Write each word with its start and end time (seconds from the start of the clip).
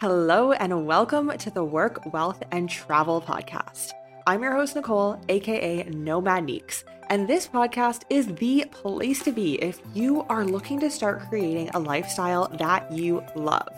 Hello, 0.00 0.52
and 0.52 0.86
welcome 0.86 1.30
to 1.36 1.50
the 1.50 1.62
Work, 1.62 2.10
Wealth, 2.10 2.42
and 2.52 2.70
Travel 2.70 3.20
podcast. 3.20 3.92
I'm 4.26 4.42
your 4.42 4.54
host, 4.54 4.74
Nicole, 4.74 5.20
aka 5.28 5.82
Nomad 5.90 6.44
Neeks, 6.44 6.84
and 7.10 7.28
this 7.28 7.46
podcast 7.46 8.04
is 8.08 8.26
the 8.36 8.64
place 8.70 9.22
to 9.24 9.30
be 9.30 9.56
if 9.56 9.82
you 9.92 10.22
are 10.30 10.42
looking 10.46 10.80
to 10.80 10.90
start 10.90 11.28
creating 11.28 11.68
a 11.74 11.78
lifestyle 11.78 12.48
that 12.56 12.90
you 12.90 13.22
love. 13.34 13.68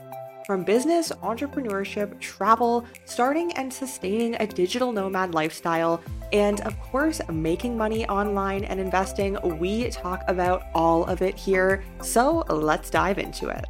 From 0.46 0.62
business, 0.62 1.10
entrepreneurship, 1.24 2.20
travel, 2.20 2.86
starting 3.04 3.52
and 3.54 3.72
sustaining 3.72 4.36
a 4.36 4.46
digital 4.46 4.92
nomad 4.92 5.34
lifestyle, 5.34 6.00
and 6.32 6.60
of 6.60 6.78
course, 6.78 7.20
making 7.32 7.76
money 7.76 8.06
online 8.06 8.62
and 8.62 8.78
investing, 8.78 9.36
we 9.58 9.90
talk 9.90 10.22
about 10.28 10.66
all 10.72 11.04
of 11.06 11.20
it 11.20 11.36
here. 11.36 11.82
So 12.00 12.44
let's 12.48 12.90
dive 12.90 13.18
into 13.18 13.48
it. 13.48 13.64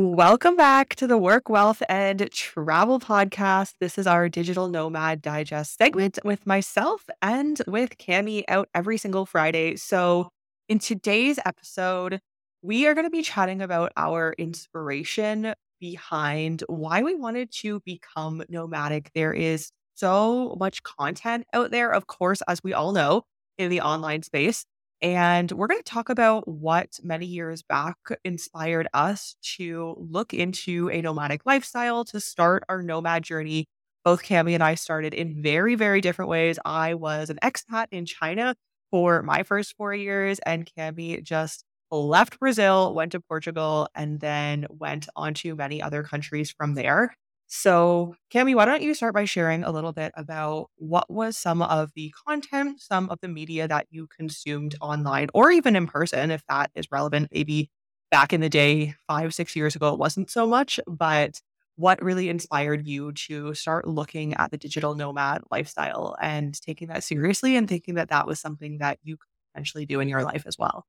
Welcome 0.00 0.54
back 0.54 0.94
to 0.94 1.08
the 1.08 1.18
Work, 1.18 1.48
Wealth, 1.48 1.82
and 1.88 2.30
Travel 2.30 3.00
podcast. 3.00 3.72
This 3.80 3.98
is 3.98 4.06
our 4.06 4.28
Digital 4.28 4.68
Nomad 4.68 5.20
Digest 5.20 5.76
segment 5.76 6.20
with 6.24 6.46
myself 6.46 7.10
and 7.20 7.60
with 7.66 7.98
Cami 7.98 8.44
out 8.46 8.68
every 8.72 8.96
single 8.96 9.26
Friday. 9.26 9.74
So, 9.74 10.28
in 10.68 10.78
today's 10.78 11.40
episode, 11.44 12.20
we 12.62 12.86
are 12.86 12.94
going 12.94 13.06
to 13.06 13.10
be 13.10 13.22
chatting 13.22 13.60
about 13.60 13.90
our 13.96 14.36
inspiration 14.38 15.54
behind 15.80 16.62
why 16.68 17.02
we 17.02 17.16
wanted 17.16 17.50
to 17.54 17.80
become 17.80 18.44
nomadic. 18.48 19.10
There 19.16 19.32
is 19.32 19.72
so 19.96 20.54
much 20.60 20.84
content 20.84 21.44
out 21.52 21.72
there, 21.72 21.90
of 21.90 22.06
course, 22.06 22.40
as 22.46 22.62
we 22.62 22.72
all 22.72 22.92
know, 22.92 23.24
in 23.58 23.68
the 23.68 23.80
online 23.80 24.22
space. 24.22 24.64
And 25.00 25.52
we're 25.52 25.68
going 25.68 25.80
to 25.80 25.84
talk 25.84 26.08
about 26.08 26.48
what 26.48 26.98
many 27.02 27.26
years 27.26 27.62
back 27.62 27.96
inspired 28.24 28.88
us 28.92 29.36
to 29.56 29.94
look 29.96 30.34
into 30.34 30.90
a 30.90 31.00
nomadic 31.00 31.42
lifestyle, 31.46 32.04
to 32.06 32.20
start 32.20 32.64
our 32.68 32.82
nomad 32.82 33.22
journey. 33.22 33.66
Both 34.04 34.22
Cami 34.24 34.54
and 34.54 34.62
I 34.62 34.74
started 34.74 35.14
in 35.14 35.40
very, 35.40 35.76
very 35.76 36.00
different 36.00 36.30
ways. 36.30 36.58
I 36.64 36.94
was 36.94 37.30
an 37.30 37.38
expat 37.44 37.86
in 37.92 38.06
China 38.06 38.56
for 38.90 39.22
my 39.22 39.44
first 39.44 39.76
four 39.76 39.94
years, 39.94 40.40
and 40.40 40.68
Cami 40.76 41.22
just 41.22 41.64
left 41.92 42.38
Brazil, 42.40 42.92
went 42.92 43.12
to 43.12 43.20
Portugal, 43.20 43.88
and 43.94 44.18
then 44.18 44.66
went 44.68 45.08
on 45.14 45.34
to 45.34 45.54
many 45.54 45.80
other 45.80 46.02
countries 46.02 46.50
from 46.50 46.74
there. 46.74 47.14
So, 47.50 48.14
Cami, 48.32 48.54
why 48.54 48.66
don't 48.66 48.82
you 48.82 48.92
start 48.94 49.14
by 49.14 49.24
sharing 49.24 49.64
a 49.64 49.70
little 49.72 49.92
bit 49.92 50.12
about 50.16 50.68
what 50.76 51.10
was 51.10 51.36
some 51.38 51.62
of 51.62 51.90
the 51.94 52.12
content, 52.26 52.80
some 52.80 53.08
of 53.08 53.18
the 53.22 53.28
media 53.28 53.66
that 53.66 53.86
you 53.90 54.06
consumed 54.06 54.76
online 54.82 55.28
or 55.32 55.50
even 55.50 55.74
in 55.74 55.86
person, 55.86 56.30
if 56.30 56.42
that 56.48 56.70
is 56.74 56.92
relevant? 56.92 57.28
Maybe 57.32 57.70
back 58.10 58.34
in 58.34 58.42
the 58.42 58.50
day, 58.50 58.94
five, 59.06 59.34
six 59.34 59.56
years 59.56 59.74
ago, 59.74 59.92
it 59.94 59.98
wasn't 59.98 60.30
so 60.30 60.46
much, 60.46 60.78
but 60.86 61.40
what 61.76 62.02
really 62.02 62.28
inspired 62.28 62.86
you 62.86 63.12
to 63.12 63.54
start 63.54 63.86
looking 63.88 64.34
at 64.34 64.50
the 64.50 64.58
digital 64.58 64.94
nomad 64.94 65.40
lifestyle 65.50 66.16
and 66.20 66.60
taking 66.60 66.88
that 66.88 67.04
seriously 67.04 67.56
and 67.56 67.66
thinking 67.68 67.94
that 67.94 68.10
that 68.10 68.26
was 68.26 68.40
something 68.40 68.78
that 68.78 68.98
you 69.02 69.16
could 69.16 69.28
potentially 69.54 69.86
do 69.86 70.00
in 70.00 70.08
your 70.08 70.22
life 70.22 70.44
as 70.46 70.58
well? 70.58 70.84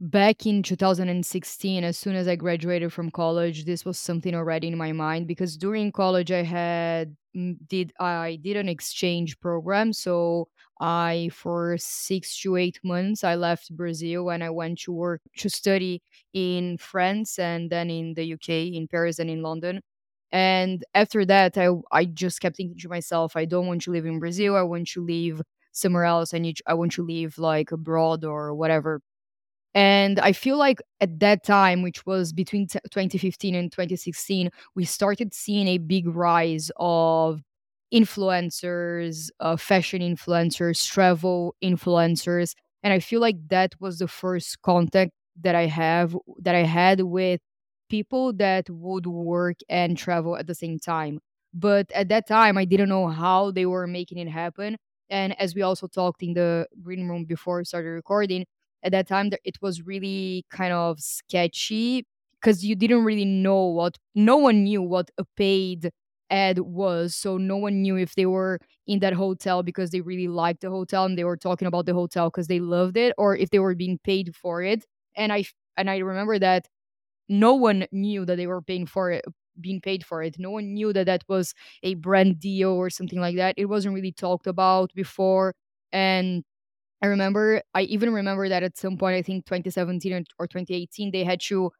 Back 0.00 0.46
in 0.46 0.62
2016 0.62 1.84
as 1.84 1.98
soon 1.98 2.16
as 2.16 2.26
i 2.26 2.34
graduated 2.34 2.90
from 2.92 3.10
college 3.10 3.64
this 3.66 3.84
was 3.84 3.98
something 3.98 4.34
already 4.34 4.66
in 4.68 4.78
my 4.78 4.92
mind 4.92 5.26
because 5.26 5.56
during 5.58 5.92
college 5.92 6.32
i 6.32 6.42
had 6.42 7.14
mm, 7.36 7.54
did 7.68 7.92
i 8.00 8.38
did 8.42 8.56
an 8.56 8.68
exchange 8.68 9.38
program. 9.40 9.92
So 9.92 10.48
i 10.80 11.28
for 11.34 11.76
6 11.78 12.40
to 12.40 12.56
8 12.56 12.80
months 12.82 13.24
i 13.24 13.34
left 13.34 13.76
brazil 13.76 14.30
and 14.30 14.42
i 14.42 14.48
went 14.48 14.78
to 14.80 14.92
work 14.92 15.20
to 15.36 15.50
study 15.50 16.00
in 16.32 16.78
france 16.78 17.38
and 17.38 17.68
then 17.70 17.90
in 17.90 18.14
the 18.14 18.32
uk 18.32 18.48
in 18.48 18.88
paris 18.88 19.18
and 19.18 19.28
in 19.30 19.42
london. 19.42 19.80
And 20.32 20.82
after 20.94 21.26
that 21.26 21.58
i 21.58 21.68
i 21.92 22.04
just 22.06 22.40
kept 22.40 22.56
thinking 22.56 22.78
to 22.78 22.88
myself 22.88 23.36
i 23.36 23.44
don't 23.44 23.66
want 23.66 23.82
to 23.82 23.90
live 23.92 24.06
in 24.06 24.18
brazil. 24.18 24.56
I 24.56 24.62
want 24.62 24.88
to 24.90 25.04
live 25.04 25.42
somewhere 25.72 26.04
else. 26.04 26.32
I 26.34 26.38
need 26.38 26.58
i 26.66 26.72
want 26.74 26.92
to 26.92 27.04
live 27.06 27.36
like 27.38 27.70
abroad 27.72 28.24
or 28.24 28.54
whatever 28.54 29.02
and 29.74 30.18
I 30.18 30.32
feel 30.32 30.56
like 30.58 30.80
at 31.00 31.20
that 31.20 31.44
time, 31.44 31.82
which 31.82 32.04
was 32.06 32.32
between 32.32 32.66
t- 32.66 32.80
2015 32.90 33.54
and 33.54 33.70
2016, 33.70 34.50
we 34.74 34.84
started 34.84 35.32
seeing 35.34 35.68
a 35.68 35.78
big 35.78 36.08
rise 36.08 36.70
of 36.76 37.40
influencers, 37.94 39.30
uh, 39.40 39.56
fashion 39.56 40.00
influencers, 40.02 40.86
travel 40.88 41.54
influencers. 41.62 42.54
And 42.82 42.92
I 42.92 42.98
feel 43.00 43.20
like 43.20 43.36
that 43.48 43.74
was 43.80 43.98
the 43.98 44.08
first 44.08 44.62
contact 44.62 45.12
that 45.42 45.54
I 45.54 45.66
have 45.66 46.16
that 46.42 46.54
I 46.54 46.62
had 46.64 47.00
with 47.02 47.40
people 47.88 48.32
that 48.34 48.68
would 48.70 49.06
work 49.06 49.56
and 49.68 49.96
travel 49.96 50.36
at 50.36 50.46
the 50.46 50.54
same 50.54 50.78
time. 50.78 51.20
But 51.52 51.90
at 51.92 52.08
that 52.08 52.28
time, 52.28 52.56
I 52.56 52.64
didn't 52.64 52.88
know 52.88 53.08
how 53.08 53.50
they 53.50 53.66
were 53.66 53.86
making 53.86 54.18
it 54.18 54.28
happen. 54.28 54.76
And 55.08 55.38
as 55.40 55.54
we 55.54 55.62
also 55.62 55.88
talked 55.88 56.22
in 56.22 56.34
the 56.34 56.66
green 56.82 57.08
room 57.08 57.24
before 57.24 57.58
we 57.58 57.64
started 57.64 57.88
recording, 57.90 58.46
at 58.82 58.92
that 58.92 59.06
time 59.08 59.30
it 59.44 59.56
was 59.60 59.82
really 59.86 60.44
kind 60.50 60.72
of 60.72 61.00
sketchy 61.00 62.06
because 62.40 62.64
you 62.64 62.74
didn't 62.74 63.04
really 63.04 63.24
know 63.24 63.66
what 63.66 63.96
no 64.14 64.36
one 64.36 64.64
knew 64.64 64.82
what 64.82 65.10
a 65.18 65.24
paid 65.36 65.90
ad 66.30 66.58
was 66.60 67.14
so 67.14 67.36
no 67.36 67.56
one 67.56 67.82
knew 67.82 67.96
if 67.96 68.14
they 68.14 68.26
were 68.26 68.58
in 68.86 69.00
that 69.00 69.12
hotel 69.12 69.62
because 69.62 69.90
they 69.90 70.00
really 70.00 70.28
liked 70.28 70.60
the 70.60 70.70
hotel 70.70 71.04
and 71.04 71.18
they 71.18 71.24
were 71.24 71.36
talking 71.36 71.66
about 71.66 71.86
the 71.86 71.94
hotel 71.94 72.28
because 72.30 72.46
they 72.46 72.60
loved 72.60 72.96
it 72.96 73.12
or 73.18 73.36
if 73.36 73.50
they 73.50 73.58
were 73.58 73.74
being 73.74 73.98
paid 74.04 74.34
for 74.34 74.62
it. 74.62 74.84
And 75.16 75.32
i 75.32 75.44
and 75.76 75.90
i 75.90 75.98
remember 75.98 76.38
that 76.38 76.68
no 77.28 77.54
one 77.54 77.86
knew 77.92 78.24
that 78.24 78.36
they 78.36 78.46
were 78.46 78.62
paying 78.62 78.86
for 78.86 79.10
it 79.10 79.24
being 79.60 79.80
paid 79.80 80.04
for 80.06 80.22
it. 80.22 80.36
No 80.38 80.50
one 80.50 80.72
knew 80.72 80.92
that 80.94 81.04
that 81.06 81.22
was 81.28 81.52
a 81.82 81.94
brand 81.94 82.40
deal 82.40 82.70
or 82.70 82.88
something 82.88 83.20
like 83.20 83.36
that. 83.36 83.54
It 83.58 83.66
wasn't 83.66 83.94
really 83.94 84.12
talked 84.12 84.46
about 84.46 84.90
before 84.94 85.54
and 85.92 86.44
I 87.02 87.06
remember, 87.06 87.62
I 87.74 87.82
even 87.82 88.12
remember 88.12 88.48
that 88.48 88.62
at 88.62 88.76
some 88.76 88.96
point, 88.98 89.16
I 89.16 89.22
think 89.22 89.46
2017 89.46 90.24
or 90.38 90.46
2018, 90.46 91.10
they 91.12 91.24
had 91.24 91.40
to 91.42 91.70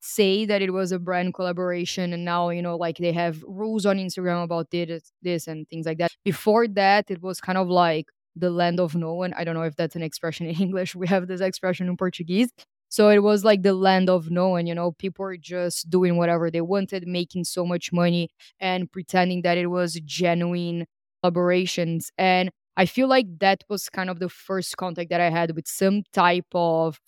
say 0.00 0.46
that 0.46 0.62
it 0.62 0.72
was 0.72 0.92
a 0.92 0.98
brand 0.98 1.34
collaboration. 1.34 2.12
And 2.12 2.24
now, 2.24 2.48
you 2.50 2.62
know, 2.62 2.76
like 2.76 2.96
they 2.96 3.12
have 3.12 3.42
rules 3.46 3.84
on 3.84 3.98
Instagram 3.98 4.42
about 4.44 4.70
this, 4.70 5.12
this 5.22 5.46
and 5.46 5.68
things 5.68 5.86
like 5.86 5.98
that. 5.98 6.10
Before 6.24 6.66
that, 6.68 7.10
it 7.10 7.22
was 7.22 7.40
kind 7.40 7.58
of 7.58 7.68
like 7.68 8.06
the 8.36 8.50
land 8.50 8.80
of 8.80 8.94
no 8.94 9.14
one. 9.14 9.34
I 9.34 9.44
don't 9.44 9.54
know 9.54 9.62
if 9.62 9.76
that's 9.76 9.96
an 9.96 10.02
expression 10.02 10.46
in 10.46 10.54
English. 10.60 10.94
We 10.94 11.06
have 11.08 11.26
this 11.28 11.40
expression 11.42 11.88
in 11.88 11.96
Portuguese. 11.96 12.50
So 12.88 13.08
it 13.10 13.22
was 13.22 13.44
like 13.44 13.62
the 13.62 13.74
land 13.74 14.10
of 14.10 14.30
no 14.30 14.48
one, 14.48 14.66
you 14.66 14.74
know, 14.74 14.92
people 14.92 15.22
were 15.24 15.36
just 15.36 15.90
doing 15.90 16.16
whatever 16.16 16.50
they 16.50 16.60
wanted, 16.60 17.06
making 17.06 17.44
so 17.44 17.64
much 17.64 17.92
money 17.92 18.30
and 18.58 18.90
pretending 18.90 19.42
that 19.42 19.58
it 19.58 19.68
was 19.68 19.94
genuine 20.04 20.86
collaborations. 21.24 22.06
And 22.18 22.50
I 22.80 22.86
feel 22.86 23.08
like 23.08 23.26
that 23.40 23.62
was 23.68 23.90
kind 23.90 24.08
of 24.08 24.20
the 24.20 24.30
first 24.30 24.78
contact 24.78 25.10
that 25.10 25.20
I 25.20 25.28
had 25.28 25.54
with 25.54 25.68
some 25.68 26.02
type 26.14 26.46
of 26.54 26.98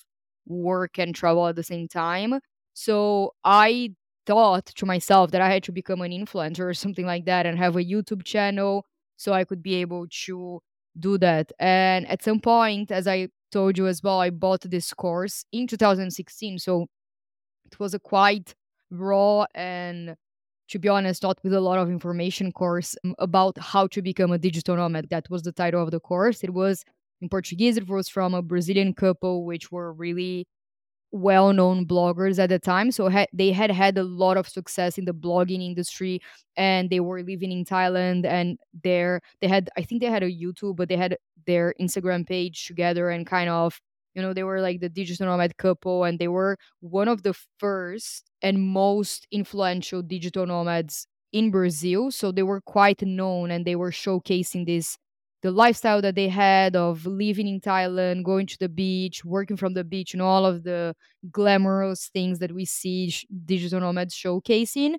work 0.47 0.99
and 0.99 1.15
travel 1.15 1.47
at 1.47 1.57
the 1.57 1.63
same 1.63 1.89
time. 1.89 2.41
So 2.75 3.33
I 3.43 3.95
thought 4.27 4.67
to 4.67 4.85
myself 4.85 5.31
that 5.31 5.41
I 5.41 5.51
had 5.51 5.63
to 5.65 5.73
become 5.73 6.03
an 6.03 6.13
influencer 6.13 6.61
or 6.69 6.75
something 6.75 7.07
like 7.07 7.25
that 7.25 7.47
and 7.47 7.57
have 7.57 7.77
a 7.77 7.83
YouTube 7.85 8.23
channel 8.23 8.85
so 9.17 9.33
I 9.33 9.45
could 9.45 9.63
be 9.63 9.77
able 9.77 10.09
to 10.27 10.61
do 10.99 11.17
that. 11.19 11.53
And 11.59 12.07
at 12.07 12.23
some 12.23 12.41
point, 12.41 12.91
as 12.91 13.09
I 13.09 13.29
told 13.51 13.79
you 13.79 13.87
as 13.87 14.03
well, 14.03 14.21
I 14.21 14.29
bought 14.29 14.61
this 14.71 14.93
course 14.93 15.47
in 15.53 15.67
2016. 15.67 16.59
So 16.59 16.87
it 17.65 17.81
was 17.81 17.95
a 17.95 17.99
quite 17.99 18.55
raw 18.91 19.47
and 19.55 20.17
to 20.69 20.79
be 20.79 20.89
honest, 20.89 21.23
not 21.23 21.39
with 21.43 21.53
a 21.55 21.61
lot 21.61 21.79
of 21.79 21.91
information 21.91 22.53
course 22.53 22.97
um, 23.05 23.15
about 23.19 23.59
how 23.59 23.87
to 23.89 24.03
become 24.03 24.33
a 24.33 24.39
digital 24.39 24.77
nomad. 24.77 25.09
That 25.11 25.29
was 25.31 25.43
the 25.43 25.53
title 25.53 25.83
of 25.83 25.91
the 25.91 26.01
course. 26.01 26.43
It 26.45 26.53
was 26.55 26.85
in 27.21 27.29
Portuguese. 27.29 27.77
It 27.77 27.89
was 27.89 28.09
from 28.09 28.35
a 28.35 28.43
Brazilian 28.43 28.95
couple, 28.95 29.45
which 29.45 29.71
were 29.73 29.93
really 29.93 30.47
well-known 31.13 31.87
bloggers 31.87 32.39
at 32.39 32.49
the 32.49 32.59
time 32.59 32.91
so 32.91 33.11
ha- 33.11 33.27
they 33.35 33.53
had 33.53 33.71
had 33.71 33.99
a 33.99 34.03
lot 34.03 34.39
of 34.39 34.49
success 34.49 34.97
in 34.97 35.05
the 35.05 35.13
blogging 35.13 35.63
industry 35.63 36.19
and 36.57 36.89
they 36.89 37.01
were 37.01 37.23
living 37.23 37.53
in 37.53 37.67
thailand 37.67 38.25
and 38.25 38.59
there 38.83 39.21
they 39.43 39.47
had 39.47 39.69
i 39.77 39.83
think 39.83 40.01
they 40.01 40.09
had 40.09 40.23
a 40.23 40.33
youtube 40.33 40.75
but 40.75 40.89
they 40.89 40.97
had 40.97 41.17
their 41.47 41.75
instagram 41.79 42.27
page 42.27 42.67
together 42.67 43.11
and 43.11 43.27
kind 43.27 43.51
of 43.51 43.79
you 44.15 44.23
know 44.23 44.33
they 44.35 44.43
were 44.45 44.61
like 44.61 44.81
the 44.81 44.89
digital 44.89 45.27
nomad 45.27 45.57
couple 45.57 46.05
and 46.05 46.19
they 46.19 46.29
were 46.29 46.57
one 46.81 47.09
of 47.09 47.23
the 47.23 47.35
first 47.59 48.31
and 48.43 48.61
most 48.61 49.27
influential 49.31 50.03
digital 50.03 50.47
nomads 50.47 51.07
in 51.33 51.51
brazil. 51.51 52.11
So 52.11 52.31
they 52.33 52.43
were 52.43 52.61
quite 52.61 53.03
known 53.03 53.51
and 53.51 53.65
they 53.65 53.77
were 53.77 53.91
showcasing 53.91 54.67
this 54.67 54.99
the 55.43 55.51
lifestyle 55.51 56.01
that 56.03 56.15
they 56.15 56.29
had 56.29 56.77
of 56.77 57.05
living 57.05 57.49
in 57.49 57.61
thailand 57.61 58.23
going 58.25 58.47
to 58.47 58.57
the 58.59 58.69
beach 58.69 59.25
working 59.25 59.57
from 59.57 59.75
the 59.75 59.83
beach 59.85 60.13
and 60.13 60.23
all 60.23 60.47
of 60.47 60.63
the 60.63 60.95
glamorous 61.33 62.09
things 62.13 62.39
that 62.39 62.53
we 62.53 62.65
see 62.65 63.13
digital 63.45 63.81
nomads 63.81 64.15
showcasing. 64.15 64.97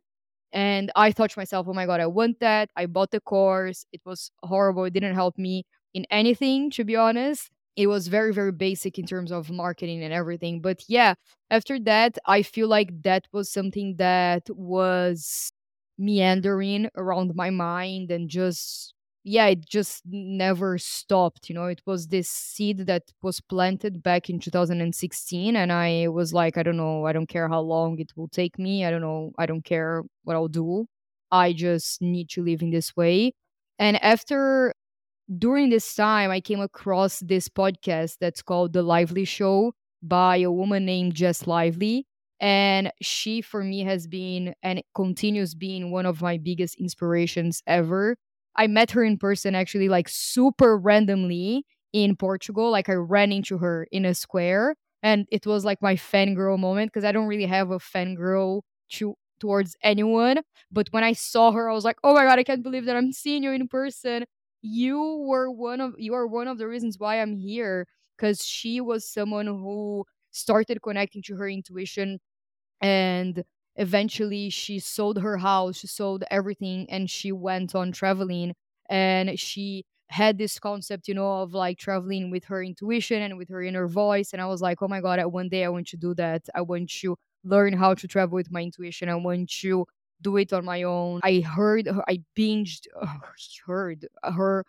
And 0.52 0.92
i 0.96 1.12
thought 1.12 1.32
to 1.32 1.40
myself 1.40 1.68
oh 1.70 1.74
my 1.74 1.86
god 1.86 2.00
i 2.02 2.08
want 2.08 2.40
that. 2.40 2.70
I 2.76 2.86
bought 2.88 3.12
the 3.12 3.22
course. 3.22 3.86
It 3.94 4.02
was 4.06 4.32
horrible. 4.44 4.86
It 4.86 4.94
didn't 4.94 5.16
help 5.16 5.38
me 5.38 5.66
in 5.94 6.06
anything 6.12 6.72
to 6.72 6.84
be 6.84 6.96
honest 6.96 7.50
it 7.76 7.88
was 7.88 8.08
very 8.08 8.34
very 8.34 8.52
basic 8.52 9.00
in 9.00 9.06
terms 9.06 9.32
of 9.32 9.50
marketing 9.50 10.04
and 10.04 10.14
everything 10.14 10.62
but 10.62 10.84
yeah 10.88 11.14
after 11.50 11.80
that 11.80 12.18
i 12.28 12.42
feel 12.42 12.68
like 12.68 12.90
that 13.04 13.28
was 13.32 13.52
something 13.52 13.96
that 13.98 14.44
was 14.50 15.52
meandering 15.98 16.90
around 16.96 17.36
my 17.36 17.50
mind 17.50 18.12
and 18.12 18.30
just 18.30 18.94
yeah 19.24 19.46
it 19.48 19.66
just 19.68 20.02
never 20.06 20.78
stopped 20.78 21.48
you 21.50 21.56
know? 21.56 21.66
It 21.66 21.82
was 21.86 22.08
this 22.08 22.30
seed 22.30 22.80
that 22.88 23.04
was 23.22 23.40
planted 23.42 24.04
back 24.04 24.30
in 24.30 24.40
2016 24.40 25.56
and 25.56 25.72
i 25.72 26.08
was 26.10 26.34
like 26.34 26.58
i 26.58 26.64
don't 26.64 26.78
know 26.78 27.06
i 27.06 27.14
don't 27.14 27.28
care 27.30 27.48
how 27.48 27.62
long 27.62 28.00
it 28.00 28.12
will 28.16 28.28
take 28.28 28.58
me 28.60 28.86
i 28.86 28.92
don't 28.92 29.02
know 29.02 29.32
i 29.38 29.46
don't 29.46 29.64
care 29.64 30.04
what 30.24 30.36
i'll 30.36 30.48
do 30.48 30.86
i 31.32 31.54
just 31.54 32.02
need 32.02 32.30
to 32.30 32.44
live 32.44 32.62
in 32.62 32.70
this 32.72 32.96
way. 32.96 33.34
And 33.80 34.02
after 34.04 34.74
during 35.38 35.70
this 35.70 35.96
time, 35.96 36.32
I 36.32 36.42
came 36.42 36.60
across 36.60 37.20
this 37.20 37.48
podcast 37.48 38.18
that's 38.20 38.42
called 38.42 38.74
The 38.74 38.84
Lively 38.84 39.26
Show 39.26 39.74
by 40.02 40.38
a 40.38 40.52
woman 40.52 40.86
named 40.86 41.16
Jess 41.16 41.48
Lively. 41.48 42.06
And 42.40 42.92
she, 43.02 43.42
for 43.42 43.64
me, 43.64 43.82
has 43.82 44.06
been 44.06 44.54
and 44.62 44.84
continues 44.96 45.56
being 45.56 45.92
one 45.92 46.06
of 46.06 46.22
my 46.22 46.38
biggest 46.38 46.76
inspirations 46.80 47.62
ever. 47.68 48.18
I 48.56 48.68
met 48.68 48.92
her 48.92 49.04
in 49.04 49.18
person 49.18 49.56
actually, 49.56 49.88
like 49.88 50.10
super 50.10 50.78
randomly 50.78 51.66
in 51.94 52.16
Portugal. 52.18 52.70
Like, 52.70 52.90
I 52.90 52.94
ran 52.94 53.32
into 53.32 53.60
her 53.60 53.88
in 53.92 54.06
a 54.06 54.14
square, 54.14 54.76
and 55.02 55.26
it 55.32 55.46
was 55.46 55.64
like 55.64 55.82
my 55.82 55.96
fangirl 55.96 56.60
moment 56.60 56.92
because 56.92 57.06
I 57.06 57.14
don't 57.14 57.28
really 57.28 57.46
have 57.46 57.72
a 57.72 57.80
fangirl 57.80 58.62
to, 58.94 59.16
towards 59.40 59.78
anyone. 59.82 60.42
But 60.70 60.90
when 60.92 61.04
I 61.04 61.14
saw 61.14 61.52
her, 61.54 61.70
I 61.70 61.74
was 61.74 61.86
like, 61.86 61.98
oh 62.04 62.14
my 62.14 62.26
God, 62.26 62.40
I 62.40 62.44
can't 62.44 62.64
believe 62.64 62.86
that 62.86 62.98
I'm 62.98 63.14
seeing 63.14 63.44
you 63.44 63.52
in 63.52 63.68
person 63.70 64.26
you 64.64 65.26
were 65.28 65.52
one 65.52 65.82
of 65.82 65.96
you 66.00 66.16
are 66.16 66.28
one 66.28 66.48
of 66.50 66.60
the 66.60 66.68
reasons 66.68 67.00
why 67.00 67.22
I'm 67.22 67.38
here 67.38 67.88
because 68.18 68.46
she 68.46 68.82
was 68.82 69.08
someone 69.08 69.48
who 69.48 70.06
started 70.32 70.82
connecting 70.84 71.24
to 71.24 71.38
her 71.38 71.50
intuition 71.50 72.20
and 72.82 73.44
eventually 73.76 74.50
she 74.50 74.80
sold 74.80 75.20
her 75.20 75.38
house 75.38 75.78
she 75.78 75.88
sold 75.88 76.24
everything 76.30 76.88
and 76.90 77.10
she 77.10 77.32
went 77.32 77.74
on 77.76 77.92
traveling 77.92 78.54
and 78.90 79.40
she 79.40 79.86
had 80.10 80.38
this 80.38 80.60
concept 80.60 81.08
you 81.08 81.14
know 81.16 81.42
of 81.42 81.54
like 81.54 81.78
traveling 81.80 82.30
with 82.30 82.46
her 82.46 82.64
intuition 82.64 83.22
and 83.22 83.38
with 83.38 83.50
her 83.50 83.64
inner 83.64 83.88
voice 83.88 84.32
and 84.34 84.42
i 84.42 84.46
was 84.46 84.62
like 84.62 84.82
oh 84.82 84.88
my 84.88 85.02
god 85.02 85.24
one 85.26 85.50
day 85.50 85.64
i 85.66 85.70
want 85.70 85.88
to 85.88 85.98
do 85.98 86.14
that. 86.14 86.44
I 86.54 86.62
want 86.62 86.90
to 87.02 87.18
learn 87.44 87.74
how 87.74 87.94
to 87.96 88.08
travel 88.08 88.36
with 88.36 88.52
my 88.52 88.62
intuition. 88.62 89.10
I 89.10 89.16
want 89.16 89.50
to 89.62 89.86
do 90.24 90.38
it 90.38 90.54
on 90.54 90.66
my 90.66 90.84
own. 90.84 91.20
I 91.24 91.42
heard, 91.42 91.88
I 92.08 92.22
binged, 92.38 92.88
uh, 93.00 93.08
heard 93.66 94.08
her 94.24 94.66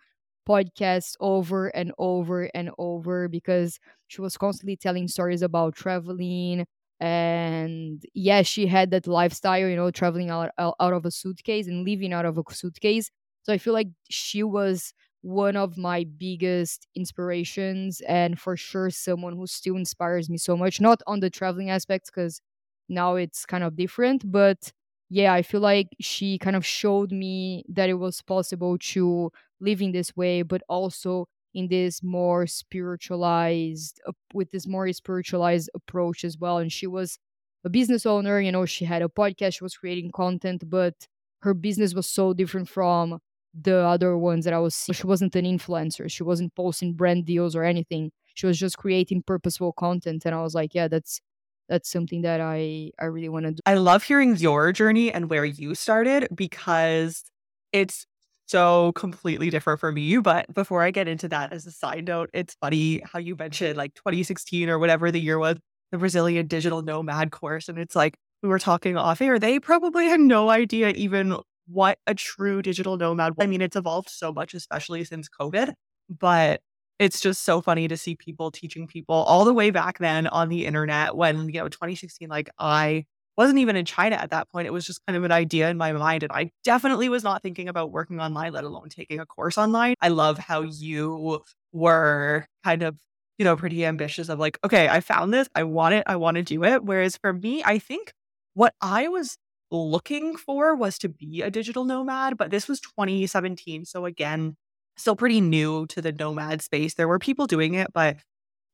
podcast 0.47 1.15
over 1.19 1.67
and 1.69 1.91
over 1.97 2.43
and 2.53 2.69
over 2.77 3.27
because 3.27 3.79
she 4.07 4.21
was 4.21 4.37
constantly 4.37 4.75
telling 4.77 5.07
stories 5.07 5.41
about 5.41 5.75
traveling 5.75 6.65
and 6.99 8.05
yeah 8.13 8.41
she 8.41 8.67
had 8.67 8.91
that 8.91 9.07
lifestyle 9.07 9.67
you 9.67 9.75
know 9.75 9.91
traveling 9.91 10.29
out, 10.29 10.51
out 10.57 10.75
of 10.79 11.05
a 11.05 11.11
suitcase 11.11 11.67
and 11.67 11.83
living 11.85 12.13
out 12.13 12.25
of 12.25 12.37
a 12.37 12.43
suitcase 12.51 13.09
so 13.43 13.51
i 13.51 13.57
feel 13.57 13.73
like 13.73 13.89
she 14.09 14.43
was 14.43 14.93
one 15.21 15.57
of 15.57 15.77
my 15.77 16.05
biggest 16.17 16.87
inspirations 16.95 17.99
and 18.01 18.39
for 18.39 18.55
sure 18.55 18.89
someone 18.89 19.35
who 19.35 19.47
still 19.47 19.75
inspires 19.75 20.29
me 20.29 20.37
so 20.37 20.55
much 20.55 20.79
not 20.79 21.01
on 21.07 21.19
the 21.19 21.29
traveling 21.29 21.69
aspects 21.69 22.09
because 22.09 22.39
now 22.87 23.15
it's 23.15 23.45
kind 23.45 23.63
of 23.63 23.75
different 23.75 24.31
but 24.31 24.71
yeah, 25.09 25.33
I 25.33 25.41
feel 25.41 25.61
like 25.61 25.89
she 25.99 26.37
kind 26.39 26.55
of 26.55 26.65
showed 26.65 27.11
me 27.11 27.63
that 27.69 27.89
it 27.89 27.95
was 27.95 28.21
possible 28.21 28.77
to 28.79 29.31
live 29.59 29.81
in 29.81 29.91
this 29.91 30.15
way, 30.15 30.41
but 30.41 30.61
also 30.67 31.27
in 31.53 31.67
this 31.67 32.03
more 32.03 32.47
spiritualized, 32.47 34.01
with 34.33 34.51
this 34.51 34.67
more 34.67 34.91
spiritualized 34.91 35.69
approach 35.75 36.23
as 36.23 36.37
well. 36.37 36.57
And 36.57 36.71
she 36.71 36.87
was 36.87 37.17
a 37.63 37.69
business 37.69 38.05
owner, 38.05 38.39
you 38.39 38.51
know, 38.51 38.65
she 38.65 38.85
had 38.85 39.01
a 39.01 39.07
podcast, 39.07 39.57
she 39.57 39.63
was 39.63 39.77
creating 39.77 40.11
content, 40.11 40.69
but 40.69 40.93
her 41.41 41.53
business 41.53 41.93
was 41.93 42.07
so 42.07 42.33
different 42.33 42.67
from 42.69 43.19
the 43.59 43.77
other 43.77 44.17
ones 44.17 44.45
that 44.45 44.53
I 44.53 44.59
was 44.59 44.75
seeing. 44.75 44.95
She 44.95 45.07
wasn't 45.07 45.35
an 45.35 45.45
influencer, 45.45 46.11
she 46.11 46.23
wasn't 46.23 46.55
posting 46.55 46.93
brand 46.93 47.25
deals 47.25 47.55
or 47.55 47.63
anything. 47.63 48.11
She 48.33 48.47
was 48.47 48.59
just 48.59 48.77
creating 48.77 49.23
purposeful 49.23 49.71
content. 49.73 50.23
And 50.25 50.35
I 50.35 50.41
was 50.41 50.53
like, 50.53 50.75
yeah, 50.75 50.89
that's 50.89 51.21
that's 51.69 51.89
something 51.91 52.21
that 52.21 52.41
I 52.41 52.91
I 52.99 53.05
really 53.05 53.29
want 53.29 53.45
to 53.45 53.51
do. 53.53 53.61
I 53.65 53.75
love 53.75 54.03
hearing 54.03 54.35
your 54.37 54.71
journey 54.71 55.11
and 55.11 55.29
where 55.29 55.45
you 55.45 55.75
started 55.75 56.27
because 56.33 57.23
it's 57.71 58.05
so 58.47 58.91
completely 58.93 59.49
different 59.49 59.79
from 59.79 59.97
you. 59.97 60.21
But 60.21 60.53
before 60.53 60.81
I 60.81 60.91
get 60.91 61.07
into 61.07 61.27
that, 61.29 61.51
as 61.51 61.65
a 61.65 61.71
side 61.71 62.07
note, 62.07 62.29
it's 62.33 62.55
funny 62.61 63.01
how 63.03 63.19
you 63.19 63.35
mentioned 63.35 63.77
like 63.77 63.93
2016 63.95 64.69
or 64.69 64.79
whatever 64.79 65.11
the 65.11 65.19
year 65.19 65.39
was, 65.39 65.57
the 65.91 65.97
Brazilian 65.97 66.47
digital 66.47 66.81
nomad 66.81 67.31
course. 67.31 67.67
And 67.69 67.77
it's 67.79 67.95
like 67.95 68.15
we 68.43 68.49
were 68.49 68.59
talking 68.59 68.97
off 68.97 69.21
air, 69.21 69.39
they 69.39 69.59
probably 69.59 70.05
had 70.05 70.19
no 70.19 70.49
idea 70.49 70.89
even 70.89 71.37
what 71.67 71.97
a 72.05 72.13
true 72.13 72.61
digital 72.61 72.97
nomad. 72.97 73.33
Was. 73.35 73.43
I 73.43 73.47
mean, 73.47 73.61
it's 73.61 73.75
evolved 73.75 74.09
so 74.09 74.31
much, 74.31 74.53
especially 74.53 75.03
since 75.03 75.27
COVID. 75.27 75.73
But 76.09 76.61
it's 76.99 77.19
just 77.21 77.43
so 77.43 77.61
funny 77.61 77.87
to 77.87 77.97
see 77.97 78.15
people 78.15 78.51
teaching 78.51 78.87
people 78.87 79.15
all 79.15 79.45
the 79.45 79.53
way 79.53 79.69
back 79.69 79.99
then 79.99 80.27
on 80.27 80.49
the 80.49 80.65
internet 80.65 81.15
when, 81.15 81.49
you 81.49 81.59
know, 81.59 81.67
2016, 81.69 82.29
like 82.29 82.49
I 82.59 83.05
wasn't 83.37 83.59
even 83.59 83.75
in 83.75 83.85
China 83.85 84.15
at 84.15 84.29
that 84.29 84.49
point. 84.49 84.67
It 84.67 84.71
was 84.71 84.85
just 84.85 85.01
kind 85.05 85.17
of 85.17 85.23
an 85.25 85.31
idea 85.31 85.69
in 85.69 85.77
my 85.77 85.91
mind. 85.91 86.23
And 86.23 86.31
I 86.31 86.51
definitely 86.63 87.09
was 87.09 87.23
not 87.23 87.41
thinking 87.41 87.67
about 87.67 87.91
working 87.91 88.21
online, 88.21 88.53
let 88.53 88.63
alone 88.63 88.89
taking 88.89 89.19
a 89.19 89.25
course 89.25 89.57
online. 89.57 89.95
I 90.01 90.07
love 90.07 90.37
how 90.37 90.61
you 90.61 91.41
were 91.73 92.47
kind 92.63 92.81
of, 92.83 92.95
you 93.37 93.43
know, 93.43 93.57
pretty 93.57 93.85
ambitious 93.85 94.29
of 94.29 94.39
like, 94.39 94.57
okay, 94.63 94.87
I 94.87 95.01
found 95.01 95.33
this. 95.33 95.49
I 95.53 95.63
want 95.63 95.95
it. 95.95 96.03
I 96.07 96.15
want 96.15 96.35
to 96.35 96.43
do 96.43 96.63
it. 96.63 96.83
Whereas 96.85 97.17
for 97.17 97.33
me, 97.33 97.61
I 97.65 97.77
think 97.77 98.13
what 98.53 98.73
I 98.81 99.09
was 99.09 99.37
looking 99.69 100.37
for 100.37 100.75
was 100.75 100.97
to 100.99 101.09
be 101.09 101.41
a 101.41 101.51
digital 101.51 101.83
nomad, 101.83 102.37
but 102.37 102.51
this 102.51 102.69
was 102.69 102.79
2017. 102.79 103.83
So 103.83 104.05
again, 104.05 104.55
still 104.97 105.15
pretty 105.15 105.41
new 105.41 105.85
to 105.87 106.01
the 106.01 106.11
nomad 106.11 106.61
space. 106.61 106.93
There 106.93 107.07
were 107.07 107.19
people 107.19 107.47
doing 107.47 107.73
it, 107.73 107.87
but 107.93 108.17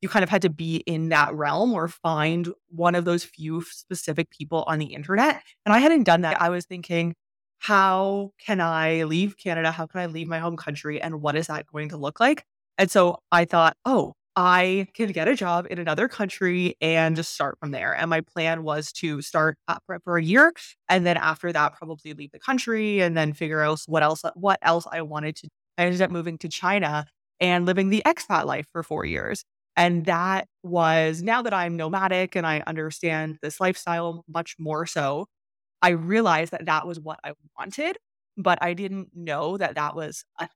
you 0.01 0.09
kind 0.09 0.23
of 0.23 0.29
had 0.29 0.41
to 0.41 0.49
be 0.49 0.77
in 0.87 1.09
that 1.09 1.33
realm 1.33 1.73
or 1.73 1.87
find 1.87 2.49
one 2.69 2.95
of 2.95 3.05
those 3.05 3.23
few 3.23 3.61
specific 3.63 4.29
people 4.31 4.63
on 4.67 4.79
the 4.79 4.93
internet. 4.93 5.41
And 5.65 5.73
I 5.73 5.79
hadn't 5.79 6.03
done 6.03 6.21
that. 6.21 6.41
I 6.41 6.49
was 6.49 6.65
thinking, 6.65 7.13
how 7.59 8.31
can 8.39 8.59
I 8.59 9.03
leave 9.03 9.37
Canada? 9.37 9.71
How 9.71 9.85
can 9.85 9.99
I 10.01 10.07
leave 10.07 10.27
my 10.27 10.39
home 10.39 10.57
country? 10.57 10.99
And 10.99 11.21
what 11.21 11.35
is 11.35 11.47
that 11.47 11.67
going 11.67 11.89
to 11.89 11.97
look 11.97 12.19
like? 12.19 12.43
And 12.79 12.89
so 12.89 13.19
I 13.31 13.45
thought, 13.45 13.77
oh, 13.85 14.13
I 14.35 14.87
can 14.95 15.11
get 15.11 15.27
a 15.27 15.35
job 15.35 15.67
in 15.69 15.77
another 15.77 16.07
country 16.07 16.75
and 16.81 17.15
just 17.15 17.33
start 17.33 17.59
from 17.59 17.71
there. 17.71 17.93
And 17.95 18.09
my 18.09 18.21
plan 18.21 18.63
was 18.63 18.91
to 18.93 19.21
start 19.21 19.57
for 20.03 20.17
a 20.17 20.23
year, 20.23 20.53
and 20.89 21.05
then 21.05 21.17
after 21.17 21.51
that, 21.51 21.73
probably 21.77 22.13
leave 22.13 22.31
the 22.31 22.39
country 22.39 23.01
and 23.01 23.15
then 23.15 23.33
figure 23.33 23.61
out 23.61 23.81
what 23.87 24.03
else 24.03 24.23
what 24.35 24.57
else 24.61 24.87
I 24.91 25.01
wanted 25.01 25.35
to 25.35 25.49
I 25.81 25.85
ended 25.85 26.01
up 26.01 26.11
moving 26.11 26.37
to 26.39 26.49
China 26.49 27.05
and 27.39 27.65
living 27.65 27.89
the 27.89 28.03
expat 28.05 28.45
life 28.45 28.67
for 28.71 28.83
four 28.83 29.05
years. 29.05 29.43
And 29.75 30.05
that 30.05 30.47
was 30.63 31.23
now 31.23 31.41
that 31.41 31.53
I'm 31.53 31.77
nomadic 31.77 32.35
and 32.35 32.45
I 32.45 32.61
understand 32.67 33.39
this 33.41 33.59
lifestyle 33.59 34.23
much 34.27 34.55
more 34.59 34.85
so, 34.85 35.27
I 35.81 35.89
realized 35.89 36.51
that 36.51 36.65
that 36.65 36.85
was 36.85 36.99
what 36.99 37.19
I 37.23 37.33
wanted, 37.57 37.97
but 38.37 38.59
I 38.61 38.73
didn't 38.73 39.09
know 39.15 39.57
that 39.57 39.75
that 39.75 39.95
was 39.95 40.23
a 40.39 40.49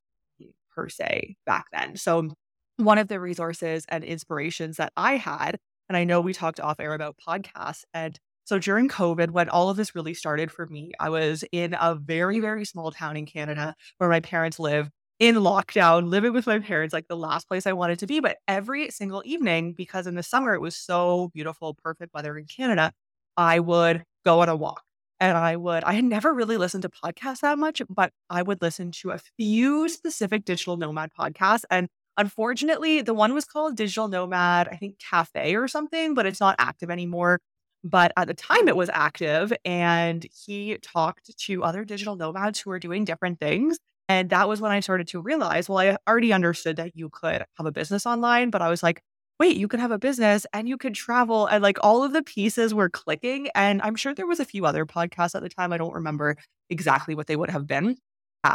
per 0.76 0.90
se 0.90 1.38
back 1.46 1.66
then. 1.72 1.96
So, 1.96 2.32
one 2.78 2.98
of 2.98 3.08
the 3.08 3.22
resources 3.22 3.86
and 3.88 4.04
inspirations 4.04 4.78
that 4.78 4.92
I 4.98 5.16
had, 5.16 5.58
and 5.88 5.96
I 5.98 6.04
know 6.04 6.20
we 6.20 6.34
talked 6.34 6.60
off 6.60 6.80
air 6.80 6.94
about 6.94 7.16
podcasts, 7.26 7.84
and 7.94 8.20
so 8.44 8.60
during 8.60 8.90
COVID, 8.90 9.32
when 9.32 9.50
all 9.50 9.70
of 9.70 9.78
this 9.78 9.96
really 9.96 10.14
started 10.14 10.52
for 10.52 10.68
me, 10.68 10.92
I 11.00 11.10
was 11.10 11.44
in 11.52 11.76
a 11.80 11.96
very, 11.96 12.40
very 12.40 12.66
small 12.66 12.92
town 12.92 13.18
in 13.18 13.26
Canada 13.26 13.76
where 13.98 14.10
my 14.10 14.20
parents 14.20 14.60
live 14.60 14.90
in 15.20 15.36
lockdown, 15.36 16.10
living 16.10 16.34
with 16.34 16.48
my 16.48 16.60
parents, 16.60 16.94
like 16.94 17.08
the 17.08 17.16
last 17.18 17.48
place 17.48 17.66
I 17.66 17.74
wanted 17.74 18.00
to 18.00 18.08
be. 18.08 18.20
But 18.20 18.38
every 18.48 18.90
single 18.92 19.22
evening, 19.26 19.74
because 19.74 20.08
in 20.08 20.16
the 20.16 20.24
summer 20.24 20.54
it 20.54 20.62
was 20.62 20.76
so 20.76 21.30
beautiful, 21.34 21.74
perfect 21.74 22.14
weather 22.14 22.38
in 22.38 22.46
Canada, 22.46 22.92
I 23.38 23.60
would 23.60 24.04
go 24.26 24.42
on 24.42 24.50
a 24.50 24.56
walk. 24.56 24.82
And 25.20 25.38
I 25.38 25.56
would, 25.56 25.84
I 25.86 25.94
had 25.94 26.04
never 26.04 26.34
really 26.34 26.58
listened 26.58 26.82
to 26.84 26.90
podcasts 26.90 27.40
that 27.40 27.58
much, 27.58 27.82
but 27.90 28.12
I 28.30 28.42
would 28.42 28.62
listen 28.62 28.92
to 29.02 29.12
a 29.12 29.20
few 29.38 29.88
specific 29.88 30.44
digital 30.44 30.76
nomad 30.76 31.12
podcasts. 31.18 31.64
And 31.70 31.88
unfortunately, 32.18 33.02
the 33.02 33.14
one 33.14 33.34
was 33.34 33.46
called 33.46 33.78
Digital 33.78 34.10
Nomad, 34.10 34.68
I 34.68 34.76
think 34.76 35.00
Cafe 35.00 35.56
or 35.56 35.68
something, 35.70 36.14
but 36.16 36.26
it's 36.26 36.42
not 36.42 36.58
active 36.60 36.90
anymore. 36.90 37.40
But 37.84 38.12
at 38.18 38.28
the 38.28 38.34
time, 38.34 38.68
it 38.68 38.76
was 38.76 38.90
active. 38.92 39.54
And 39.64 40.26
he 40.46 40.78
talked 40.82 41.38
to 41.38 41.64
other 41.64 41.86
digital 41.86 42.16
nomads 42.18 42.60
who 42.60 42.70
were 42.72 42.80
doing 42.80 43.06
different 43.06 43.40
things. 43.40 43.78
And 44.08 44.30
that 44.30 44.48
was 44.48 44.62
when 44.62 44.72
I 44.72 44.80
started 44.82 45.08
to 45.10 45.22
realize, 45.22 45.68
well, 45.68 45.80
I 45.80 45.98
already 46.08 46.32
understood 46.34 46.76
that 46.78 46.96
you 46.96 47.10
could 47.10 47.46
have 47.58 47.66
a 47.66 47.72
business 47.72 48.06
online, 48.06 48.50
but 48.52 48.62
I 48.62 48.70
was 48.70 48.84
like, 48.84 49.02
wait, 49.40 49.58
you 49.58 49.68
could 49.68 49.80
have 49.80 49.92
a 49.92 50.00
business 50.00 50.46
and 50.54 50.70
you 50.70 50.78
could 50.78 50.94
travel. 50.94 51.48
And 51.48 51.62
like 51.64 51.78
all 51.84 52.04
of 52.04 52.14
the 52.14 52.24
pieces 52.24 52.74
were 52.74 52.90
clicking. 52.90 53.50
And 53.56 53.82
I'm 53.82 53.96
sure 53.96 54.14
there 54.14 54.28
was 54.28 54.40
a 54.40 54.46
few 54.46 54.66
other 54.66 54.86
podcasts 54.86 55.36
at 55.36 55.42
the 55.42 55.50
time. 55.50 55.74
I 55.74 55.78
don't 55.78 55.94
remember 55.94 56.38
exactly 56.70 57.16
what 57.16 57.28
they 57.28 57.36
would 57.36 57.50
have 57.50 57.68
been. 57.68 57.98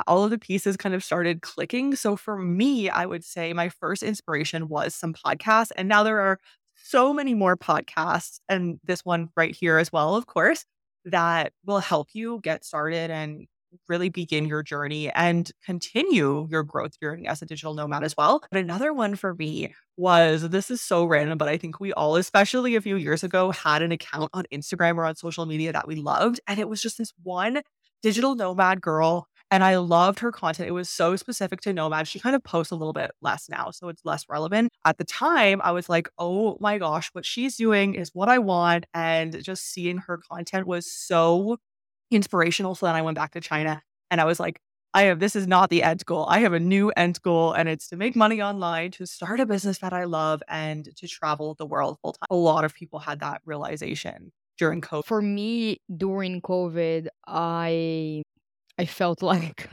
all 0.07 0.25
of 0.25 0.30
the 0.30 0.38
pieces 0.38 0.76
kind 0.76 0.95
of 0.95 1.04
started 1.04 1.42
clicking. 1.42 1.95
So 1.97 2.16
for 2.16 2.37
me, 2.38 2.88
I 2.90 3.07
would 3.07 3.25
say 3.25 3.52
my 3.52 3.69
first 3.69 4.02
inspiration 4.02 4.69
was 4.69 4.95
some 4.95 5.14
podcasts. 5.14 5.71
And 5.76 5.88
now 5.88 6.02
there 6.02 6.21
are 6.21 6.38
so 6.76 7.12
many 7.12 7.35
more 7.35 7.57
podcasts, 7.57 8.40
and 8.49 8.80
this 8.85 9.04
one 9.04 9.28
right 9.37 9.54
here 9.54 9.78
as 9.78 9.92
well, 9.92 10.16
of 10.16 10.26
course, 10.26 10.64
that 11.04 11.52
will 11.64 11.78
help 11.80 12.09
you 12.14 12.40
get 12.42 12.64
started 12.64 13.11
and 13.11 13.47
really 13.89 14.09
begin 14.09 14.47
your 14.47 14.62
journey 14.62 15.11
and 15.11 15.50
continue 15.65 16.47
your 16.50 16.62
growth 16.62 16.99
journey 17.00 17.27
as 17.27 17.43
a 17.43 17.47
digital 17.47 17.75
nomad 17.75 18.05
as 18.05 18.17
well. 18.17 18.43
But 18.50 18.61
another 18.61 18.93
one 18.93 19.17
for 19.17 19.35
me 19.35 19.75
was 19.97 20.49
this 20.49 20.71
is 20.71 20.81
so 20.81 21.05
random, 21.05 21.39
but 21.39 21.49
I 21.49 21.57
think 21.57 21.81
we 21.81 21.93
all, 21.93 22.17
especially 22.17 22.75
a 22.77 22.81
few 22.81 22.97
years 22.97 23.23
ago, 23.23 23.50
had 23.50 23.83
an 23.83 23.93
account 23.93 24.31
on 24.33 24.45
Instagram 24.53 24.97
or 24.97 25.05
on 25.05 25.17
social 25.17 25.47
media 25.47 25.73
that 25.73 25.87
we 25.87 25.97
loved. 25.97 26.41
And 26.47 26.59
it 26.59 26.69
was 26.69 26.83
just 26.83 26.99
this 26.99 27.12
one 27.23 27.62
digital 28.03 28.35
nomad 28.35 28.81
girl 28.81 29.27
and 29.50 29.65
I 29.65 29.77
loved 29.77 30.21
her 30.21 30.31
content. 30.31 30.69
It 30.69 30.73
was 30.73 30.89
so 30.89 31.17
specific 31.17 31.61
to 31.62 31.73
Nomad. 31.73 32.07
She 32.07 32.21
kind 32.21 32.37
of 32.37 32.45
posts 32.45 32.71
a 32.71 32.77
little 32.77 32.93
bit 32.93 33.11
less 33.21 33.49
now, 33.49 33.71
so 33.73 33.89
it's 33.89 34.05
less 34.05 34.25
relevant. 34.29 34.73
At 34.85 34.99
the 34.99 35.05
time, 35.05 35.61
I 35.62 35.73
was 35.73 35.89
like, 35.89 36.09
oh 36.19 36.57
my 36.61 36.79
gosh, 36.79 37.11
what 37.12 37.27
she's 37.27 37.57
doing 37.57 37.95
is 37.95 38.11
what 38.15 38.29
I 38.29 38.39
want. 38.39 38.87
And 38.95 39.43
just 39.43 39.65
seeing 39.73 39.99
her 39.99 40.19
content 40.19 40.67
was 40.67 40.91
so 40.91 41.59
inspirational. 42.11 42.75
So 42.75 42.87
then 42.87 42.95
I 42.95 43.02
went 43.02 43.17
back 43.17 43.33
to 43.33 43.40
China 43.40 43.83
and 44.11 44.21
I 44.21 44.25
was 44.25 44.40
like, 44.40 44.61
I 44.93 45.02
have 45.02 45.21
this 45.21 45.37
is 45.37 45.47
not 45.47 45.71
the 45.71 45.83
end 45.83 46.05
goal. 46.05 46.26
I 46.29 46.40
have 46.40 46.52
a 46.52 46.59
new 46.61 46.90
end 46.90 47.23
goal, 47.23 47.52
and 47.52 47.69
it's 47.69 47.88
to 47.88 47.97
make 47.97 48.17
money 48.17 48.43
online, 48.43 48.90
to 48.93 49.07
start 49.07 49.38
a 49.38 49.47
business 49.47 49.79
that 49.79 49.93
I 49.93 50.05
love, 50.05 50.43
and 50.49 50.88
to 50.97 51.07
travel 51.07 51.55
the 51.55 51.67
world 51.67 51.99
full 52.02 52.14
time. 52.14 52.26
A 52.31 52.35
lot 52.35 52.64
of 52.64 52.75
people 52.75 52.99
had 52.99 53.21
that 53.21 53.40
realization 53.45 54.33
during 54.59 54.81
COVID. 54.81 55.05
For 55.05 55.23
me, 55.23 55.81
during 55.97 56.43
COVID, 56.43 57.07
I 57.26 58.23
I 58.79 58.87
felt 58.87 59.23
like 59.33 59.69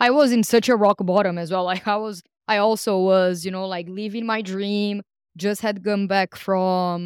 I 0.00 0.10
was 0.10 0.32
in 0.32 0.42
such 0.44 0.68
a 0.68 0.76
rock 0.76 0.98
bottom 1.00 1.38
as 1.38 1.50
well. 1.50 1.64
Like 1.64 1.88
I 1.88 1.96
was, 1.96 2.22
I 2.48 2.58
also 2.58 2.98
was, 2.98 3.44
you 3.44 3.50
know, 3.50 3.66
like 3.66 3.88
living 3.88 4.26
my 4.26 4.42
dream. 4.42 5.02
Just 5.36 5.60
had 5.60 5.84
come 5.84 6.06
back 6.06 6.34
from 6.34 7.05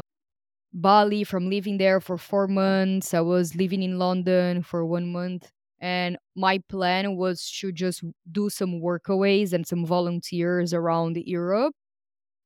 Bali, 0.72 1.24
from 1.24 1.50
living 1.50 1.78
there 1.78 2.00
for 2.00 2.16
four 2.16 2.46
months. 2.46 3.12
I 3.14 3.20
was 3.20 3.54
living 3.56 3.82
in 3.82 3.98
London 3.98 4.62
for 4.62 4.84
one 4.86 5.10
month. 5.12 5.50
And 5.80 6.18
my 6.36 6.58
plan 6.68 7.16
was 7.16 7.50
to 7.60 7.72
just 7.72 8.04
do 8.30 8.50
some 8.50 8.80
workaways 8.80 9.52
and 9.52 9.66
some 9.66 9.84
volunteers 9.86 10.74
around 10.74 11.16
Europe 11.16 11.74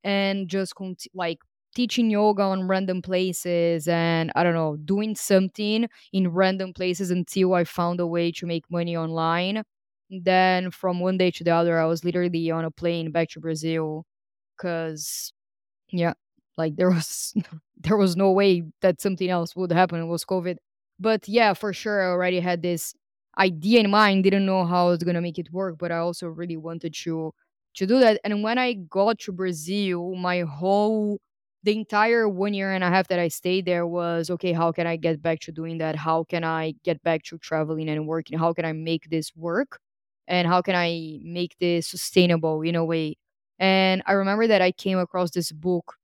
and 0.05 0.49
just 0.49 0.75
conti- 0.77 1.11
like 1.15 1.39
teaching 1.75 2.11
yoga 2.11 2.43
on 2.43 2.69
random 2.69 3.03
places 3.03 3.89
and 3.89 4.33
I 4.37 4.43
don't 4.45 4.55
know, 4.55 4.77
doing 4.77 5.17
something 5.17 5.89
in 6.13 6.29
random 6.31 6.75
places 6.75 7.11
until 7.11 7.55
I 7.55 7.65
found 7.65 8.01
a 8.01 8.07
way 8.07 8.33
to 8.33 8.47
make 8.47 8.65
money 8.71 8.97
online. 8.97 9.65
Then 10.11 10.71
from 10.71 11.01
one 11.01 11.19
day 11.19 11.31
to 11.33 11.45
the 11.45 11.53
other, 11.53 11.79
I 11.81 11.87
was 11.87 12.05
literally 12.05 12.51
on 12.51 12.65
a 12.65 12.71
plane 12.71 13.13
back 13.13 13.31
to 13.31 13.41
Brazil 13.41 14.05
because, 14.57 15.33
yeah, 15.91 16.15
like 16.57 16.77
there 16.77 16.91
was 16.91 17.35
there 17.81 17.97
was 17.97 18.17
no 18.17 18.31
way 18.33 18.63
that 18.83 19.01
something 19.01 19.29
else 19.31 19.57
would 19.57 19.73
happen. 19.73 20.01
It 20.01 20.07
was 20.07 20.25
COVID. 20.25 20.57
But 21.01 21.29
yeah, 21.29 21.55
for 21.55 21.73
sure, 21.73 22.03
I 22.03 22.07
already 22.13 22.41
had 22.41 22.63
this 22.63 22.95
idea 23.39 23.81
in 23.81 23.91
mind. 23.91 24.25
Didn't 24.25 24.47
know 24.47 24.65
how 24.65 24.87
I 24.87 24.91
was 24.91 25.03
gonna 25.03 25.21
make 25.21 25.39
it 25.39 25.53
work, 25.53 25.77
but 25.79 25.93
I 25.93 25.99
also 25.99 26.29
really 26.29 26.57
wanted 26.57 26.95
to 27.05 27.33
to 27.75 27.87
do 27.87 27.99
that. 28.01 28.21
And 28.25 28.43
when 28.43 28.59
I 28.59 28.75
got 28.75 29.19
to 29.21 29.33
Brazil, 29.33 30.15
my 30.15 30.41
whole 30.43 31.19
the 31.63 31.77
entire 31.77 32.29
one 32.29 32.53
year 32.55 32.73
and 32.73 32.85
a 32.85 32.89
half 32.91 33.09
that 33.09 33.19
I 33.19 33.29
stayed 33.29 33.65
there 33.67 33.87
was 33.87 34.31
okay, 34.31 34.53
how 34.53 34.71
can 34.73 34.87
I 34.87 34.97
get 34.97 35.23
back 35.23 35.41
to 35.41 35.53
doing 35.53 35.79
that? 35.79 35.97
How 35.97 36.25
can 36.25 36.45
I 36.45 36.75
get 36.85 37.03
back 37.03 37.23
to 37.25 37.39
traveling 37.39 37.89
and 37.89 38.07
working? 38.07 38.39
How 38.39 38.53
can 38.53 38.65
I 38.67 38.73
make 38.73 39.09
this 39.11 39.35
work? 39.35 39.81
And 40.29 40.47
how 40.49 40.63
can 40.63 40.75
I 40.75 41.19
make 41.23 41.57
this 41.59 41.87
sustainable 41.89 42.63
in 42.63 42.77
a 42.77 42.85
way? 42.85 43.17
And 43.59 44.03
I 44.07 44.13
remember 44.13 44.47
that 44.47 44.63
I 44.63 44.73
came 44.73 44.99
across 44.99 45.31
this 45.31 45.53
book 45.53 45.95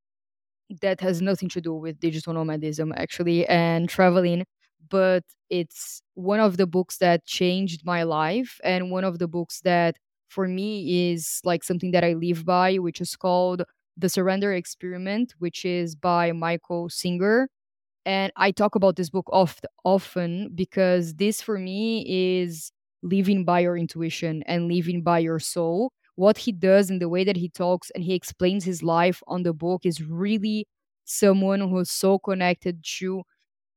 that 0.83 1.01
has 1.01 1.21
nothing 1.23 1.49
to 1.51 1.61
do 1.61 1.75
with 1.75 2.01
digital 2.01 2.33
nomadism 2.35 2.93
actually 2.97 3.47
and 3.47 3.89
traveling, 3.89 4.45
but 4.89 5.25
it's 5.51 6.03
one 6.15 6.41
of 6.41 6.57
the 6.57 6.67
books 6.67 6.99
that 6.99 7.25
changed 7.27 7.85
my 7.85 8.03
life 8.03 8.61
and 8.65 8.91
one 8.91 9.05
of 9.05 9.19
the 9.19 9.29
books 9.29 9.61
that 9.63 9.97
for 10.29 10.47
me 10.47 11.11
is 11.13 11.41
like 11.45 11.65
something 11.65 11.91
that 11.91 12.05
I 12.05 12.13
live 12.15 12.45
by, 12.45 12.77
which 12.77 13.01
is 13.01 13.17
called 13.17 13.65
the 13.97 14.09
Surrender 14.09 14.53
Experiment, 14.55 15.35
which 15.39 15.65
is 15.65 15.97
by 15.97 16.33
Michael 16.33 16.89
Singer. 16.89 17.49
And 18.07 18.33
I 18.37 18.51
talk 18.51 18.75
about 18.75 18.97
this 18.97 19.11
book 19.11 19.29
oft, 19.33 19.67
often 19.85 20.51
because 20.55 21.15
this 21.15 21.43
for 21.43 21.59
me 21.59 22.41
is 22.41 22.73
living 23.03 23.45
by 23.45 23.61
your 23.61 23.77
intuition 23.77 24.43
and 24.47 24.69
living 24.69 25.03
by 25.03 25.19
your 25.21 25.39
soul. 25.39 25.93
What 26.21 26.39
he 26.39 26.53
does 26.53 26.91
and 26.91 27.01
the 27.01 27.09
way 27.09 27.25
that 27.25 27.37
he 27.37 27.49
talks 27.49 27.91
and 27.91 28.05
he 28.05 28.15
explains 28.15 28.65
his 28.65 28.83
life 28.83 29.23
on 29.27 29.43
the 29.43 29.53
book 29.55 29.83
is 29.87 30.03
really 30.03 30.67
someone 31.05 31.61
who's 31.61 31.91
so 31.91 32.19
connected 32.19 32.85
to 32.99 33.23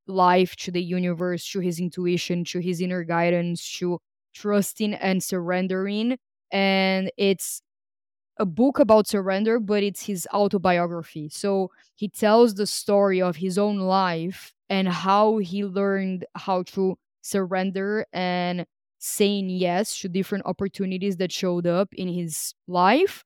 life, 0.06 0.56
to 0.56 0.70
the 0.70 0.82
universe, 0.82 1.48
to 1.52 1.60
his 1.60 1.80
intuition, 1.80 2.44
to 2.46 2.60
his 2.60 2.80
inner 2.80 3.04
guidance, 3.04 3.68
to 3.78 4.00
trusting 4.34 4.94
and 4.94 5.22
surrendering. 5.22 6.18
And 6.52 7.10
it's 7.16 7.62
a 8.38 8.46
book 8.46 8.78
about 8.78 9.06
surrender, 9.06 9.60
but 9.60 9.82
it's 9.82 10.02
his 10.06 10.26
autobiography. 10.32 11.28
So 11.28 11.70
he 11.94 12.08
tells 12.08 12.54
the 12.54 12.66
story 12.66 13.22
of 13.22 13.36
his 13.36 13.58
own 13.58 13.78
life 13.78 14.52
and 14.68 14.88
how 14.88 15.38
he 15.38 15.64
learned 15.64 16.26
how 16.34 16.64
to 16.74 16.96
surrender 17.22 18.06
and 18.12 18.66
saying 19.06 19.50
yes 19.50 19.98
to 20.00 20.08
different 20.08 20.46
opportunities 20.46 21.18
that 21.18 21.30
showed 21.30 21.66
up 21.66 21.92
in 21.94 22.08
his 22.08 22.54
life 22.66 23.22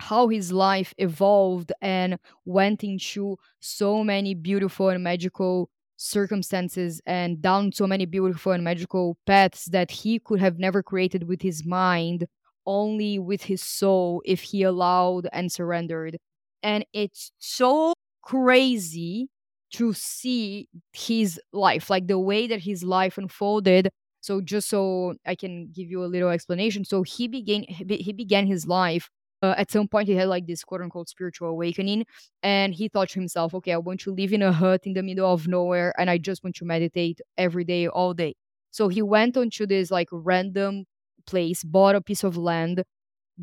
how 0.00 0.28
his 0.28 0.50
life 0.50 0.94
evolved 0.96 1.72
and 1.82 2.18
went 2.46 2.82
into 2.82 3.36
so 3.60 4.02
many 4.02 4.34
beautiful 4.34 4.88
and 4.88 5.04
magical 5.04 5.68
circumstances 5.96 7.02
and 7.04 7.42
down 7.42 7.70
so 7.70 7.86
many 7.86 8.06
beautiful 8.06 8.52
and 8.52 8.64
magical 8.64 9.18
paths 9.26 9.66
that 9.66 9.90
he 9.90 10.18
could 10.18 10.40
have 10.40 10.58
never 10.58 10.82
created 10.82 11.28
with 11.28 11.42
his 11.42 11.66
mind 11.66 12.26
only 12.64 13.18
with 13.18 13.42
his 13.42 13.62
soul 13.62 14.22
if 14.24 14.40
he 14.40 14.62
allowed 14.62 15.28
and 15.34 15.52
surrendered. 15.52 16.16
And 16.62 16.86
it's 16.94 17.32
so 17.38 17.92
crazy 18.22 19.28
to 19.74 19.92
see 19.92 20.68
his 20.92 21.38
life, 21.52 21.90
like 21.90 22.06
the 22.06 22.18
way 22.18 22.46
that 22.46 22.60
his 22.60 22.82
life 22.82 23.18
unfolded. 23.18 23.90
So 24.20 24.40
just 24.40 24.68
so 24.68 25.14
I 25.26 25.34
can 25.34 25.70
give 25.72 25.90
you 25.90 26.04
a 26.04 26.06
little 26.06 26.30
explanation. 26.30 26.84
So 26.84 27.02
he 27.02 27.28
began 27.28 27.64
he 27.68 28.12
began 28.12 28.46
his 28.46 28.66
life 28.66 29.08
uh, 29.42 29.54
at 29.56 29.70
some 29.70 29.88
point 29.88 30.08
he 30.08 30.14
had 30.14 30.28
like 30.28 30.46
this 30.46 30.62
quote 30.64 30.82
unquote 30.82 31.08
spiritual 31.08 31.48
awakening 31.48 32.04
and 32.42 32.74
he 32.74 32.88
thought 32.88 33.08
to 33.10 33.18
himself 33.18 33.54
okay 33.54 33.72
i 33.72 33.76
want 33.78 34.00
to 34.00 34.14
live 34.14 34.32
in 34.32 34.42
a 34.42 34.52
hut 34.52 34.80
in 34.84 34.92
the 34.92 35.02
middle 35.02 35.32
of 35.32 35.48
nowhere 35.48 35.94
and 35.98 36.10
i 36.10 36.18
just 36.18 36.44
want 36.44 36.54
to 36.56 36.64
meditate 36.64 37.20
every 37.38 37.64
day 37.64 37.86
all 37.88 38.12
day 38.14 38.34
so 38.70 38.88
he 38.88 39.02
went 39.02 39.36
onto 39.36 39.66
this 39.66 39.90
like 39.90 40.08
random 40.12 40.84
place, 41.26 41.62
bought 41.64 41.94
a 41.94 42.00
piece 42.00 42.24
of 42.24 42.36
land, 42.36 42.84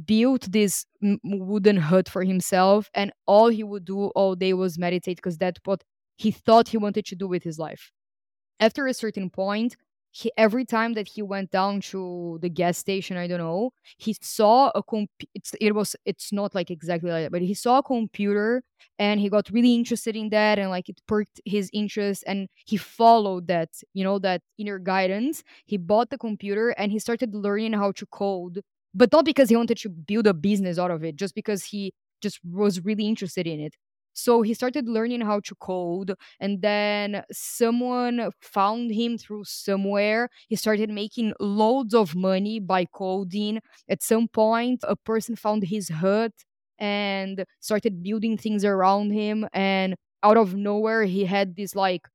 built 0.05 0.51
this 0.51 0.85
m- 1.03 1.19
wooden 1.23 1.77
hut 1.77 2.09
for 2.09 2.23
himself, 2.23 2.89
and 2.93 3.11
all 3.27 3.49
he 3.49 3.63
would 3.63 3.85
do 3.85 4.07
all 4.09 4.35
day 4.35 4.53
was 4.53 4.77
meditate 4.77 5.17
because 5.17 5.37
that's 5.37 5.59
what 5.65 5.83
he 6.17 6.31
thought 6.31 6.69
he 6.69 6.77
wanted 6.77 7.05
to 7.07 7.15
do 7.15 7.27
with 7.27 7.43
his 7.43 7.59
life. 7.59 7.91
After 8.59 8.87
a 8.87 8.93
certain 8.93 9.29
point, 9.29 9.75
he 10.11 10.31
every 10.37 10.65
time 10.65 10.93
that 10.93 11.07
he 11.07 11.21
went 11.21 11.51
down 11.51 11.79
to 11.81 12.39
the 12.41 12.49
gas 12.49 12.77
station 12.77 13.17
i 13.17 13.27
don't 13.27 13.39
know 13.39 13.71
he 13.97 14.15
saw 14.21 14.71
a 14.75 14.81
comp 14.83 15.09
it's 15.35 15.53
it 15.61 15.73
was 15.75 15.95
it's 16.05 16.31
not 16.31 16.55
like 16.55 16.71
exactly 16.71 17.11
like 17.11 17.25
that 17.25 17.31
but 17.31 17.41
he 17.41 17.53
saw 17.53 17.79
a 17.79 17.83
computer 17.83 18.63
and 18.99 19.19
he 19.19 19.29
got 19.29 19.49
really 19.49 19.75
interested 19.75 20.15
in 20.15 20.29
that 20.29 20.59
and 20.59 20.69
like 20.69 20.89
it 20.89 20.99
perked 21.07 21.41
his 21.45 21.69
interest 21.73 22.23
and 22.27 22.47
he 22.65 22.77
followed 22.77 23.47
that 23.47 23.69
you 23.93 24.03
know 24.03 24.19
that 24.19 24.41
inner 24.57 24.79
guidance. 24.79 25.43
He 25.65 25.77
bought 25.77 26.09
the 26.09 26.17
computer 26.17 26.69
and 26.71 26.91
he 26.91 26.99
started 26.99 27.33
learning 27.33 27.73
how 27.73 27.91
to 27.93 28.05
code 28.07 28.61
but 28.93 29.11
not 29.11 29.25
because 29.25 29.49
he 29.49 29.55
wanted 29.55 29.77
to 29.77 29.89
build 29.89 30.27
a 30.27 30.33
business 30.33 30.79
out 30.79 30.91
of 30.91 31.03
it 31.03 31.15
just 31.15 31.35
because 31.35 31.63
he 31.65 31.93
just 32.21 32.39
was 32.43 32.83
really 32.83 33.07
interested 33.07 33.45
in 33.45 33.59
it 33.59 33.75
so 34.17 34.41
he 34.41 34.55
started 34.55 34.87
learning 34.89 35.21
how 35.21 35.39
to 35.41 35.53
code, 35.55 36.15
and 36.39 36.59
then 36.61 37.23
someone 37.31 38.31
found 38.41 38.91
him 38.91 39.17
through 39.17 39.43
somewhere. 39.45 40.29
He 40.49 40.55
started 40.55 40.89
making 40.89 41.33
loads 41.39 41.93
of 41.93 42.15
money 42.15 42.59
by 42.59 42.85
coding. 42.85 43.59
At 43.87 44.01
some 44.01 44.27
point, 44.27 44.79
a 44.83 44.95
person 44.95 45.35
found 45.35 45.63
his 45.65 45.89
hut 45.89 46.33
and 46.79 47.45
started 47.59 48.01
building 48.01 48.37
things 48.37 48.65
around 48.65 49.11
him. 49.11 49.47
And 49.53 49.95
out 50.23 50.37
of 50.37 50.55
nowhere, 50.55 51.03
he 51.03 51.25
had 51.25 51.55
this 51.55 51.75
like, 51.75 52.07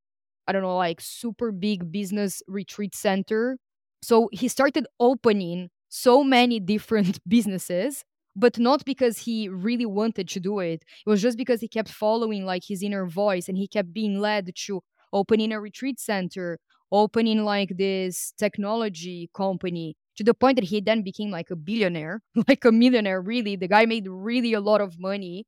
I 0.48 0.52
don't 0.52 0.62
know, 0.62 0.76
like 0.76 1.00
super 1.00 1.52
big 1.52 1.92
business 1.92 2.42
retreat 2.48 2.96
center. 2.96 3.58
So 4.02 4.28
he 4.32 4.48
started 4.48 4.86
opening 4.98 5.70
so 5.88 6.24
many 6.24 6.58
different 6.58 7.20
businesses 7.28 8.02
but 8.34 8.58
not 8.58 8.84
because 8.84 9.18
he 9.18 9.48
really 9.48 9.86
wanted 9.86 10.28
to 10.28 10.40
do 10.40 10.58
it. 10.60 10.84
It 11.06 11.10
was 11.10 11.22
just 11.22 11.38
because 11.38 11.60
he 11.60 11.68
kept 11.68 11.90
following 11.90 12.44
like 12.44 12.62
his 12.66 12.82
inner 12.82 13.06
voice 13.06 13.48
and 13.48 13.56
he 13.56 13.68
kept 13.68 13.92
being 13.92 14.20
led 14.20 14.50
to 14.66 14.82
opening 15.12 15.52
a 15.52 15.60
retreat 15.60 16.00
center, 16.00 16.58
opening 16.90 17.44
like 17.44 17.76
this 17.76 18.32
technology 18.38 19.30
company 19.34 19.96
to 20.16 20.24
the 20.24 20.34
point 20.34 20.56
that 20.56 20.64
he 20.64 20.80
then 20.80 21.02
became 21.02 21.30
like 21.30 21.50
a 21.50 21.56
billionaire, 21.56 22.20
like 22.48 22.64
a 22.64 22.72
millionaire, 22.72 23.20
really. 23.20 23.56
The 23.56 23.68
guy 23.68 23.86
made 23.86 24.06
really 24.08 24.52
a 24.54 24.60
lot 24.60 24.80
of 24.80 24.98
money. 24.98 25.46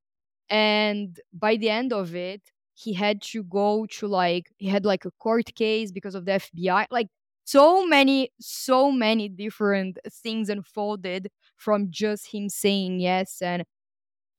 And 0.51 1.19
by 1.33 1.57
the 1.57 1.71
end 1.71 1.93
of 1.93 2.15
it, 2.15 2.43
he 2.75 2.93
had 2.93 3.23
to 3.23 3.45
go 3.45 3.87
to 3.99 4.07
like, 4.09 4.47
he 4.59 4.69
had 4.69 4.85
like 4.85 5.05
a 5.05 5.11
court 5.13 5.55
case 5.55 5.93
because 5.93 6.15
of 6.15 6.25
the 6.25 6.33
FBI. 6.33 6.87
Like, 6.91 7.09
so 7.45 7.87
many, 7.87 8.31
so 8.41 8.91
many 8.91 9.29
different 9.29 9.99
things 10.11 10.49
unfolded 10.49 11.29
from 11.57 11.89
just 11.91 12.33
him 12.33 12.49
saying 12.49 13.01
yes 13.01 13.43
and 13.43 13.65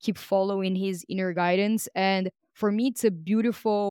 keep 0.00 0.18
following 0.18 0.76
his 0.76 1.04
inner 1.08 1.32
guidance. 1.32 1.88
And 1.94 2.30
for 2.54 2.72
me, 2.72 2.88
it's 2.88 3.04
a 3.04 3.10
beautiful 3.10 3.90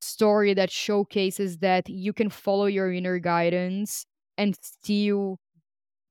story 0.00 0.54
that 0.54 0.70
showcases 0.70 1.58
that 1.58 1.88
you 1.88 2.12
can 2.12 2.30
follow 2.30 2.66
your 2.66 2.92
inner 2.92 3.18
guidance 3.18 4.06
and 4.38 4.56
still 4.62 5.38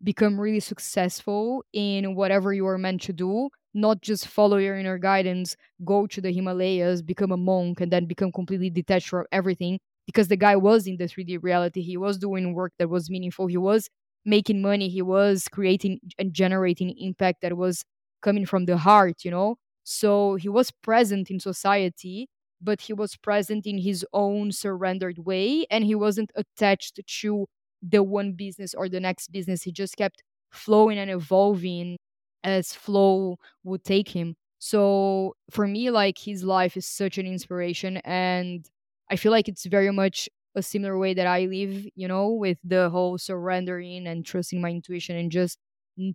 become 0.04 0.40
really 0.40 0.60
successful 0.60 1.64
in 1.74 2.16
whatever 2.16 2.54
you 2.54 2.66
are 2.68 2.78
meant 2.78 3.02
to 3.04 3.14
do 3.14 3.50
not 3.74 4.02
just 4.02 4.28
follow 4.28 4.58
your 4.58 4.78
inner 4.78 4.98
guidance 4.98 5.56
go 5.86 6.08
to 6.08 6.20
the 6.22 6.32
himalayas 6.32 7.02
become 7.02 7.32
a 7.32 7.38
monk 7.38 7.80
and 7.82 7.92
then 7.92 8.06
become 8.06 8.32
completely 8.32 8.70
detached 8.70 9.10
from 9.10 9.26
everything 9.32 9.80
because 10.06 10.28
the 10.28 10.38
guy 10.38 10.56
was 10.56 10.88
in 10.88 10.98
the 10.98 11.08
3d 11.08 11.38
reality 11.38 11.82
he 11.82 11.98
was 11.98 12.18
doing 12.18 12.54
work 12.54 12.74
that 12.80 12.90
was 12.90 13.10
meaningful 13.10 13.48
he 13.48 13.58
was 13.58 13.90
making 14.26 14.62
money 14.62 14.90
he 14.90 15.02
was 15.02 15.48
creating 15.48 16.00
and 16.20 16.34
generating 16.34 16.96
impact 16.98 17.42
that 17.42 17.58
was 17.58 17.84
coming 18.22 18.46
from 18.46 18.66
the 18.66 18.78
heart 18.78 19.24
you 19.24 19.32
know 19.32 19.56
so 19.84 20.36
he 20.36 20.50
was 20.50 20.72
present 20.72 21.30
in 21.32 21.40
society 21.40 22.28
but 22.62 22.82
he 22.82 22.94
was 22.94 23.16
present 23.16 23.66
in 23.66 23.80
his 23.80 24.06
own 24.14 24.52
surrendered 24.52 25.18
way 25.20 25.66
and 25.72 25.84
he 25.84 25.96
wasn't 25.96 26.32
attached 26.36 27.00
to 27.08 27.48
the 27.82 28.04
one 28.04 28.34
business 28.34 28.76
or 28.76 28.88
the 28.88 29.00
next 29.00 29.32
business. 29.32 29.64
He 29.64 29.72
just 29.72 29.98
kept 29.98 30.22
flowing 30.52 31.00
and 31.00 31.10
evolving 31.10 31.98
as 32.44 32.74
flow 32.74 33.38
would 33.64 33.84
take 33.84 34.10
him. 34.10 34.36
So 34.60 35.36
for 35.50 35.68
me, 35.68 35.90
like 35.90 36.20
his 36.20 36.44
life 36.44 36.78
is 36.78 36.86
such 36.86 37.18
an 37.18 37.26
inspiration. 37.26 37.98
And 37.98 38.70
I 39.12 39.18
feel 39.18 39.32
like 39.34 39.50
it's 39.50 39.66
very 39.68 39.92
much 39.92 40.30
a 40.56 40.64
similar 40.64 40.98
way 40.98 41.14
that 41.16 41.28
I 41.28 41.46
live, 41.46 41.88
you 41.96 42.08
know, 42.08 42.30
with 42.32 42.60
the 42.64 42.90
whole 42.90 43.18
surrendering 43.18 44.08
and 44.08 44.26
trusting 44.26 44.62
my 44.62 44.72
intuition 44.72 45.18
and 45.18 45.32
just 45.32 45.60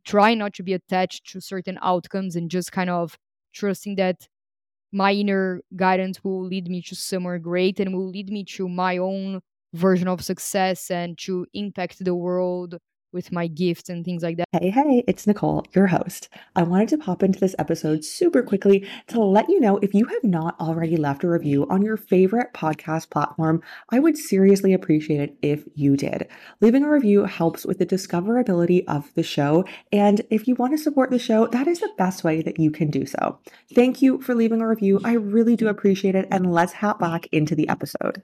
trying 0.04 0.38
not 0.38 0.54
to 0.54 0.62
be 0.64 0.72
attached 0.74 1.30
to 1.32 1.40
certain 1.40 1.78
outcomes 1.82 2.36
and 2.36 2.50
just 2.50 2.72
kind 2.72 2.90
of 2.90 3.18
trusting 3.54 3.96
that 3.96 4.28
my 4.92 5.12
inner 5.12 5.62
guidance 5.76 6.22
will 6.24 6.44
lead 6.44 6.68
me 6.68 6.82
to 6.82 6.94
somewhere 6.94 7.38
great 7.38 7.80
and 7.80 7.94
will 7.94 8.08
lead 8.08 8.30
me 8.30 8.44
to 8.44 8.68
my 8.68 8.98
own 8.98 9.40
version 9.74 10.08
of 10.08 10.24
success 10.24 10.90
and 10.90 11.18
to 11.18 11.46
impact 11.54 12.04
the 12.04 12.14
world 12.14 12.78
with 13.16 13.32
my 13.32 13.46
gifts 13.46 13.88
and 13.88 14.04
things 14.04 14.22
like 14.22 14.36
that. 14.36 14.46
Hey, 14.52 14.68
hey, 14.68 15.02
it's 15.08 15.26
Nicole, 15.26 15.64
your 15.74 15.86
host. 15.86 16.28
I 16.54 16.62
wanted 16.62 16.90
to 16.90 16.98
pop 16.98 17.22
into 17.22 17.40
this 17.40 17.54
episode 17.58 18.04
super 18.04 18.42
quickly 18.42 18.86
to 19.08 19.18
let 19.18 19.48
you 19.48 19.58
know 19.58 19.78
if 19.78 19.94
you 19.94 20.04
have 20.04 20.22
not 20.22 20.54
already 20.60 20.98
left 20.98 21.24
a 21.24 21.28
review 21.28 21.66
on 21.68 21.80
your 21.80 21.96
favorite 21.96 22.52
podcast 22.52 23.08
platform, 23.08 23.62
I 23.90 24.00
would 24.00 24.18
seriously 24.18 24.74
appreciate 24.74 25.20
it 25.20 25.36
if 25.40 25.64
you 25.74 25.96
did. 25.96 26.28
Leaving 26.60 26.84
a 26.84 26.90
review 26.90 27.24
helps 27.24 27.64
with 27.64 27.78
the 27.78 27.86
discoverability 27.86 28.84
of 28.86 29.12
the 29.14 29.22
show. 29.22 29.64
And 29.90 30.20
if 30.28 30.46
you 30.46 30.54
want 30.54 30.74
to 30.74 30.78
support 30.78 31.10
the 31.10 31.18
show, 31.18 31.46
that 31.46 31.66
is 31.66 31.80
the 31.80 31.90
best 31.96 32.22
way 32.22 32.42
that 32.42 32.60
you 32.60 32.70
can 32.70 32.90
do 32.90 33.06
so. 33.06 33.38
Thank 33.74 34.02
you 34.02 34.20
for 34.20 34.34
leaving 34.34 34.60
a 34.60 34.68
review. 34.68 35.00
I 35.02 35.14
really 35.14 35.56
do 35.56 35.68
appreciate 35.68 36.14
it. 36.14 36.28
And 36.30 36.52
let's 36.52 36.74
hop 36.74 37.00
back 37.00 37.28
into 37.32 37.54
the 37.54 37.66
episode. 37.70 38.22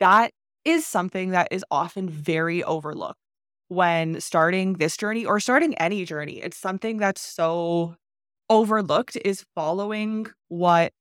That 0.00 0.32
is 0.64 0.84
something 0.84 1.30
that 1.30 1.46
is 1.52 1.64
often 1.70 2.10
very 2.10 2.64
overlooked 2.64 3.20
when 3.68 4.20
starting 4.20 4.74
this 4.74 4.96
journey 4.96 5.24
or 5.24 5.40
starting 5.40 5.74
any 5.76 6.04
journey. 6.04 6.40
It's 6.42 6.56
something 6.58 6.98
that's 6.98 7.20
so 7.20 7.96
overlooked 8.50 9.16
is 9.24 9.44
following 9.54 10.26
what 10.48 10.92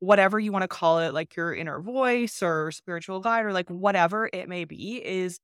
whatever 0.00 0.38
you 0.38 0.52
want 0.52 0.62
to 0.62 0.68
call 0.68 0.98
it 1.00 1.14
like 1.14 1.36
your 1.36 1.54
inner 1.54 1.80
voice 1.80 2.42
or 2.42 2.70
spiritual 2.72 3.20
guide 3.20 3.44
or 3.46 3.52
like 3.52 3.68
whatever 3.70 4.28
it 4.32 4.48
may 4.48 4.64
be 4.64 5.04
is 5.04 5.38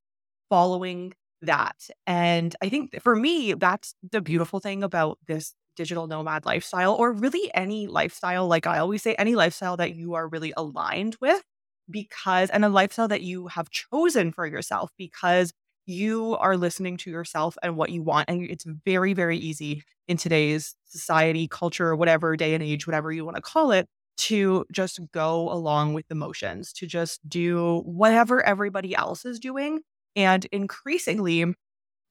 following 0.50 1.12
that. 1.42 1.76
And 2.06 2.54
I 2.62 2.68
think 2.68 3.00
for 3.02 3.16
me 3.16 3.54
that's 3.54 3.94
the 4.12 4.20
beautiful 4.20 4.60
thing 4.60 4.82
about 4.82 5.18
this 5.26 5.54
digital 5.76 6.06
nomad 6.06 6.44
lifestyle 6.44 6.94
or 6.94 7.12
really 7.12 7.50
any 7.54 7.86
lifestyle 7.86 8.46
like 8.48 8.66
I 8.66 8.78
always 8.78 9.02
say 9.02 9.14
any 9.14 9.34
lifestyle 9.34 9.76
that 9.78 9.94
you 9.94 10.14
are 10.14 10.28
really 10.28 10.52
aligned 10.56 11.16
with 11.20 11.42
because, 11.90 12.50
and 12.50 12.64
a 12.64 12.68
lifestyle 12.68 13.08
that 13.08 13.22
you 13.22 13.48
have 13.48 13.70
chosen 13.70 14.32
for 14.32 14.46
yourself 14.46 14.90
because 14.98 15.52
you 15.86 16.36
are 16.36 16.56
listening 16.56 16.96
to 16.98 17.10
yourself 17.10 17.56
and 17.62 17.76
what 17.76 17.90
you 17.90 18.02
want. 18.02 18.28
And 18.28 18.48
it's 18.48 18.64
very, 18.84 19.12
very 19.12 19.38
easy 19.38 19.82
in 20.08 20.16
today's 20.16 20.74
society, 20.84 21.48
culture, 21.48 21.94
whatever 21.96 22.36
day 22.36 22.54
and 22.54 22.62
age, 22.62 22.86
whatever 22.86 23.12
you 23.12 23.24
want 23.24 23.36
to 23.36 23.42
call 23.42 23.72
it, 23.72 23.88
to 24.18 24.64
just 24.72 25.00
go 25.12 25.50
along 25.50 25.94
with 25.94 26.06
the 26.08 26.14
motions, 26.14 26.72
to 26.74 26.86
just 26.86 27.26
do 27.28 27.82
whatever 27.84 28.44
everybody 28.44 28.94
else 28.94 29.24
is 29.24 29.38
doing. 29.38 29.80
And 30.16 30.46
increasingly, 30.52 31.44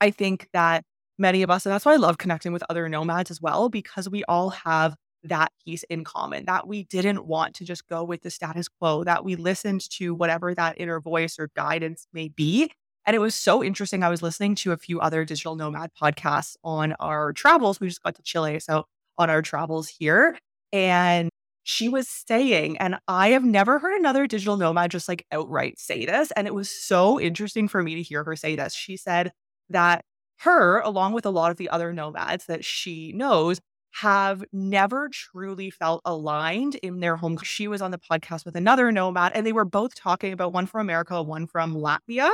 I 0.02 0.12
think 0.12 0.48
that 0.54 0.84
many 1.18 1.44
of 1.44 1.50
us, 1.50 1.66
and 1.66 1.74
that's 1.74 1.86
why 1.86 1.94
I 1.94 1.98
love 1.98 2.18
connecting 2.18 2.54
with 2.54 2.64
other 2.70 2.88
nomads 2.90 3.30
as 3.30 3.42
well, 3.42 3.70
because 3.70 4.10
we 4.10 4.24
all 4.24 4.50
have 4.52 4.96
that 5.24 5.52
piece 5.66 5.84
in 5.84 6.06
common, 6.06 6.46
that 6.46 6.66
we 6.66 6.84
didn't 6.86 7.26
want 7.26 7.54
to 7.56 7.66
just 7.66 7.86
go 7.90 8.06
with 8.06 8.22
the 8.22 8.30
status 8.30 8.70
quo, 8.70 9.04
that 9.04 9.26
we 9.26 9.36
listened 9.36 9.82
to 9.90 10.16
whatever 10.16 10.56
that 10.56 10.80
inner 10.80 11.02
voice 11.02 11.38
or 11.38 11.50
guidance 11.56 12.08
may 12.14 12.30
be. 12.30 12.72
And 13.10 13.16
it 13.16 13.20
was 13.22 13.34
so 13.34 13.64
interesting. 13.64 14.04
I 14.04 14.10
was 14.10 14.22
listening 14.22 14.54
to 14.58 14.72
a 14.72 14.78
few 14.78 15.00
other 15.00 15.26
digital 15.26 15.56
nomad 15.56 15.90
podcasts 16.00 16.56
on 16.64 16.94
our 17.00 17.34
travels. 17.34 17.80
We 17.80 17.88
just 17.88 18.04
got 18.04 18.14
to 18.14 18.22
Chile. 18.22 18.60
So 18.60 18.86
on 19.18 19.32
our 19.32 19.42
travels 19.42 19.88
here. 19.88 20.38
And 20.72 21.32
she 21.64 21.90
was 21.90 22.08
saying, 22.08 22.78
and 22.78 23.00
I 23.08 23.30
have 23.30 23.44
never 23.44 23.80
heard 23.80 23.98
another 23.98 24.28
digital 24.28 24.58
nomad 24.58 24.92
just 24.92 25.10
like 25.10 25.26
outright 25.32 25.80
say 25.80 26.06
this. 26.06 26.30
And 26.36 26.46
it 26.46 26.54
was 26.54 26.70
so 26.70 27.20
interesting 27.20 27.68
for 27.68 27.82
me 27.82 27.96
to 27.96 28.04
hear 28.04 28.24
her 28.24 28.36
say 28.36 28.56
this. 28.56 28.76
She 28.76 28.96
said 28.96 29.32
that 29.72 30.06
her, 30.42 30.78
along 30.78 31.14
with 31.14 31.26
a 31.26 31.32
lot 31.32 31.50
of 31.50 31.58
the 31.58 31.70
other 31.70 31.92
nomads 31.92 32.46
that 32.46 32.64
she 32.64 33.12
knows, 33.14 33.60
have 33.92 34.44
never 34.54 35.10
truly 35.10 35.72
felt 35.72 36.04
aligned 36.06 36.76
in 36.76 37.00
their 37.00 37.16
home. 37.16 37.40
She 37.42 37.68
was 37.68 37.82
on 37.82 37.90
the 37.90 37.98
podcast 37.98 38.46
with 38.46 38.56
another 38.56 38.92
nomad, 38.92 39.32
and 39.34 39.48
they 39.48 39.52
were 39.52 39.66
both 39.66 39.96
talking 39.96 40.32
about 40.32 40.54
one 40.54 40.68
from 40.68 40.82
America, 40.82 41.24
one 41.24 41.48
from 41.48 41.74
Latvia, 41.74 42.32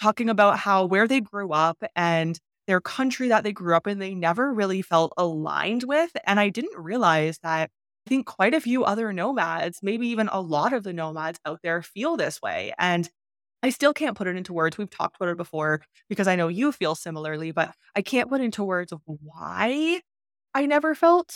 talking 0.00 0.28
about 0.28 0.58
how 0.58 0.84
where 0.84 1.08
they 1.08 1.20
grew 1.20 1.52
up 1.52 1.82
and 1.94 2.38
their 2.66 2.80
country 2.80 3.28
that 3.28 3.44
they 3.44 3.52
grew 3.52 3.76
up 3.76 3.86
in, 3.86 3.98
they 3.98 4.14
never 4.14 4.52
really 4.52 4.82
felt 4.82 5.12
aligned 5.16 5.84
with. 5.84 6.10
And 6.26 6.40
I 6.40 6.48
didn't 6.48 6.78
realize 6.78 7.38
that 7.42 7.70
I 8.06 8.08
think 8.08 8.26
quite 8.26 8.54
a 8.54 8.60
few 8.60 8.84
other 8.84 9.12
nomads, 9.12 9.80
maybe 9.82 10.08
even 10.08 10.28
a 10.28 10.40
lot 10.40 10.72
of 10.72 10.82
the 10.82 10.92
nomads 10.92 11.38
out 11.46 11.60
there 11.62 11.82
feel 11.82 12.16
this 12.16 12.40
way. 12.42 12.72
And 12.78 13.08
I 13.62 13.70
still 13.70 13.94
can't 13.94 14.16
put 14.16 14.26
it 14.26 14.36
into 14.36 14.52
words. 14.52 14.76
We've 14.76 14.90
talked 14.90 15.16
about 15.16 15.30
it 15.30 15.36
before 15.38 15.80
because 16.08 16.28
I 16.28 16.36
know 16.36 16.48
you 16.48 16.70
feel 16.70 16.94
similarly, 16.94 17.50
but 17.50 17.74
I 17.96 18.02
can't 18.02 18.28
put 18.28 18.42
into 18.42 18.62
words 18.62 18.92
why 19.06 20.00
I 20.54 20.66
never 20.66 20.94
felt 20.94 21.34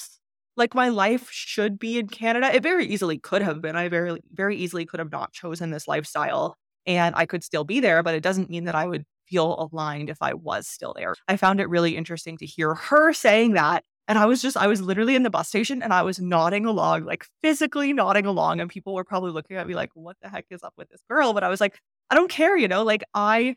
like 0.56 0.74
my 0.74 0.90
life 0.90 1.30
should 1.30 1.78
be 1.78 1.98
in 1.98 2.08
Canada. 2.08 2.54
It 2.54 2.62
very 2.62 2.86
easily 2.86 3.18
could 3.18 3.42
have 3.42 3.62
been. 3.62 3.76
I 3.76 3.88
very, 3.88 4.20
very 4.32 4.56
easily 4.56 4.84
could 4.84 5.00
have 5.00 5.12
not 5.12 5.32
chosen 5.32 5.70
this 5.70 5.88
lifestyle 5.88 6.56
and 6.88 7.14
I 7.14 7.26
could 7.26 7.44
still 7.44 7.64
be 7.64 7.80
there, 7.80 8.02
but 8.02 8.14
it 8.14 8.22
doesn't 8.22 8.48
mean 8.48 8.64
that 8.64 8.74
I 8.74 8.86
would 8.86 9.04
feel 9.28 9.68
aligned 9.70 10.08
if 10.08 10.16
I 10.22 10.32
was 10.32 10.66
still 10.66 10.94
there. 10.96 11.14
I 11.28 11.36
found 11.36 11.60
it 11.60 11.68
really 11.68 11.96
interesting 11.96 12.38
to 12.38 12.46
hear 12.46 12.74
her 12.74 13.12
saying 13.12 13.52
that. 13.52 13.84
And 14.08 14.18
I 14.18 14.24
was 14.24 14.40
just, 14.40 14.56
I 14.56 14.66
was 14.66 14.80
literally 14.80 15.14
in 15.14 15.22
the 15.22 15.28
bus 15.28 15.48
station 15.48 15.82
and 15.82 15.92
I 15.92 16.00
was 16.00 16.18
nodding 16.18 16.64
along, 16.64 17.04
like 17.04 17.26
physically 17.42 17.92
nodding 17.92 18.24
along. 18.24 18.60
And 18.60 18.70
people 18.70 18.94
were 18.94 19.04
probably 19.04 19.32
looking 19.32 19.58
at 19.58 19.68
me 19.68 19.74
like, 19.74 19.90
what 19.92 20.16
the 20.22 20.30
heck 20.30 20.46
is 20.50 20.62
up 20.62 20.72
with 20.78 20.88
this 20.88 21.02
girl? 21.10 21.34
But 21.34 21.44
I 21.44 21.50
was 21.50 21.60
like, 21.60 21.78
I 22.08 22.14
don't 22.14 22.30
care, 22.30 22.56
you 22.56 22.68
know, 22.68 22.84
like 22.84 23.04
I 23.12 23.54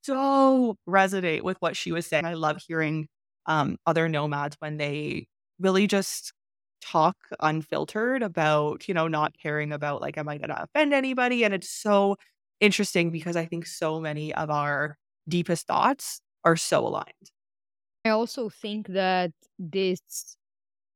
so 0.00 0.76
resonate 0.88 1.42
with 1.42 1.58
what 1.60 1.76
she 1.76 1.92
was 1.92 2.06
saying. 2.06 2.24
I 2.24 2.32
love 2.32 2.62
hearing 2.66 3.08
um, 3.44 3.76
other 3.84 4.08
nomads 4.08 4.56
when 4.58 4.78
they 4.78 5.26
really 5.60 5.86
just 5.86 6.32
talk 6.80 7.16
unfiltered 7.40 8.22
about, 8.22 8.88
you 8.88 8.94
know, 8.94 9.08
not 9.08 9.34
caring 9.42 9.70
about 9.70 10.00
like, 10.00 10.16
am 10.16 10.30
I 10.30 10.38
going 10.38 10.48
to 10.48 10.62
offend 10.62 10.94
anybody? 10.94 11.44
And 11.44 11.52
it's 11.52 11.70
so 11.70 12.16
interesting 12.60 13.10
because 13.10 13.36
I 13.36 13.46
think 13.46 13.66
so 13.66 14.00
many 14.00 14.34
of 14.34 14.50
our 14.50 14.98
deepest 15.28 15.66
thoughts 15.66 16.20
are 16.44 16.56
so 16.56 16.86
aligned. 16.86 17.30
I 18.04 18.10
also 18.10 18.48
think 18.48 18.88
that 18.88 19.32
this 19.58 20.36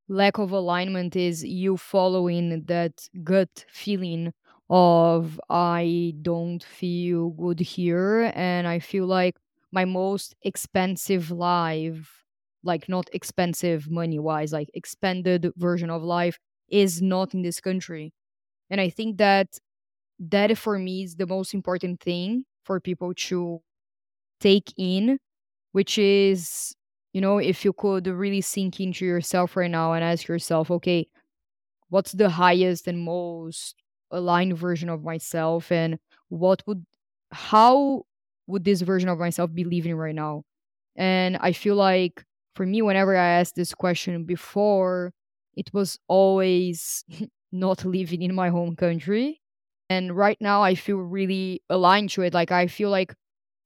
lack 0.09 0.39
of 0.39 0.53
alignment 0.53 1.17
is 1.17 1.45
you 1.45 1.77
following 1.77 2.65
that 2.67 3.09
gut 3.25 3.65
feeling 3.69 4.33
of 4.71 5.41
I 5.51 6.15
don't 6.23 6.63
feel 6.63 7.31
good 7.31 7.61
here 7.61 8.33
and 8.35 8.67
I 8.69 8.79
feel 8.81 9.07
like 9.07 9.37
my 9.73 9.85
most 9.85 10.35
expensive 10.43 11.31
life 11.31 12.25
like 12.65 12.89
not 12.89 13.09
expensive 13.13 13.91
money 13.91 14.19
wise, 14.19 14.53
like 14.53 14.69
expanded 14.75 15.53
version 15.57 15.91
of 15.91 16.03
life 16.03 16.39
is 16.69 17.01
not 17.01 17.35
in 17.35 17.43
this 17.43 17.61
country. 17.61 18.13
And 18.71 18.81
I 18.81 18.91
think 18.91 19.19
that 19.19 19.59
that 20.19 20.57
for 20.59 20.79
me 20.79 21.05
is 21.05 21.17
the 21.17 21.27
most 21.27 21.55
important 21.55 22.01
thing 22.01 22.45
for 22.65 22.81
people 22.81 23.15
to 23.15 23.61
take 24.41 24.73
in, 24.77 25.19
which 25.73 25.99
is, 25.99 26.75
you 27.13 27.21
know, 27.21 27.39
if 27.39 27.65
you 27.65 27.73
could 27.73 28.07
really 28.07 28.41
sink 28.41 28.81
into 28.81 29.07
yourself 29.07 29.57
right 29.57 29.71
now 29.71 29.93
and 29.93 30.05
ask 30.05 30.29
yourself, 30.29 30.71
okay, 30.71 31.07
what's 31.89 32.13
the 32.13 32.31
highest 32.31 32.87
and 32.87 33.01
most 33.01 33.75
aligned 34.11 34.57
version 34.57 34.89
of 34.89 35.03
myself 35.05 35.71
and 35.71 35.99
what 36.29 36.63
would 36.67 36.85
how 37.33 38.03
would 38.47 38.65
this 38.65 38.81
version 38.81 39.09
of 39.09 39.19
myself 39.19 39.53
be 39.53 39.65
living 39.65 39.95
right 39.95 40.15
now? 40.15 40.43
And 40.97 41.37
i 41.41 41.53
feel 41.53 41.77
like 41.77 42.25
for 42.57 42.67
me 42.67 42.83
whenever 42.83 43.17
i 43.17 43.25
asked 43.41 43.55
this 43.55 43.75
question 43.75 44.25
before 44.25 45.13
it 45.55 45.71
was 45.73 45.99
always 46.09 47.05
not 47.53 47.85
living 47.85 48.23
in 48.23 48.35
my 48.35 48.49
home 48.49 48.77
country 48.77 49.41
and 49.91 50.17
right 50.17 50.39
now 50.41 50.63
i 50.63 50.75
feel 50.75 50.99
really 50.99 51.63
aligned 51.71 52.11
to 52.11 52.23
it 52.23 52.35
like 52.35 52.51
i 52.53 52.67
feel 52.67 52.91
like 52.91 53.15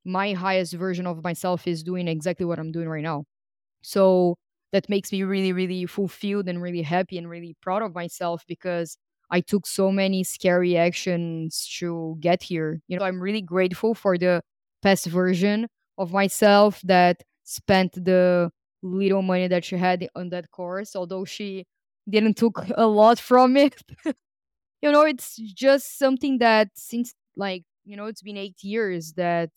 my 0.04 0.32
highest 0.32 0.74
version 0.74 1.06
of 1.06 1.22
myself 1.24 1.66
is 1.68 1.82
doing 1.82 2.08
exactly 2.08 2.46
what 2.46 2.58
i'm 2.58 2.72
doing 2.72 2.88
right 2.88 3.02
now 3.04 3.24
so 3.82 4.36
that 4.72 4.88
makes 4.88 5.12
me 5.12 5.22
really, 5.22 5.52
really 5.52 5.86
fulfilled 5.86 6.48
and 6.48 6.62
really 6.62 6.82
happy 6.82 7.18
and 7.18 7.28
really 7.28 7.56
proud 7.60 7.82
of 7.82 7.94
myself 7.94 8.42
because 8.48 8.96
I 9.30 9.40
took 9.40 9.66
so 9.66 9.90
many 9.92 10.24
scary 10.24 10.76
actions 10.76 11.68
to 11.78 12.16
get 12.20 12.42
here. 12.42 12.80
You 12.88 12.98
know, 12.98 13.04
I'm 13.04 13.20
really 13.20 13.42
grateful 13.42 13.94
for 13.94 14.18
the 14.18 14.42
past 14.82 15.06
version 15.06 15.68
of 15.98 16.12
myself 16.12 16.80
that 16.84 17.22
spent 17.44 17.92
the 17.94 18.50
little 18.82 19.22
money 19.22 19.46
that 19.48 19.64
she 19.64 19.76
had 19.76 20.08
on 20.14 20.30
that 20.30 20.50
course, 20.50 20.96
although 20.96 21.24
she 21.24 21.64
didn't 22.08 22.36
took 22.36 22.64
a 22.76 22.86
lot 22.86 23.18
from 23.18 23.56
it. 23.56 23.76
you 24.82 24.90
know, 24.92 25.02
it's 25.02 25.36
just 25.36 25.98
something 25.98 26.38
that 26.38 26.68
since 26.74 27.14
like, 27.36 27.64
you 27.84 27.96
know, 27.96 28.06
it's 28.06 28.22
been 28.22 28.36
eight 28.36 28.62
years 28.62 29.12
that 29.14 29.50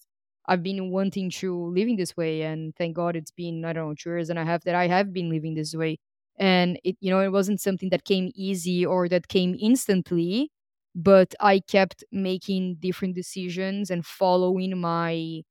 I've 0.47 0.63
been 0.63 0.91
wanting 0.91 1.31
to 1.31 1.65
living 1.73 1.97
this 1.97 2.15
way, 2.15 2.43
and 2.43 2.75
thank 2.75 2.95
God 2.95 3.15
it's 3.15 3.31
been 3.31 3.65
I 3.65 3.73
don't 3.73 3.89
know 3.89 3.95
two 3.97 4.09
years 4.09 4.29
and 4.29 4.37
a 4.39 4.45
half 4.45 4.63
that 4.65 4.75
I 4.75 4.87
have 4.87 5.11
been 5.13 5.29
living 5.29 5.55
this 5.55 5.73
way. 5.75 5.97
And 6.37 6.79
it 6.83 6.97
you 7.01 7.09
know 7.11 7.19
it 7.21 7.31
wasn't 7.31 7.61
something 7.61 7.89
that 7.89 8.05
came 8.05 8.31
easy 8.35 8.85
or 8.85 9.09
that 9.09 9.27
came 9.27 9.55
instantly, 9.59 10.51
but 10.95 11.33
I 11.39 11.61
kept 11.61 12.03
making 12.11 12.77
different 12.79 13.15
decisions 13.15 13.89
and 13.89 14.05
following 14.05 14.79
my 14.79 15.41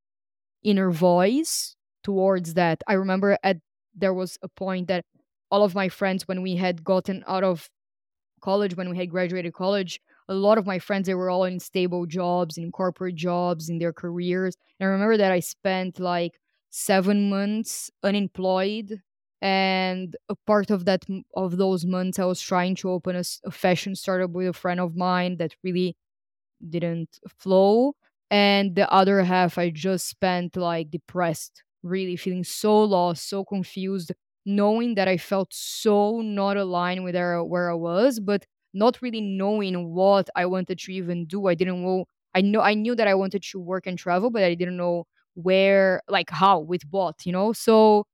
inner 0.62 0.90
voice 0.90 1.76
towards 2.02 2.54
that. 2.54 2.82
I 2.86 2.94
remember 2.94 3.38
at 3.42 3.58
there 3.94 4.14
was 4.14 4.38
a 4.42 4.48
point 4.48 4.88
that 4.88 5.04
all 5.50 5.62
of 5.62 5.74
my 5.74 5.88
friends 5.88 6.26
when 6.26 6.42
we 6.42 6.56
had 6.56 6.84
gotten 6.84 7.22
out 7.26 7.44
of 7.44 7.68
college 8.44 8.76
when 8.76 8.90
we 8.90 8.96
had 8.96 9.10
graduated 9.10 9.52
college 9.54 10.00
a 10.28 10.34
lot 10.34 10.58
of 10.58 10.66
my 10.66 10.78
friends 10.78 11.06
they 11.06 11.14
were 11.14 11.30
all 11.30 11.44
in 11.44 11.58
stable 11.60 12.06
jobs 12.06 12.56
in 12.58 12.72
corporate 12.72 13.14
jobs 13.16 13.68
in 13.68 13.78
their 13.78 13.92
careers. 13.92 14.54
And 14.80 14.86
i 14.88 14.90
remember 14.90 15.16
that 15.18 15.32
i 15.32 15.40
spent 15.40 16.00
like 16.00 16.34
seven 16.70 17.28
months 17.30 17.90
unemployed 18.02 19.02
and 19.42 20.16
a 20.28 20.34
part 20.46 20.70
of 20.70 20.84
that 20.86 21.04
of 21.34 21.56
those 21.58 21.84
months 21.84 22.18
i 22.18 22.24
was 22.24 22.40
trying 22.40 22.74
to 22.76 22.90
open 22.90 23.16
a, 23.16 23.24
a 23.44 23.50
fashion 23.50 23.94
startup 23.94 24.30
with 24.30 24.48
a 24.48 24.52
friend 24.52 24.80
of 24.80 24.96
mine 24.96 25.36
that 25.38 25.54
really 25.62 25.96
didn't 26.68 27.18
flow. 27.38 27.94
And 28.30 28.74
the 28.74 28.90
other 28.92 29.22
half 29.22 29.58
i 29.58 29.70
just 29.70 30.08
spent 30.08 30.56
like 30.56 30.90
depressed 30.90 31.62
really 31.82 32.16
feeling 32.16 32.44
so 32.44 32.82
lost 32.82 33.28
so 33.28 33.44
confused 33.44 34.12
knowing 34.46 34.94
that 34.94 35.08
i 35.08 35.16
felt 35.16 35.52
so 35.52 36.20
not 36.20 36.56
aligned 36.56 37.04
with 37.04 37.14
where, 37.14 37.70
i 37.70 37.74
was 37.74 38.20
but 38.20 38.46
not 38.76 39.00
really 39.00 39.20
knowing 39.20 39.92
what 39.94 40.28
I 40.34 40.46
wanted 40.46 40.80
to 40.80 40.92
even 40.92 41.26
do. 41.26 41.46
I 41.46 41.54
didn't 41.54 41.80
know. 41.80 42.06
I 42.34 42.40
know 42.40 42.60
I 42.60 42.74
knew 42.74 42.96
that 42.96 43.06
I 43.06 43.14
wanted 43.14 43.44
to 43.52 43.60
work 43.60 43.86
and 43.86 43.96
travel, 43.96 44.30
but 44.30 44.42
I 44.42 44.54
didn't 44.54 44.76
know 44.76 45.04
where, 45.34 46.02
like 46.08 46.28
how, 46.30 46.58
with 46.58 46.82
what, 46.90 47.24
you 47.24 47.30
know. 47.30 47.52
So 47.52 48.04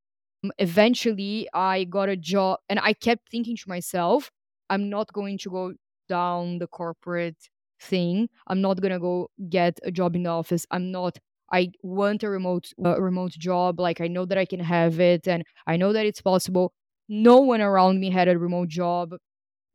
um, 0.45 0.53
eventually, 0.59 1.49
I 1.55 1.85
got 1.85 2.09
a 2.09 2.17
job, 2.17 2.59
and 2.69 2.79
I 2.81 2.93
kept 2.95 3.31
thinking 3.31 3.57
to 3.57 3.69
myself, 3.69 4.31
I'm 4.71 4.89
not 4.91 5.13
going 5.13 5.39
to 5.39 5.51
go 5.51 5.75
down 6.09 6.59
the 6.59 6.67
corporate 6.67 7.37
thing. 7.81 8.29
I'm 8.47 8.61
not 8.61 8.81
gonna 8.81 9.01
go 9.01 9.31
get 9.49 9.79
a 9.83 9.91
job 9.91 10.17
in 10.17 10.25
the 10.25 10.31
office. 10.31 10.67
I'm 10.71 10.91
not. 10.91 11.19
I 11.53 11.73
want 11.83 12.23
a 12.23 12.31
remote 12.31 12.73
a 12.85 13.01
remote 13.01 13.33
job. 13.33 13.81
Like 13.81 14.01
I 14.01 14.07
know 14.09 14.25
that 14.27 14.39
I 14.39 14.45
can 14.47 14.61
have 14.61 15.01
it, 15.01 15.27
and 15.29 15.45
I 15.67 15.77
know 15.77 15.93
that 15.93 16.07
it's 16.07 16.21
possible. 16.23 16.73
No 17.09 17.39
one 17.39 17.61
around 17.61 18.01
me 18.01 18.11
had 18.11 18.29
a 18.29 18.39
remote 18.39 18.69
job. 18.69 19.15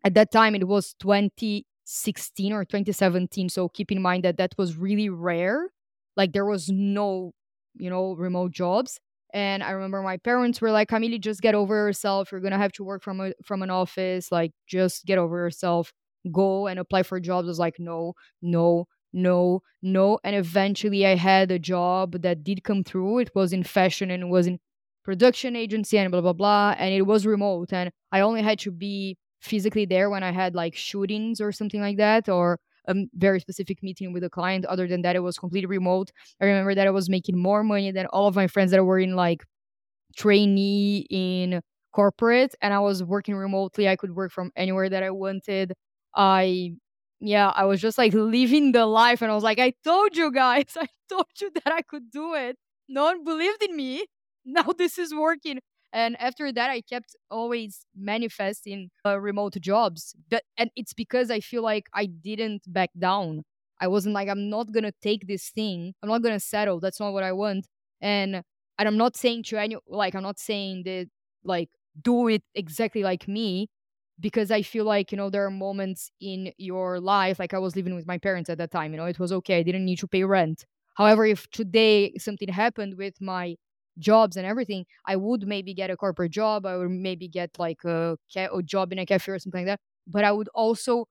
At 0.03 0.13
that 0.15 0.31
time 0.31 0.55
it 0.55 0.67
was 0.67 0.93
2016 0.99 2.53
or 2.53 2.65
2017 2.65 3.49
so 3.49 3.69
keep 3.69 3.91
in 3.91 4.01
mind 4.01 4.23
that 4.23 4.37
that 4.37 4.53
was 4.57 4.75
really 4.77 5.09
rare. 5.09 5.69
Like 6.15 6.33
there 6.33 6.45
was 6.45 6.69
no 6.69 7.31
you 7.75 7.89
know 7.89 8.13
remote 8.13 8.51
jobs 8.53 8.99
and 9.33 9.61
i 9.61 9.71
remember 9.71 10.01
my 10.01 10.15
parents 10.17 10.61
were 10.61 10.71
like 10.71 10.87
camille 10.87 11.17
just 11.19 11.41
get 11.41 11.55
over 11.55 11.75
yourself. 11.75 12.31
You're 12.31 12.41
gonna 12.41 12.57
have 12.57 12.71
to 12.73 12.83
work 12.83 13.03
from 13.03 13.19
a 13.21 13.33
from 13.43 13.63
an 13.63 13.69
office. 13.69 14.31
Like 14.31 14.51
just 14.67 15.05
get 15.05 15.17
over 15.17 15.37
yourself. 15.37 15.91
Go 16.31 16.67
and 16.67 16.79
apply 16.79 17.03
for 17.03 17.19
jobs. 17.19 17.47
I 17.47 17.49
was 17.49 17.59
like 17.59 17.75
no 17.79 18.13
no 18.41 18.85
no 19.15 19.61
no 19.81 20.19
and 20.23 20.35
eventually 20.35 21.05
i 21.05 21.15
had 21.15 21.51
a 21.51 21.59
job 21.59 22.21
that 22.21 22.43
did 22.43 22.63
come 22.63 22.83
through 22.83 23.19
it 23.19 23.31
was 23.35 23.53
in 23.53 23.63
fashion 23.63 24.11
and 24.11 24.23
it 24.23 24.27
was 24.27 24.47
in 24.47 24.59
production 25.03 25.55
agency 25.55 25.97
and 25.97 26.11
blah 26.11 26.21
blah 26.21 26.33
blah 26.33 26.75
and 26.77 26.93
it 26.93 27.03
was 27.03 27.25
remote 27.25 27.71
and 27.73 27.91
i 28.11 28.19
only 28.21 28.41
had 28.41 28.59
to 28.59 28.71
be 28.71 29.17
physically 29.41 29.85
there 29.85 30.09
when 30.09 30.23
I 30.23 30.31
had 30.31 30.55
like 30.55 30.73
shootings 30.75 31.39
or 31.39 31.51
something 31.51 31.79
like 31.79 31.97
that, 31.97 32.27
or 32.29 32.57
a 32.87 32.95
very 33.13 33.39
specific 33.39 33.83
meeting 33.83 34.11
with 34.11 34.23
a 34.23 34.29
client. 34.29 34.65
Other 34.65 34.87
than 34.87 35.03
that, 35.03 35.15
it 35.15 35.19
was 35.19 35.37
completely 35.37 35.67
remote. 35.67 36.09
I 36.41 36.45
remember 36.45 36.73
that 36.73 36.87
I 36.87 36.89
was 36.89 37.09
making 37.11 37.37
more 37.37 37.63
money 37.63 37.91
than 37.91 38.07
all 38.07 38.27
of 38.27 38.35
my 38.35 38.47
friends 38.47 38.71
that 38.71 38.83
were 38.83 38.97
in 38.97 39.15
like 39.15 39.45
trainee 40.15 41.05
in 41.09 41.61
corporate, 41.93 42.55
and 42.61 42.73
I 42.73 42.79
was 42.79 43.03
working 43.03 43.35
remotely. 43.35 43.87
I 43.87 43.95
could 43.95 44.15
work 44.15 44.31
from 44.31 44.51
anywhere 44.55 44.89
that 44.89 45.03
I 45.03 45.11
wanted. 45.11 45.73
I 46.15 46.73
yeah, 47.19 47.51
I 47.55 47.65
was 47.65 47.81
just 47.81 47.97
like 47.97 48.13
living 48.13 48.71
the 48.71 48.85
life, 48.85 49.21
and 49.21 49.31
I 49.31 49.35
was 49.35 49.43
like, 49.43 49.59
I 49.59 49.73
told 49.83 50.15
you 50.15 50.31
guys, 50.31 50.65
I 50.77 50.87
told 51.09 51.27
you 51.41 51.51
that 51.53 51.73
I 51.73 51.81
could 51.81 52.11
do 52.11 52.33
it. 52.33 52.57
No 52.87 53.05
one 53.05 53.23
believed 53.23 53.63
in 53.63 53.75
me. 53.75 54.05
Now 54.47 54.73
this 54.77 54.99
is 54.99 55.11
working. 55.11 55.59
And 55.91 56.15
after 56.21 56.51
that, 56.51 56.69
I 56.69 56.81
kept 56.81 57.15
always 57.31 57.83
manifesting 57.95 58.91
uh, 59.03 59.19
remote 59.19 59.53
jobs. 59.59 60.13
But, 60.29 60.43
and 60.55 60.69
it's 60.75 60.93
because 60.93 61.31
I 61.31 61.39
feel 61.39 61.63
like 61.63 61.87
I 61.95 62.05
didn't 62.05 62.61
back 62.71 62.91
down. 62.99 63.41
I 63.81 63.87
wasn't 63.87 64.13
like, 64.13 64.29
I'm 64.29 64.47
not 64.49 64.71
going 64.71 64.83
to 64.83 64.93
take 65.01 65.25
this 65.25 65.49
thing. 65.49 65.93
I'm 66.03 66.09
not 66.09 66.21
going 66.21 66.35
to 66.35 66.39
settle. 66.39 66.79
That's 66.79 66.99
not 66.99 67.13
what 67.13 67.23
I 67.23 67.31
want. 67.31 67.67
And, 68.01 68.43
and 68.77 68.87
I'm 68.87 68.97
not 68.97 69.15
saying 69.17 69.43
to 69.45 69.57
any, 69.57 69.77
like, 69.87 70.13
I'm 70.13 70.21
not 70.21 70.37
saying 70.37 70.83
that, 70.85 71.07
like, 71.43 71.69
do 72.03 72.27
it 72.27 72.43
exactly 72.53 73.01
like 73.01 73.27
me 73.27 73.69
because 74.19 74.51
I 74.51 74.61
feel 74.61 74.85
like, 74.85 75.11
you 75.11 75.17
know, 75.17 75.29
there 75.29 75.45
are 75.45 75.51
moments 75.51 76.09
in 76.21 76.51
your 76.57 76.99
life, 76.99 77.39
like 77.39 77.53
I 77.53 77.59
was 77.59 77.75
living 77.75 77.95
with 77.95 78.07
my 78.07 78.17
parents 78.17 78.49
at 78.49 78.57
that 78.59 78.71
time, 78.71 78.91
you 78.91 78.97
know, 78.97 79.05
it 79.05 79.19
was 79.19 79.31
okay. 79.33 79.59
I 79.59 79.63
didn't 79.63 79.85
need 79.85 79.99
to 79.99 80.07
pay 80.07 80.23
rent. 80.23 80.65
However, 80.95 81.25
if 81.25 81.49
today 81.51 82.13
something 82.17 82.47
happened 82.47 82.95
with 82.97 83.19
my 83.21 83.57
jobs 83.99 84.37
and 84.37 84.45
everything, 84.45 84.85
I 85.05 85.15
would 85.17 85.47
maybe 85.47 85.73
get 85.73 85.89
a 85.89 85.97
corporate 85.97 86.31
job. 86.31 86.65
I 86.65 86.77
would 86.77 86.89
maybe 86.91 87.27
get 87.27 87.51
like 87.59 87.83
a, 87.83 88.17
ca- 88.33 88.49
a 88.55 88.63
job 88.63 88.93
in 88.93 88.99
a 88.99 89.05
cafe 89.05 89.33
or 89.33 89.39
something 89.39 89.65
like 89.65 89.73
that. 89.73 89.79
But 90.07 90.23
I 90.23 90.31
would 90.31 90.49
also 90.53 91.05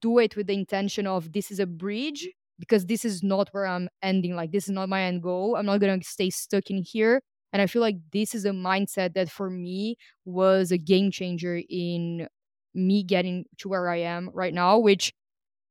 do 0.00 0.18
it 0.18 0.36
with 0.36 0.46
the 0.46 0.54
intention 0.54 1.06
of 1.06 1.32
this 1.32 1.50
is 1.50 1.58
a 1.60 1.66
bridge 1.66 2.28
because 2.58 2.86
this 2.86 3.04
is 3.04 3.22
not 3.22 3.48
where 3.52 3.66
I'm 3.66 3.88
ending. 4.02 4.36
Like, 4.36 4.52
this 4.52 4.64
is 4.64 4.70
not 4.70 4.88
my 4.88 5.02
end 5.02 5.22
goal. 5.22 5.56
I'm 5.56 5.66
not 5.66 5.80
going 5.80 6.00
to 6.00 6.06
stay 6.08 6.30
stuck 6.30 6.70
in 6.70 6.82
here. 6.82 7.20
And 7.54 7.62
I 7.62 7.68
feel 7.68 7.82
like 7.82 7.98
this 8.12 8.34
is 8.34 8.44
a 8.44 8.50
mindset 8.50 9.14
that 9.14 9.30
for 9.30 9.48
me 9.48 9.96
was 10.24 10.72
a 10.72 10.76
game 10.78 11.12
changer 11.12 11.62
in 11.70 12.26
me 12.74 13.04
getting 13.04 13.44
to 13.58 13.68
where 13.68 13.88
I 13.88 13.98
am 13.98 14.28
right 14.34 14.52
now, 14.52 14.78
which 14.78 15.14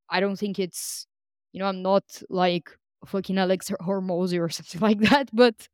I 0.08 0.20
don't 0.20 0.36
think 0.36 0.58
it's, 0.58 1.06
you 1.52 1.60
know, 1.60 1.66
I'm 1.66 1.82
not 1.82 2.04
like 2.30 2.70
fucking 3.04 3.36
Alex 3.36 3.70
Hormozi 3.82 4.40
or 4.40 4.48
something 4.50 4.80
like 4.80 5.00
that, 5.10 5.28
but 5.34 5.68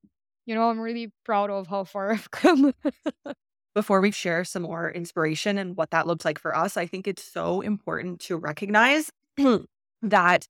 you 0.46 0.56
know, 0.56 0.68
I'm 0.68 0.80
really 0.80 1.12
proud 1.24 1.48
of 1.48 1.68
how 1.68 1.84
far 1.84 2.10
I've 2.14 2.30
come. 2.32 2.74
Before 3.72 4.00
we 4.00 4.10
share 4.10 4.44
some 4.44 4.62
more 4.62 4.90
inspiration 4.90 5.58
and 5.58 5.76
what 5.76 5.92
that 5.92 6.08
looks 6.08 6.24
like 6.24 6.40
for 6.40 6.56
us, 6.56 6.76
I 6.76 6.86
think 6.86 7.06
it's 7.06 7.22
so 7.22 7.60
important 7.60 8.18
to 8.22 8.36
recognize 8.36 9.12
that 10.02 10.48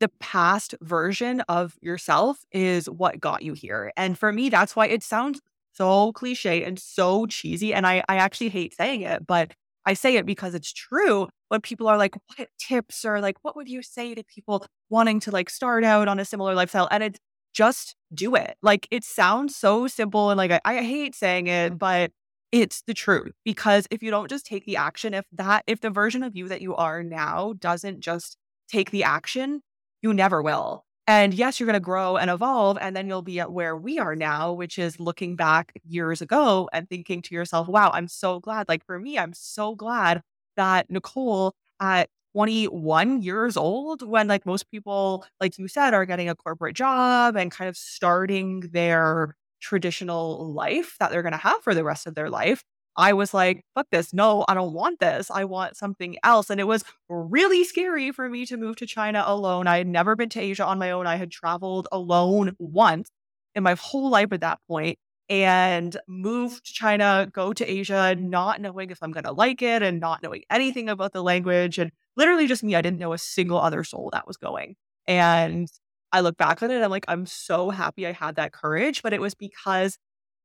the 0.00 0.10
past 0.20 0.74
version 0.80 1.40
of 1.48 1.76
yourself 1.80 2.44
is 2.52 2.88
what 2.88 3.20
got 3.20 3.42
you 3.42 3.52
here. 3.52 3.92
And 3.96 4.18
for 4.18 4.32
me, 4.32 4.48
that's 4.48 4.76
why 4.76 4.86
it 4.86 5.02
sounds 5.02 5.40
so 5.72 6.12
cliche 6.12 6.64
and 6.64 6.78
so 6.78 7.26
cheesy. 7.26 7.72
And 7.72 7.86
I, 7.86 8.02
I 8.08 8.16
actually 8.16 8.48
hate 8.48 8.74
saying 8.74 9.02
it, 9.02 9.26
but 9.26 9.52
I 9.84 9.94
say 9.94 10.16
it 10.16 10.26
because 10.26 10.54
it's 10.54 10.72
true. 10.72 11.28
When 11.48 11.60
people 11.60 11.88
are 11.88 11.96
like, 11.96 12.14
what 12.36 12.48
tips 12.58 13.04
or 13.04 13.20
like, 13.20 13.36
what 13.42 13.56
would 13.56 13.68
you 13.68 13.82
say 13.82 14.14
to 14.14 14.22
people 14.24 14.66
wanting 14.90 15.20
to 15.20 15.30
like 15.30 15.48
start 15.48 15.84
out 15.84 16.08
on 16.08 16.18
a 16.18 16.24
similar 16.24 16.54
lifestyle? 16.54 16.88
And 16.90 17.02
it's 17.02 17.18
just 17.54 17.96
do 18.12 18.34
it. 18.34 18.56
Like 18.62 18.86
it 18.90 19.04
sounds 19.04 19.56
so 19.56 19.86
simple 19.86 20.30
and 20.30 20.38
like 20.38 20.50
I, 20.50 20.60
I 20.64 20.82
hate 20.82 21.14
saying 21.14 21.46
it, 21.46 21.72
mm. 21.72 21.78
but 21.78 22.12
it's 22.52 22.82
the 22.86 22.94
truth 22.94 23.32
because 23.44 23.86
if 23.90 24.02
you 24.02 24.10
don't 24.10 24.30
just 24.30 24.46
take 24.46 24.64
the 24.64 24.76
action, 24.76 25.14
if 25.14 25.24
that, 25.32 25.64
if 25.66 25.80
the 25.80 25.90
version 25.90 26.22
of 26.22 26.36
you 26.36 26.48
that 26.48 26.62
you 26.62 26.74
are 26.76 27.02
now 27.02 27.54
doesn't 27.58 28.00
just 28.00 28.36
take 28.68 28.90
the 28.90 29.04
action, 29.04 29.62
you 30.02 30.14
never 30.14 30.42
will. 30.42 30.84
And 31.06 31.32
yes, 31.32 31.58
you're 31.58 31.66
going 31.66 31.74
to 31.74 31.80
grow 31.80 32.16
and 32.18 32.30
evolve. 32.30 32.76
And 32.80 32.94
then 32.94 33.08
you'll 33.08 33.22
be 33.22 33.40
at 33.40 33.50
where 33.52 33.76
we 33.76 33.98
are 33.98 34.14
now, 34.14 34.52
which 34.52 34.78
is 34.78 35.00
looking 35.00 35.36
back 35.36 35.72
years 35.86 36.20
ago 36.20 36.68
and 36.72 36.88
thinking 36.88 37.22
to 37.22 37.34
yourself, 37.34 37.66
wow, 37.66 37.90
I'm 37.94 38.08
so 38.08 38.40
glad. 38.40 38.68
Like 38.68 38.84
for 38.84 38.98
me, 38.98 39.18
I'm 39.18 39.32
so 39.32 39.74
glad 39.74 40.22
that 40.56 40.90
Nicole 40.90 41.54
at 41.80 42.10
21 42.34 43.22
years 43.22 43.56
old, 43.56 44.02
when 44.02 44.28
like 44.28 44.44
most 44.44 44.70
people, 44.70 45.24
like 45.40 45.56
you 45.58 45.66
said, 45.66 45.94
are 45.94 46.04
getting 46.04 46.28
a 46.28 46.34
corporate 46.34 46.76
job 46.76 47.36
and 47.36 47.50
kind 47.50 47.68
of 47.68 47.76
starting 47.76 48.60
their 48.72 49.34
traditional 49.60 50.52
life 50.52 50.96
that 51.00 51.10
they're 51.10 51.22
going 51.22 51.32
to 51.32 51.38
have 51.38 51.62
for 51.62 51.74
the 51.74 51.84
rest 51.84 52.06
of 52.06 52.14
their 52.14 52.28
life. 52.30 52.62
I 52.98 53.12
was 53.12 53.32
like, 53.32 53.64
fuck 53.76 53.86
this. 53.92 54.12
No, 54.12 54.44
I 54.48 54.54
don't 54.54 54.72
want 54.72 54.98
this. 54.98 55.30
I 55.30 55.44
want 55.44 55.76
something 55.76 56.16
else. 56.24 56.50
And 56.50 56.60
it 56.60 56.64
was 56.64 56.82
really 57.08 57.62
scary 57.62 58.10
for 58.10 58.28
me 58.28 58.44
to 58.46 58.56
move 58.56 58.74
to 58.76 58.86
China 58.86 59.22
alone. 59.24 59.68
I 59.68 59.78
had 59.78 59.86
never 59.86 60.16
been 60.16 60.28
to 60.30 60.40
Asia 60.40 60.66
on 60.66 60.80
my 60.80 60.90
own. 60.90 61.06
I 61.06 61.14
had 61.14 61.30
traveled 61.30 61.86
alone 61.92 62.56
once 62.58 63.08
in 63.54 63.62
my 63.62 63.74
whole 63.74 64.10
life 64.10 64.32
at 64.32 64.40
that 64.40 64.58
point 64.66 64.98
and 65.28 65.96
move 66.08 66.60
to 66.60 66.72
China, 66.72 67.28
go 67.32 67.52
to 67.52 67.64
Asia, 67.64 68.16
not 68.18 68.60
knowing 68.60 68.90
if 68.90 68.98
I'm 69.00 69.12
going 69.12 69.24
to 69.24 69.32
like 69.32 69.62
it 69.62 69.80
and 69.80 70.00
not 70.00 70.20
knowing 70.20 70.42
anything 70.50 70.88
about 70.88 71.12
the 71.12 71.22
language. 71.22 71.78
And 71.78 71.92
literally 72.16 72.48
just 72.48 72.64
me, 72.64 72.74
I 72.74 72.82
didn't 72.82 72.98
know 72.98 73.12
a 73.12 73.18
single 73.18 73.60
other 73.60 73.84
soul 73.84 74.10
that 74.12 74.26
was 74.26 74.36
going. 74.36 74.74
And 75.06 75.68
I 76.12 76.20
look 76.20 76.36
back 76.36 76.64
on 76.64 76.72
it, 76.72 76.82
I'm 76.82 76.90
like, 76.90 77.04
I'm 77.06 77.26
so 77.26 77.70
happy 77.70 78.08
I 78.08 78.12
had 78.12 78.36
that 78.36 78.52
courage. 78.52 79.02
But 79.02 79.12
it 79.12 79.20
was 79.20 79.36
because 79.36 79.98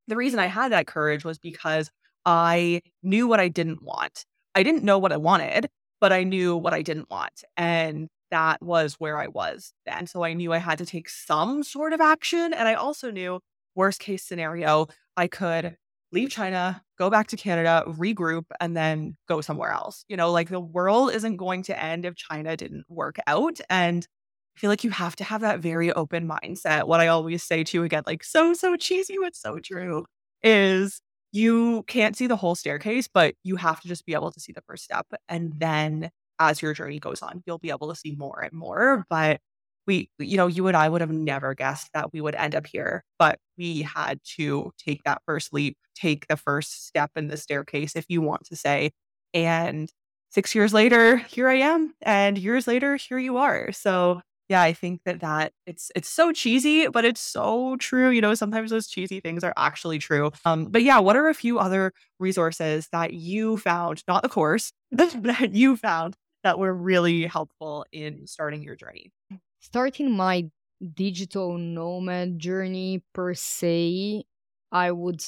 the 0.08 0.18
reason 0.18 0.40
I 0.40 0.46
had 0.46 0.72
that 0.72 0.86
courage 0.86 1.26
was 1.26 1.40
because 1.40 1.90
I 2.26 2.82
knew 3.02 3.28
what 3.28 3.40
I 3.40 3.48
didn't 3.48 3.84
want. 3.84 4.26
I 4.56 4.64
didn't 4.64 4.84
know 4.84 5.00
what 5.00 5.12
I 5.12 5.18
wanted, 5.18 5.70
but 6.00 6.14
I 6.14 6.24
knew 6.24 6.56
what 6.56 6.74
I 6.74 6.82
didn't 6.82 7.10
want. 7.10 7.44
And 7.58 8.08
that 8.32 8.62
was 8.62 8.96
where 8.96 9.20
I 9.20 9.28
was 9.28 9.74
then. 9.86 10.08
So 10.08 10.24
I 10.24 10.34
knew 10.34 10.54
I 10.54 10.58
had 10.58 10.80
to 10.80 10.86
take 10.86 11.10
some 11.10 11.64
sort 11.64 11.94
of 11.94 12.02
action. 12.02 12.54
And 12.54 12.68
I 12.68 12.74
also 12.74 13.12
knew, 13.12 13.40
worst 13.76 14.00
case 14.00 14.24
scenario, 14.24 14.88
I 15.18 15.28
could 15.28 15.78
leave 16.12 16.30
China, 16.30 16.82
go 16.98 17.10
back 17.10 17.28
to 17.28 17.38
Canada, 17.38 17.84
regroup, 17.88 18.46
and 18.60 18.78
then 18.78 19.16
go 19.28 19.42
somewhere 19.42 19.72
else. 19.72 20.06
You 20.08 20.18
know, 20.18 20.32
like 20.32 20.50
the 20.50 20.60
world 20.60 21.12
isn't 21.14 21.38
going 21.38 21.64
to 21.64 21.80
end 21.80 22.06
if 22.06 22.16
China 22.16 22.56
didn't 22.56 22.86
work 22.88 23.18
out. 23.26 23.60
And 23.70 24.08
I 24.56 24.60
feel 24.60 24.70
like 24.70 24.84
you 24.84 24.92
have 24.92 25.16
to 25.18 25.24
have 25.24 25.42
that 25.42 25.60
very 25.60 25.92
open 25.92 26.28
mindset. 26.28 26.88
What 26.88 27.00
I 27.00 27.08
always 27.08 27.42
say 27.44 27.64
to 27.64 27.78
you 27.78 27.84
again, 27.84 28.04
like 28.06 28.24
so, 28.24 28.54
so 28.54 28.76
cheesy, 28.76 29.16
but 29.20 29.36
so 29.36 29.60
true, 29.60 30.06
is 30.44 31.02
you 31.34 31.84
can't 31.88 32.16
see 32.16 32.28
the 32.28 32.38
whole 32.38 32.56
staircase, 32.56 33.10
but 33.12 33.34
you 33.44 33.58
have 33.58 33.82
to 33.82 33.88
just 33.88 34.06
be 34.06 34.14
able 34.14 34.32
to 34.32 34.40
see 34.40 34.54
the 34.54 34.62
first 34.62 34.84
step. 34.84 35.08
And 35.28 35.50
mm-hmm. 35.50 35.60
then 35.60 36.12
as 36.40 36.62
your 36.62 36.74
journey 36.74 37.00
goes 37.00 37.22
on, 37.22 37.44
you'll 37.46 37.58
be 37.58 37.72
able 37.72 37.90
to 37.90 37.96
see 37.96 38.16
more 38.16 38.40
and 38.42 38.54
more. 38.54 39.06
But 39.10 39.42
we, 39.88 40.10
you 40.20 40.38
know, 40.38 40.48
you 40.48 40.68
and 40.68 40.78
I 40.78 40.88
would 40.88 41.02
have 41.02 41.12
never 41.12 41.56
guessed 41.56 41.90
that 41.94 42.14
we 42.14 42.22
would 42.22 42.36
end 42.36 42.56
up 42.56 42.68
here, 42.68 43.04
but 43.20 43.40
we 43.58 43.82
had 43.82 44.20
to 44.38 44.72
take 44.78 45.04
that 45.04 45.22
first 45.26 45.52
leap, 45.52 45.76
take 45.96 46.28
the 46.28 46.38
first 46.38 46.88
step 46.88 47.12
in 47.16 47.28
the 47.28 47.36
staircase, 47.36 47.96
if 47.96 48.06
you 48.08 48.22
want 48.22 48.46
to 48.46 48.56
say. 48.56 48.92
And 49.34 49.92
six 50.30 50.54
years 50.56 50.74
later, 50.74 51.18
here 51.18 51.50
I 51.50 51.56
am. 51.56 51.96
And 52.02 52.38
years 52.38 52.68
later, 52.68 52.96
here 52.96 53.18
you 53.18 53.38
are. 53.38 53.72
So 53.72 54.22
yeah, 54.50 54.62
I 54.62 54.74
think 54.74 55.02
that 55.06 55.22
that 55.22 55.54
it's 55.66 55.92
it's 55.96 56.10
so 56.10 56.32
cheesy, 56.32 56.88
but 56.88 57.06
it's 57.06 57.22
so 57.22 57.78
true. 57.78 58.10
You 58.10 58.22
know, 58.22 58.34
sometimes 58.36 58.72
those 58.72 58.88
cheesy 58.88 59.20
things 59.20 59.44
are 59.44 59.54
actually 59.58 60.00
true. 60.00 60.32
Um, 60.46 60.66
but 60.66 60.84
yeah, 60.84 61.00
what 61.00 61.16
are 61.16 61.30
a 61.30 61.34
few 61.34 61.60
other 61.60 61.94
resources 62.20 62.90
that 62.92 63.14
you 63.14 63.58
found, 63.58 64.04
not 64.08 64.22
the 64.22 64.30
course, 64.30 64.74
that 64.92 65.52
you 65.54 65.78
found 65.78 66.16
that 66.44 66.60
were 66.60 66.74
really 66.74 67.26
helpful 67.26 67.86
in 67.92 68.28
starting 68.28 68.62
your 68.64 68.76
journey? 68.76 69.12
Starting 69.60 70.12
my 70.12 70.50
digital 70.94 71.58
nomad 71.58 72.38
journey 72.40 73.02
per 73.14 73.34
se, 73.34 74.26
I 74.72 74.92
would 74.92 75.24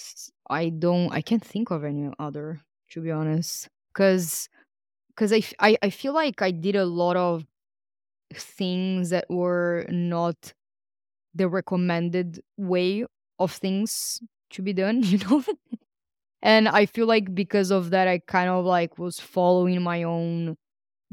I 0.49 0.69
don't 0.69 1.11
I 1.11 1.21
can't 1.21 1.43
think 1.43 1.71
of 1.71 1.83
any 1.83 2.11
other 2.19 2.61
to 2.91 3.01
be 3.01 3.11
honest, 3.11 3.69
because 3.93 4.49
because 5.09 5.33
I, 5.33 5.41
I 5.59 5.77
I 5.83 5.89
feel 5.89 6.13
like 6.13 6.41
I 6.41 6.51
did 6.51 6.75
a 6.75 6.85
lot 6.85 7.15
of 7.17 7.45
things 8.39 9.09
that 9.11 9.25
were 9.29 9.85
not 9.89 10.53
the 11.33 11.47
recommended 11.49 12.41
way 12.57 13.05
of 13.39 13.51
things 13.51 14.19
to 14.51 14.61
be 14.61 14.73
done, 14.73 15.03
you 15.05 15.19
know? 15.19 15.43
and 16.41 16.67
I 16.69 16.85
feel 16.85 17.07
like 17.07 17.33
because 17.33 17.71
of 17.71 17.89
that, 17.91 18.07
I 18.07 18.19
kind 18.19 18.49
of 18.49 18.65
like 18.65 18.97
was 18.99 19.19
following 19.19 19.81
my 19.81 20.03
own 20.03 20.57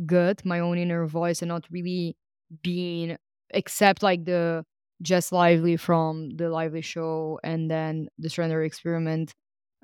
gut, 0.06 0.44
my 0.44 0.60
own 0.60 0.78
inner 0.78 1.06
voice, 1.06 1.42
and 1.42 1.50
not 1.50 1.66
really 1.70 2.16
being, 2.62 3.16
except 3.50 4.02
like 4.02 4.24
the 4.24 4.64
Jess 5.02 5.32
Lively 5.32 5.76
from 5.76 6.30
the 6.36 6.50
Lively 6.50 6.82
show 6.82 7.40
and 7.44 7.70
then 7.70 8.08
the 8.18 8.30
Surrender 8.30 8.62
Experiment. 8.64 9.34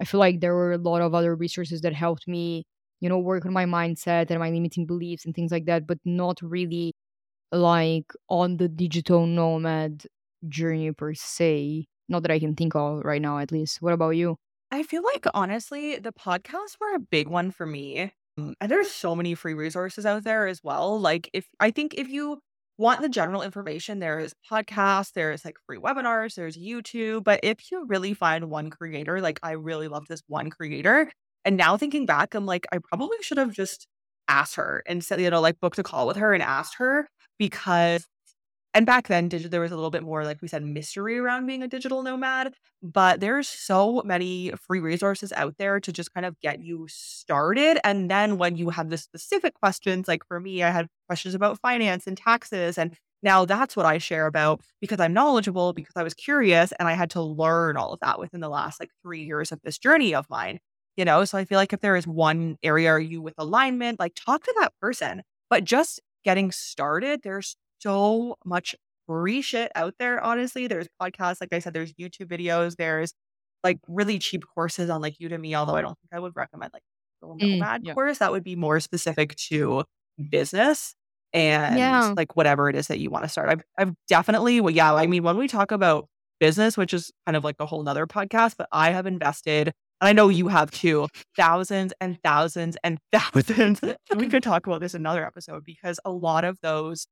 I 0.01 0.05
feel 0.05 0.21
like 0.21 0.41
there 0.41 0.55
were 0.55 0.73
a 0.73 0.79
lot 0.79 1.03
of 1.03 1.15
other 1.15 1.35
resources 1.37 1.81
that 1.83 1.95
helped 1.95 2.29
me, 2.29 2.65
you 3.01 3.09
know, 3.09 3.19
work 3.19 3.47
on 3.47 3.53
my 3.53 3.65
mindset 3.67 4.31
and 4.31 4.39
my 4.41 4.51
limiting 4.51 4.87
beliefs 4.87 5.25
and 5.27 5.35
things 5.35 5.53
like 5.53 5.67
that, 5.67 5.87
but 5.87 5.99
not 6.05 6.39
really 6.43 6.95
like 7.53 8.13
on 8.29 8.57
the 8.57 8.69
digital 8.69 9.27
nomad 9.27 10.05
journey 10.49 10.93
per 10.93 11.15
se. 11.15 11.87
Not 12.09 12.23
that 12.23 12.31
I 12.31 12.39
can 12.39 12.55
think 12.55 12.75
of 12.75 13.05
right 13.05 13.21
now, 13.21 13.39
at 13.39 13.53
least. 13.53 13.83
What 13.83 13.93
about 13.93 14.11
you? 14.11 14.37
I 14.71 14.83
feel 14.83 15.03
like 15.03 15.27
honestly, 15.35 15.97
the 15.97 16.13
podcasts 16.13 16.77
were 16.81 16.95
a 16.95 17.01
big 17.01 17.29
one 17.29 17.51
for 17.51 17.67
me. 17.67 18.13
Mm, 18.39 18.55
and 18.61 18.71
there's 18.71 18.91
so 18.91 19.15
many 19.15 19.35
free 19.35 19.55
resources 19.55 20.07
out 20.07 20.25
there 20.25 20.47
as 20.47 20.63
well. 20.63 21.01
Like 21.01 21.31
if 21.33 21.47
I 21.61 21.71
think 21.71 21.95
if 21.95 22.09
you 22.09 22.41
want 22.77 23.03
the 23.03 23.09
general 23.09 23.43
information, 23.43 23.99
there's 23.99 24.35
podcasts, 24.51 25.13
there's 25.13 25.45
like 25.45 25.57
free 25.67 25.79
webinars, 25.79 26.35
there's 26.35 26.57
YouTube. 26.57 27.25
But 27.25 27.41
if 27.43 27.71
you 27.71 27.85
really 27.87 28.15
find 28.15 28.51
one 28.51 28.71
creator, 28.71 29.21
like 29.21 29.41
I 29.43 29.53
really 29.53 29.89
love 29.89 30.07
this 30.09 30.23
one 30.29 30.51
creator. 30.51 31.11
And 31.45 31.57
now 31.57 31.77
thinking 31.77 32.07
back, 32.07 32.35
I'm 32.35 32.47
like, 32.47 32.67
I 32.73 32.79
probably 32.79 33.17
should 33.23 33.39
have 33.39 33.53
just 33.53 33.87
asked 34.29 34.57
her 34.57 34.83
and 34.87 35.05
said, 35.05 35.21
you 35.21 35.31
know, 35.31 35.41
like 35.41 35.61
booked 35.61 35.79
a 35.79 35.83
call 35.83 36.07
with 36.07 36.17
her 36.17 36.35
and 36.35 36.43
asked 36.43 36.77
her 36.79 37.09
because 37.39 38.07
and 38.75 38.87
back 38.87 39.09
then 39.09 39.29
digi- 39.29 39.51
there 39.51 39.61
was 39.61 39.73
a 39.73 39.77
little 39.77 39.91
bit 39.91 40.03
more 40.03 40.25
like 40.25 40.41
we 40.43 40.49
said 40.49 40.63
mystery 40.65 41.19
around 41.19 41.47
being 41.47 41.63
a 41.63 41.69
digital 41.69 42.03
nomad 42.03 42.53
but 42.83 43.21
there's 43.21 43.49
so 43.49 44.03
many 44.05 44.53
free 44.67 44.81
resources 44.81 45.33
out 45.33 45.55
there 45.59 45.81
to 45.81 45.93
just 45.93 46.13
kind 46.15 46.27
of 46.27 46.39
get 46.41 46.61
you 46.61 46.87
started 46.89 47.79
and 47.85 48.11
then 48.11 48.39
when 48.39 48.57
you 48.57 48.71
have 48.71 48.91
the 48.91 48.99
specific 48.99 49.55
questions 49.55 50.07
like 50.09 50.23
for 50.27 50.41
me 50.41 50.63
i 50.63 50.71
had 50.71 50.87
questions 51.09 51.35
about 51.35 51.59
finance 51.61 52.07
and 52.07 52.17
taxes 52.19 52.79
and 52.79 52.95
now 53.23 53.45
that's 53.45 53.77
what 53.77 53.87
i 53.87 53.99
share 53.99 54.27
about 54.27 54.61
because 54.81 55.01
i'm 55.01 55.13
knowledgeable 55.13 55.73
because 55.73 55.95
i 55.97 56.03
was 56.03 56.15
curious 56.15 56.73
and 56.79 56.89
i 56.89 56.93
had 56.93 57.11
to 57.11 57.23
learn 57.23 57.77
all 57.77 57.93
of 57.93 58.01
that 58.01 58.19
within 58.19 58.41
the 58.41 58.49
last 58.49 58.81
like 58.81 58.91
3 59.03 59.23
years 59.23 59.51
of 59.53 59.61
this 59.63 59.79
journey 59.79 60.15
of 60.15 60.27
mine 60.31 60.59
you 60.99 61.05
know 61.05 61.25
so 61.25 61.39
i 61.39 61.45
feel 61.47 61.57
like 61.57 61.73
if 61.73 61.81
there 61.81 61.97
is 61.97 62.07
one 62.07 62.59
area 62.63 62.91
are 62.91 63.01
you 63.01 63.23
with 63.23 63.35
alignment 63.39 63.99
like 63.99 64.13
talk 64.15 64.45
to 64.45 64.55
that 64.61 64.73
person 64.81 65.23
but 65.51 65.65
just 65.65 66.01
getting 66.25 66.51
started, 66.53 67.21
there's 67.23 67.57
so 67.81 68.37
much 68.45 68.75
free 69.07 69.41
shit 69.41 69.73
out 69.75 69.95
there, 69.99 70.23
honestly. 70.23 70.67
There's 70.67 70.89
podcasts, 71.01 71.41
like 71.41 71.53
I 71.53 71.59
said, 71.59 71.73
there's 71.73 71.93
YouTube 71.95 72.27
videos, 72.27 72.77
there's 72.77 73.13
like 73.65 73.79
really 73.89 74.19
cheap 74.19 74.45
courses 74.55 74.91
on 74.91 75.01
like 75.01 75.17
Udemy, 75.19 75.55
although 75.55 75.75
I 75.75 75.83
don't 75.83 75.99
think 75.99 76.11
I 76.13 76.21
would 76.21 76.37
recommend 76.37 76.73
like 76.73 76.83
a 77.23 77.27
mm, 77.27 77.41
nomad 77.41 77.83
yeah. 77.85 77.95
course. 77.95 78.19
That 78.19 78.31
would 78.31 78.45
be 78.45 78.57
more 78.57 78.79
specific 78.81 79.35
to 79.49 79.85
business 80.31 80.95
and 81.33 81.79
yeah. 81.79 82.13
like 82.17 82.37
whatever 82.37 82.69
it 82.69 82.77
is 82.77 82.89
that 82.89 82.99
you 82.99 83.11
want 83.11 83.25
to 83.25 83.29
start. 83.29 83.49
I've 83.49 83.63
I've 83.79 83.95
definitely 84.07 84.61
well, 84.61 84.73
yeah, 84.73 84.95
I 84.95 85.07
mean, 85.07 85.23
when 85.23 85.37
we 85.37 85.49
talk 85.49 85.73
about 85.73 86.07
business, 86.39 86.77
which 86.77 86.95
is 86.95 87.11
kind 87.27 87.37
of 87.37 87.43
like 87.43 87.57
a 87.59 87.67
whole 87.67 87.83
nother 87.83 88.07
podcast, 88.07 88.55
but 88.59 88.69
I 88.71 88.91
have 88.91 89.07
invested 89.07 89.73
and 90.01 90.09
I 90.09 90.13
know 90.13 90.29
you 90.29 90.49
have 90.49 90.71
too, 90.71 91.09
thousands 91.37 91.93
and 92.01 92.19
thousands 92.23 92.77
and 92.85 92.99
thousands. 93.13 93.81
we 94.15 94.29
could 94.29 94.43
talk 94.43 94.67
about 94.67 94.81
this 94.81 94.95
another 94.95 95.27
episode 95.27 95.65
because 95.65 95.99
a 96.05 96.11
lot 96.11 96.45
of 96.45 96.59
those 96.61 97.07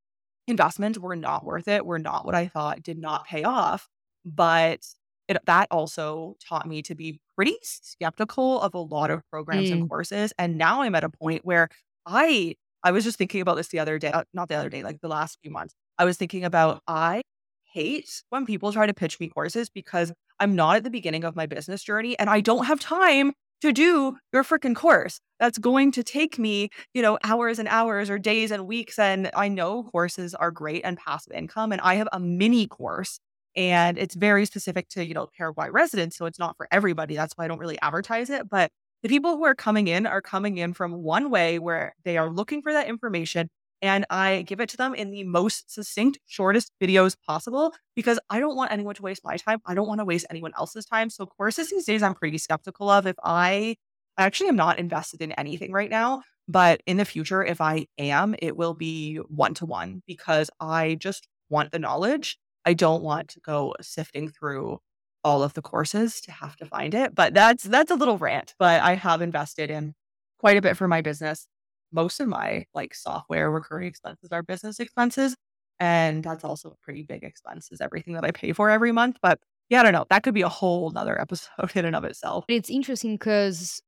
investments 0.46 0.98
were 0.98 1.16
not 1.16 1.44
worth 1.44 1.68
it, 1.68 1.84
were 1.84 1.98
not 1.98 2.24
what 2.24 2.34
I 2.34 2.48
thought, 2.48 2.82
did 2.82 2.98
not 2.98 3.26
pay 3.26 3.42
off. 3.42 3.88
But 4.24 4.80
it, 5.28 5.38
that 5.46 5.68
also 5.70 6.36
taught 6.48 6.66
me 6.66 6.82
to 6.82 6.94
be 6.94 7.20
pretty 7.34 7.56
skeptical 7.62 8.60
of 8.60 8.74
a 8.74 8.78
lot 8.78 9.10
of 9.10 9.22
programs 9.30 9.70
mm. 9.70 9.72
and 9.72 9.88
courses. 9.88 10.32
And 10.38 10.56
now 10.56 10.82
I'm 10.82 10.94
at 10.94 11.04
a 11.04 11.10
point 11.10 11.44
where 11.44 11.68
I 12.06 12.54
I 12.82 12.92
was 12.92 13.02
just 13.02 13.18
thinking 13.18 13.40
about 13.40 13.56
this 13.56 13.68
the 13.68 13.80
other 13.80 13.98
day, 13.98 14.12
uh, 14.12 14.22
not 14.32 14.48
the 14.48 14.54
other 14.54 14.68
day, 14.68 14.84
like 14.84 15.00
the 15.00 15.08
last 15.08 15.38
few 15.42 15.50
months. 15.50 15.74
I 15.98 16.04
was 16.04 16.16
thinking 16.16 16.44
about 16.44 16.82
I 16.86 17.22
hate 17.76 18.22
when 18.30 18.46
people 18.46 18.72
try 18.72 18.86
to 18.86 18.94
pitch 18.94 19.20
me 19.20 19.28
courses 19.28 19.68
because 19.68 20.10
I'm 20.40 20.56
not 20.56 20.76
at 20.76 20.84
the 20.84 20.90
beginning 20.90 21.24
of 21.24 21.36
my 21.36 21.44
business 21.44 21.82
journey 21.82 22.18
and 22.18 22.30
I 22.30 22.40
don't 22.40 22.64
have 22.64 22.80
time 22.80 23.32
to 23.60 23.70
do 23.70 24.16
your 24.32 24.44
freaking 24.44 24.74
course. 24.74 25.20
That's 25.38 25.58
going 25.58 25.92
to 25.92 26.02
take 26.02 26.38
me, 26.38 26.70
you 26.94 27.02
know, 27.02 27.18
hours 27.22 27.58
and 27.58 27.68
hours 27.68 28.08
or 28.08 28.18
days 28.18 28.50
and 28.50 28.66
weeks. 28.66 28.98
And 28.98 29.30
I 29.34 29.48
know 29.48 29.82
courses 29.84 30.34
are 30.34 30.50
great 30.50 30.82
and 30.84 30.96
passive 30.96 31.34
income. 31.34 31.70
And 31.70 31.82
I 31.82 31.96
have 31.96 32.08
a 32.12 32.18
mini 32.18 32.66
course 32.66 33.20
and 33.54 33.98
it's 33.98 34.14
very 34.14 34.46
specific 34.46 34.88
to, 34.90 35.06
you 35.06 35.12
know, 35.12 35.28
Paraguay 35.36 35.68
residents. 35.70 36.16
So 36.16 36.24
it's 36.24 36.38
not 36.38 36.56
for 36.56 36.68
everybody. 36.70 37.14
That's 37.14 37.34
why 37.36 37.44
I 37.44 37.48
don't 37.48 37.58
really 37.58 37.80
advertise 37.82 38.30
it. 38.30 38.48
But 38.48 38.70
the 39.02 39.10
people 39.10 39.36
who 39.36 39.44
are 39.44 39.54
coming 39.54 39.88
in 39.88 40.06
are 40.06 40.22
coming 40.22 40.56
in 40.56 40.72
from 40.72 40.92
one 41.02 41.30
way 41.30 41.58
where 41.58 41.94
they 42.04 42.16
are 42.16 42.30
looking 42.30 42.62
for 42.62 42.72
that 42.72 42.88
information. 42.88 43.48
And 43.82 44.06
I 44.10 44.42
give 44.42 44.60
it 44.60 44.68
to 44.70 44.76
them 44.76 44.94
in 44.94 45.10
the 45.10 45.24
most 45.24 45.72
succinct, 45.72 46.18
shortest 46.26 46.72
videos 46.82 47.16
possible 47.26 47.72
because 47.94 48.18
I 48.30 48.40
don't 48.40 48.56
want 48.56 48.72
anyone 48.72 48.94
to 48.94 49.02
waste 49.02 49.22
my 49.24 49.36
time. 49.36 49.60
I 49.66 49.74
don't 49.74 49.88
want 49.88 50.00
to 50.00 50.04
waste 50.04 50.26
anyone 50.30 50.52
else's 50.56 50.86
time. 50.86 51.10
So 51.10 51.26
courses 51.26 51.70
these 51.70 51.84
days 51.84 52.02
I'm 52.02 52.14
pretty 52.14 52.38
skeptical 52.38 52.88
of. 52.88 53.06
If 53.06 53.16
I, 53.22 53.76
I 54.16 54.24
actually 54.24 54.48
am 54.48 54.56
not 54.56 54.78
invested 54.78 55.20
in 55.20 55.32
anything 55.32 55.72
right 55.72 55.90
now, 55.90 56.22
but 56.48 56.80
in 56.86 56.96
the 56.96 57.04
future, 57.04 57.44
if 57.44 57.60
I 57.60 57.86
am, 57.98 58.34
it 58.38 58.56
will 58.56 58.74
be 58.74 59.16
one 59.28 59.54
to 59.54 59.66
one 59.66 60.02
because 60.06 60.50
I 60.60 60.94
just 60.94 61.28
want 61.50 61.72
the 61.72 61.78
knowledge. 61.78 62.38
I 62.64 62.72
don't 62.72 63.02
want 63.02 63.28
to 63.30 63.40
go 63.40 63.74
sifting 63.80 64.30
through 64.30 64.78
all 65.22 65.42
of 65.42 65.54
the 65.54 65.62
courses 65.62 66.20
to 66.22 66.32
have 66.32 66.56
to 66.56 66.66
find 66.66 66.94
it. 66.94 67.14
But 67.14 67.34
that's 67.34 67.64
that's 67.64 67.90
a 67.90 67.96
little 67.96 68.16
rant. 68.16 68.54
But 68.58 68.80
I 68.80 68.94
have 68.94 69.20
invested 69.20 69.70
in 69.70 69.94
quite 70.38 70.56
a 70.56 70.62
bit 70.62 70.76
for 70.76 70.88
my 70.88 71.02
business 71.02 71.46
most 71.92 72.20
of 72.20 72.28
my 72.28 72.66
like 72.74 72.94
software 72.94 73.50
recurring 73.50 73.88
expenses 73.88 74.30
are 74.32 74.42
business 74.42 74.80
expenses. 74.80 75.36
And 75.78 76.24
that's 76.24 76.44
also 76.44 76.70
a 76.70 76.84
pretty 76.84 77.02
big 77.02 77.22
expense 77.22 77.68
is 77.70 77.80
everything 77.80 78.14
that 78.14 78.24
I 78.24 78.30
pay 78.30 78.52
for 78.52 78.70
every 78.70 78.92
month. 78.92 79.18
But 79.20 79.38
yeah, 79.68 79.80
I 79.80 79.82
don't 79.82 79.92
know. 79.92 80.06
That 80.10 80.22
could 80.22 80.34
be 80.34 80.42
a 80.42 80.48
whole 80.48 80.90
nother 80.90 81.20
episode 81.20 81.50
in 81.74 81.84
and 81.84 81.96
of 81.96 82.04
itself. 82.04 82.44
It's 82.48 82.70
interesting 82.70 83.14
because 83.14 83.82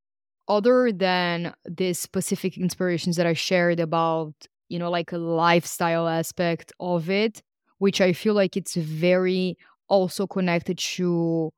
other 0.47 0.91
than 0.91 1.53
the 1.65 1.93
specific 1.93 2.57
inspirations 2.57 3.15
that 3.15 3.27
I 3.27 3.33
shared 3.33 3.79
about, 3.79 4.33
you 4.67 4.79
know, 4.79 4.89
like 4.89 5.11
a 5.11 5.17
lifestyle 5.17 6.07
aspect 6.07 6.71
of 6.79 7.09
it, 7.09 7.41
which 7.77 8.01
I 8.01 8.13
feel 8.13 8.33
like 8.33 8.57
it's 8.57 8.75
very 8.75 9.57
also 9.87 10.27
connected 10.27 10.77
to 10.77 11.51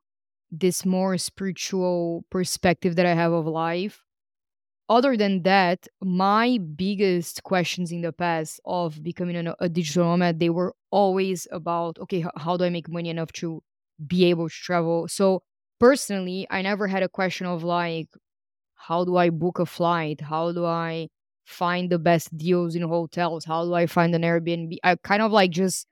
this 0.52 0.86
more 0.86 1.18
spiritual 1.18 2.26
perspective 2.30 2.96
that 2.98 3.06
I 3.06 3.14
have 3.14 3.32
of 3.32 3.48
life 3.48 4.04
other 4.92 5.16
than 5.16 5.44
that, 5.44 5.88
my 6.02 6.60
biggest 6.76 7.44
questions 7.44 7.94
in 7.94 8.02
the 8.02 8.12
past 8.12 8.60
of 8.66 9.02
becoming 9.02 9.48
a, 9.48 9.56
a 9.62 9.70
digital 9.70 10.06
nomad, 10.06 10.40
they 10.40 10.50
were 10.50 10.76
always 10.92 11.48
about, 11.52 11.98
okay, 12.00 12.26
how 12.36 12.58
do 12.58 12.66
I 12.66 12.70
make 12.70 12.90
money 12.90 13.10
enough 13.10 13.32
to 13.34 13.64
be 14.06 14.26
able 14.26 14.50
to 14.50 14.56
travel? 14.56 15.08
So 15.08 15.44
personally, 15.80 16.46
I 16.50 16.62
never 16.62 16.88
had 16.88 17.04
a 17.04 17.10
question 17.10 17.48
of 17.48 17.64
like, 17.64 18.10
how 18.76 19.06
do 19.06 19.18
I 19.18 19.30
book 19.30 19.60
a 19.60 19.66
flight? 19.66 20.22
How 20.22 20.52
do 20.52 20.66
I 20.66 21.10
find 21.46 21.90
the 21.90 22.00
best 22.00 22.36
deals 22.38 22.76
in 22.76 22.82
hotels? 22.84 23.46
How 23.46 23.66
do 23.66 23.74
I 23.74 23.86
find 23.88 24.14
an 24.16 24.24
Airbnb? 24.24 24.78
I 24.84 24.96
kind 24.98 25.22
of 25.22 25.32
like 25.32 25.52
just 25.52 25.88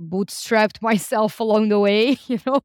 bootstrapped 0.00 0.82
myself 0.82 1.40
along 1.40 1.68
the 1.68 1.78
way, 1.80 2.18
you 2.26 2.38
know? 2.46 2.60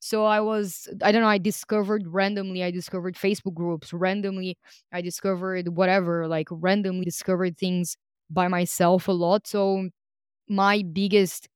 So 0.00 0.24
I 0.24 0.40
was, 0.40 0.88
I 1.02 1.12
don't 1.12 1.22
know, 1.22 1.28
I 1.28 1.38
discovered 1.38 2.06
randomly, 2.06 2.62
I 2.62 2.70
discovered 2.70 3.14
Facebook 3.16 3.54
groups 3.54 3.92
randomly, 3.92 4.56
I 4.92 5.00
discovered 5.00 5.68
whatever, 5.76 6.26
like 6.28 6.48
randomly 6.50 7.04
discovered 7.04 7.58
things 7.58 7.96
by 8.30 8.48
myself 8.48 9.08
a 9.08 9.12
lot. 9.12 9.46
So 9.46 9.88
my 10.48 10.82
biggest 10.92 11.48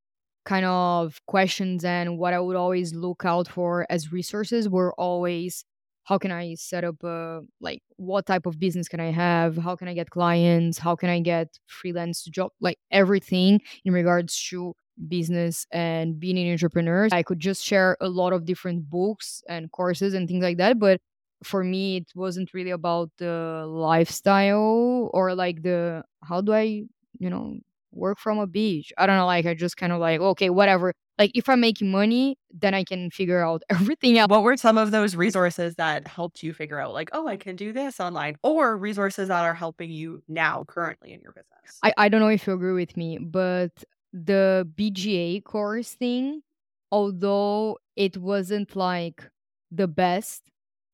kind 0.44 0.66
of 0.66 1.20
questions 1.26 1.84
and 1.84 2.18
what 2.18 2.34
I 2.34 2.40
would 2.40 2.56
always 2.56 2.94
look 2.94 3.24
out 3.24 3.48
for 3.48 3.86
as 3.90 4.12
resources 4.12 4.68
were 4.68 4.92
always 4.94 5.64
how 6.04 6.18
can 6.18 6.32
I 6.32 6.54
set 6.56 6.82
up 6.84 6.96
a 7.04 7.42
like 7.60 7.80
what 7.96 8.26
type 8.26 8.46
of 8.46 8.58
business 8.58 8.88
can 8.88 8.98
I 9.00 9.12
have? 9.12 9.56
How 9.56 9.76
can 9.76 9.86
I 9.88 9.94
get 9.94 10.10
clients? 10.10 10.78
How 10.78 10.96
can 10.96 11.08
I 11.08 11.20
get 11.20 11.48
freelance 11.66 12.24
job? 12.24 12.50
Like 12.60 12.78
everything 12.90 13.60
in 13.84 13.92
regards 13.92 14.40
to 14.50 14.74
business 15.08 15.66
and 15.72 16.18
being 16.18 16.38
an 16.38 16.50
entrepreneur. 16.52 17.08
I 17.12 17.22
could 17.22 17.40
just 17.40 17.64
share 17.64 17.96
a 18.00 18.08
lot 18.08 18.32
of 18.32 18.44
different 18.44 18.88
books 18.88 19.42
and 19.48 19.70
courses 19.70 20.14
and 20.14 20.28
things 20.28 20.42
like 20.42 20.58
that. 20.58 20.78
But 20.78 21.00
for 21.42 21.64
me, 21.64 21.98
it 21.98 22.12
wasn't 22.14 22.54
really 22.54 22.70
about 22.70 23.10
the 23.18 23.64
lifestyle 23.66 25.10
or 25.12 25.34
like 25.34 25.62
the 25.62 26.04
how 26.24 26.40
do 26.40 26.52
I, 26.52 26.84
you 27.18 27.30
know, 27.30 27.58
work 27.92 28.18
from 28.18 28.38
a 28.38 28.46
beach. 28.46 28.92
I 28.98 29.06
don't 29.06 29.16
know. 29.16 29.26
Like, 29.26 29.46
I 29.46 29.54
just 29.54 29.76
kind 29.76 29.92
of 29.92 30.00
like, 30.00 30.20
okay, 30.20 30.50
whatever. 30.50 30.94
Like, 31.18 31.32
if 31.34 31.48
I'm 31.48 31.60
making 31.60 31.90
money, 31.90 32.38
then 32.50 32.74
I 32.74 32.84
can 32.84 33.10
figure 33.10 33.44
out 33.44 33.62
everything 33.70 34.18
else. 34.18 34.28
What 34.30 34.42
were 34.42 34.56
some 34.56 34.78
of 34.78 34.90
those 34.90 35.14
resources 35.14 35.76
that 35.76 36.06
helped 36.06 36.42
you 36.42 36.52
figure 36.52 36.80
out, 36.80 36.92
like, 36.94 37.10
oh, 37.12 37.26
I 37.26 37.36
can 37.36 37.56
do 37.56 37.72
this 37.72 38.00
online, 38.00 38.36
or 38.42 38.76
resources 38.76 39.28
that 39.28 39.44
are 39.44 39.54
helping 39.54 39.90
you 39.90 40.22
now, 40.28 40.64
currently 40.66 41.12
in 41.12 41.20
your 41.20 41.32
business? 41.32 41.78
I, 41.82 41.92
I 41.96 42.08
don't 42.08 42.20
know 42.20 42.28
if 42.28 42.46
you 42.46 42.54
agree 42.54 42.72
with 42.72 42.96
me, 42.96 43.18
but 43.18 43.72
the 44.12 44.68
BGA 44.76 45.40
course 45.40 45.94
thing, 45.94 46.42
although 46.90 47.78
it 47.96 48.16
wasn't 48.16 48.76
like 48.76 49.30
the 49.70 49.88
best, 49.88 50.42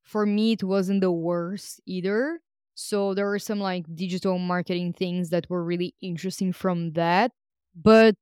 for 0.03 0.25
me, 0.27 0.53
it 0.53 0.63
wasn't 0.65 1.01
the 1.01 1.13
worst 1.13 1.81
either. 1.87 2.41
So 2.75 3.15
there 3.15 3.27
were 3.27 3.39
some 3.41 3.61
like 3.61 3.85
digital 3.95 4.39
marketing 4.39 4.93
things 4.93 5.31
that 5.31 5.51
were 5.51 5.65
really 5.65 5.95
interesting 6.01 6.53
from 6.53 6.93
that. 6.93 7.33
But 7.75 8.15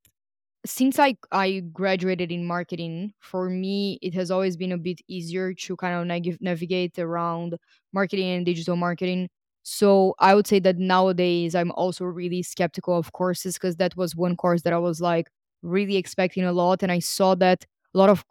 since 0.64 0.98
I 0.98 1.16
I 1.32 1.60
graduated 1.72 2.32
in 2.32 2.44
marketing, 2.46 3.14
for 3.20 3.48
me 3.48 3.98
it 4.02 4.14
has 4.14 4.30
always 4.30 4.56
been 4.56 4.72
a 4.72 4.78
bit 4.78 5.00
easier 5.08 5.54
to 5.54 5.76
kind 5.76 5.94
of 6.00 6.06
nav- 6.06 6.40
navigate 6.40 6.98
around 6.98 7.56
marketing 7.92 8.28
and 8.30 8.44
digital 8.46 8.76
marketing 8.76 9.28
so 9.68 10.14
I 10.20 10.34
would 10.34 10.46
say 10.46 10.60
that 10.60 10.78
nowadays 10.78 11.54
I'm 11.56 11.72
also 11.72 12.04
really 12.04 12.42
skeptical 12.42 12.96
of 12.96 13.12
courses 13.12 13.54
because 13.54 13.76
that 13.76 13.96
was 13.96 14.14
one 14.14 14.36
course 14.36 14.62
that 14.62 14.72
I 14.72 14.78
was 14.78 15.00
like 15.00 15.28
really 15.62 15.96
expecting 15.96 16.44
a 16.44 16.52
lot. 16.52 16.82
And 16.84 16.92
I 16.92 17.00
saw 17.00 17.34
that 17.36 17.64
a 17.94 17.98
lot 17.98 18.08
of 18.08 18.24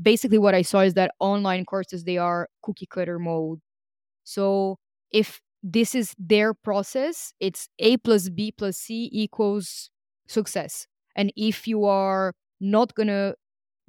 basically 0.00 0.38
what 0.38 0.54
I 0.54 0.62
saw 0.62 0.80
is 0.80 0.94
that 0.94 1.10
online 1.18 1.64
courses, 1.64 2.04
they 2.04 2.16
are 2.18 2.48
cookie 2.62 2.86
cutter 2.86 3.18
mode. 3.18 3.60
So 4.24 4.78
if 5.12 5.40
this 5.62 5.94
is 5.94 6.14
their 6.18 6.54
process, 6.54 7.32
it's 7.40 7.68
A 7.80 7.96
plus 7.98 8.28
B 8.28 8.52
plus 8.52 8.76
C 8.78 9.08
equals 9.12 9.90
success. 10.28 10.86
And 11.16 11.32
if 11.36 11.68
you 11.68 11.84
are 11.86 12.34
not 12.60 12.94
going 12.94 13.08
to 13.08 13.34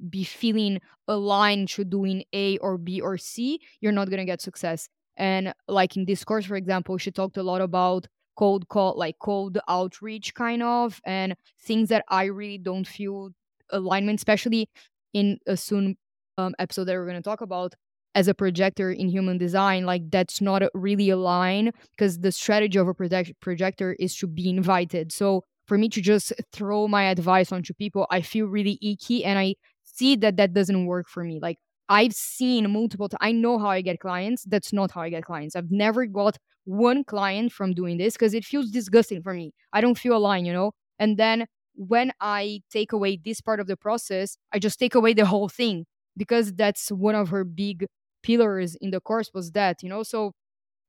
be 0.08 0.24
feeling 0.24 0.80
aligned 1.08 1.68
to 1.70 1.84
doing 1.84 2.24
A 2.34 2.58
or 2.58 2.78
B 2.78 3.00
or 3.00 3.18
C, 3.18 3.60
you're 3.80 3.92
not 3.92 4.08
going 4.10 4.18
to 4.20 4.24
get 4.24 4.40
success. 4.40 4.88
And 5.20 5.54
like 5.68 5.96
in 5.96 6.04
this 6.06 6.24
course, 6.24 6.46
for 6.46 6.56
example, 6.56 6.98
she 6.98 7.10
talked 7.12 7.36
a 7.36 7.42
lot 7.42 7.60
about 7.60 8.06
cold 8.36 8.68
call, 8.68 8.94
like 8.96 9.16
cold 9.20 9.58
outreach 9.68 10.34
kind 10.34 10.62
of, 10.62 11.00
and 11.06 11.34
things 11.62 11.90
that 11.90 12.04
I 12.08 12.24
really 12.24 12.58
don't 12.58 12.86
feel 12.86 13.30
alignment, 13.70 14.18
especially 14.18 14.68
in 15.12 15.38
a 15.46 15.56
soon 15.56 15.96
um, 16.38 16.54
episode 16.58 16.84
that 16.84 16.94
we're 16.94 17.04
going 17.04 17.16
to 17.16 17.22
talk 17.22 17.42
about 17.42 17.74
as 18.16 18.26
a 18.26 18.34
projector 18.34 18.90
in 18.90 19.08
human 19.08 19.38
design 19.38 19.86
like 19.86 20.02
that's 20.10 20.40
not 20.40 20.62
really 20.74 21.10
aligned 21.10 21.72
because 21.92 22.18
the 22.18 22.32
strategy 22.32 22.76
of 22.76 22.88
a 22.88 22.94
project- 22.94 23.38
projector 23.40 23.94
is 24.00 24.16
to 24.16 24.26
be 24.26 24.50
invited. 24.50 25.12
So 25.12 25.44
for 25.66 25.78
me 25.78 25.88
to 25.90 26.00
just 26.00 26.32
throw 26.52 26.88
my 26.88 27.04
advice 27.04 27.52
onto 27.52 27.72
people 27.74 28.04
i 28.10 28.20
feel 28.20 28.46
really 28.46 28.76
icky 28.82 29.24
and 29.24 29.38
i 29.38 29.54
see 30.00 30.16
that 30.16 30.36
that 30.36 30.52
doesn't 30.54 30.86
work 30.86 31.08
for 31.08 31.24
me. 31.24 31.38
Like 31.40 31.58
I've 31.90 32.14
seen 32.14 32.70
multiple 32.72 33.08
times. 33.08 33.20
I 33.22 33.32
know 33.32 33.58
how 33.58 33.68
I 33.70 33.82
get 33.82 34.00
clients. 34.00 34.44
That's 34.44 34.72
not 34.72 34.92
how 34.92 35.02
I 35.02 35.10
get 35.10 35.24
clients. 35.24 35.56
I've 35.56 35.72
never 35.72 36.06
got 36.06 36.38
one 36.64 37.04
client 37.04 37.52
from 37.52 37.74
doing 37.74 37.98
this 37.98 38.14
because 38.14 38.34
it 38.34 38.44
feels 38.44 38.70
disgusting 38.70 39.22
for 39.22 39.34
me. 39.34 39.52
I 39.72 39.82
don't 39.82 39.98
feel 39.98 40.16
aligned, 40.16 40.46
you 40.46 40.54
know? 40.54 40.72
And 41.00 41.18
then 41.18 41.46
when 41.74 42.12
I 42.20 42.62
take 42.70 42.92
away 42.92 43.18
this 43.24 43.40
part 43.42 43.60
of 43.60 43.68
the 43.68 43.76
process, 43.76 44.38
I 44.52 44.60
just 44.60 44.78
take 44.78 44.94
away 44.94 45.14
the 45.14 45.26
whole 45.26 45.48
thing 45.48 45.86
because 46.16 46.52
that's 46.54 46.90
one 46.90 47.16
of 47.16 47.30
her 47.30 47.44
big 47.44 47.86
pillars 48.22 48.76
in 48.76 48.92
the 48.92 49.00
course 49.00 49.30
was 49.34 49.52
that, 49.52 49.82
you 49.82 49.88
know? 49.90 50.04
So 50.04 50.32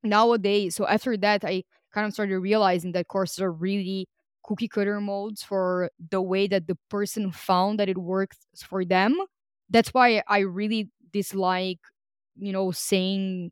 nowadays, 0.03 0.75
so 0.75 0.87
after 0.87 1.17
that, 1.17 1.43
I 1.45 1.63
kind 1.93 2.07
of 2.07 2.13
started 2.13 2.39
realizing 2.39 2.93
that 2.93 3.07
courses 3.07 3.39
are 3.39 3.51
really 3.51 4.07
cookie 4.45 4.67
cutter 4.67 5.01
modes 5.01 5.43
for 5.43 5.91
the 6.11 6.21
way 6.21 6.47
that 6.47 6.67
the 6.67 6.77
person 6.89 7.31
found 7.31 7.79
that 7.79 7.89
it 7.89 7.97
works 7.99 8.37
for 8.65 8.85
them 8.85 9.17
that's 9.71 9.89
why 9.89 10.23
I 10.27 10.39
really 10.39 10.91
dislike, 11.11 11.79
you 12.37 12.51
know, 12.53 12.71
saying, 12.71 13.51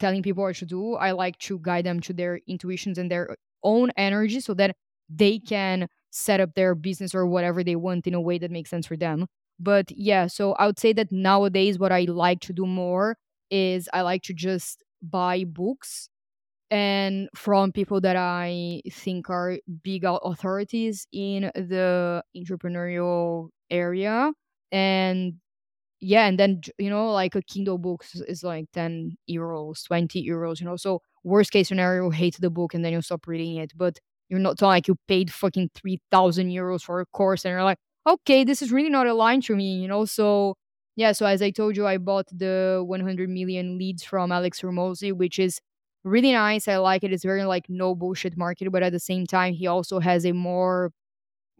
telling 0.00 0.22
people 0.22 0.42
what 0.44 0.56
to 0.56 0.66
do. 0.66 0.94
I 0.94 1.12
like 1.12 1.38
to 1.40 1.58
guide 1.60 1.86
them 1.86 2.00
to 2.00 2.12
their 2.12 2.40
intuitions 2.46 2.98
and 2.98 3.10
their 3.10 3.36
own 3.62 3.90
energy 3.96 4.40
so 4.40 4.54
that 4.54 4.76
they 5.08 5.38
can 5.38 5.88
set 6.10 6.40
up 6.40 6.54
their 6.54 6.74
business 6.74 7.14
or 7.14 7.26
whatever 7.26 7.64
they 7.64 7.76
want 7.76 8.06
in 8.06 8.14
a 8.14 8.20
way 8.20 8.38
that 8.38 8.50
makes 8.50 8.70
sense 8.70 8.86
for 8.86 8.96
them. 8.96 9.26
But 9.58 9.90
yeah, 9.90 10.26
so 10.26 10.52
I 10.54 10.66
would 10.66 10.78
say 10.78 10.92
that 10.94 11.12
nowadays, 11.12 11.78
what 11.78 11.92
I 11.92 12.02
like 12.02 12.40
to 12.40 12.52
do 12.52 12.66
more 12.66 13.16
is 13.50 13.88
I 13.92 14.02
like 14.02 14.22
to 14.24 14.34
just 14.34 14.82
buy 15.02 15.44
books 15.44 16.08
and 16.70 17.28
from 17.34 17.72
people 17.72 18.00
that 18.00 18.16
I 18.16 18.82
think 18.90 19.30
are 19.30 19.58
big 19.82 20.04
authorities 20.04 21.06
in 21.12 21.50
the 21.54 22.22
entrepreneurial 22.36 23.50
area. 23.70 24.32
And 24.72 25.34
yeah 26.06 26.26
and 26.26 26.38
then 26.38 26.60
you 26.78 26.90
know 26.90 27.10
like 27.12 27.34
a 27.34 27.42
kindle 27.42 27.78
book 27.78 28.04
is 28.28 28.42
like 28.44 28.66
10 28.72 29.16
euros 29.30 29.84
20 29.86 30.26
euros 30.26 30.60
you 30.60 30.66
know 30.66 30.76
so 30.76 31.00
worst 31.24 31.50
case 31.50 31.68
scenario 31.68 32.10
hate 32.10 32.36
the 32.40 32.50
book 32.50 32.74
and 32.74 32.84
then 32.84 32.92
you 32.92 33.02
stop 33.02 33.26
reading 33.26 33.56
it 33.56 33.72
but 33.76 33.98
you're 34.28 34.40
not 34.40 34.60
like 34.62 34.88
you 34.88 34.96
paid 35.08 35.32
fucking 35.32 35.70
3000 35.74 36.48
euros 36.50 36.82
for 36.82 37.00
a 37.00 37.06
course 37.06 37.44
and 37.44 37.52
you're 37.52 37.64
like 37.64 37.78
okay 38.06 38.44
this 38.44 38.62
is 38.62 38.72
really 38.72 38.90
not 38.90 39.06
aligned 39.06 39.42
to 39.42 39.56
me 39.56 39.76
you 39.76 39.88
know 39.88 40.04
so 40.04 40.54
yeah 40.96 41.12
so 41.12 41.26
as 41.26 41.42
i 41.42 41.50
told 41.50 41.76
you 41.76 41.86
i 41.86 41.96
bought 41.98 42.26
the 42.32 42.82
100 42.86 43.28
million 43.28 43.78
leads 43.78 44.02
from 44.04 44.30
alex 44.32 44.60
Hormozi, 44.60 45.12
which 45.12 45.38
is 45.38 45.60
really 46.04 46.30
nice. 46.32 46.68
I 46.68 46.76
like 46.76 47.02
it. 47.02 47.12
It's 47.12 47.24
very 47.24 47.44
like 47.44 47.64
no 47.68 47.94
bullshit 47.96 48.36
market, 48.36 48.70
but 48.70 48.84
at 48.84 48.92
the 48.92 49.00
same 49.00 49.26
time, 49.26 49.54
he 49.54 49.66
also 49.66 49.98
has 49.98 50.24
a 50.24 50.30
more 50.32 50.92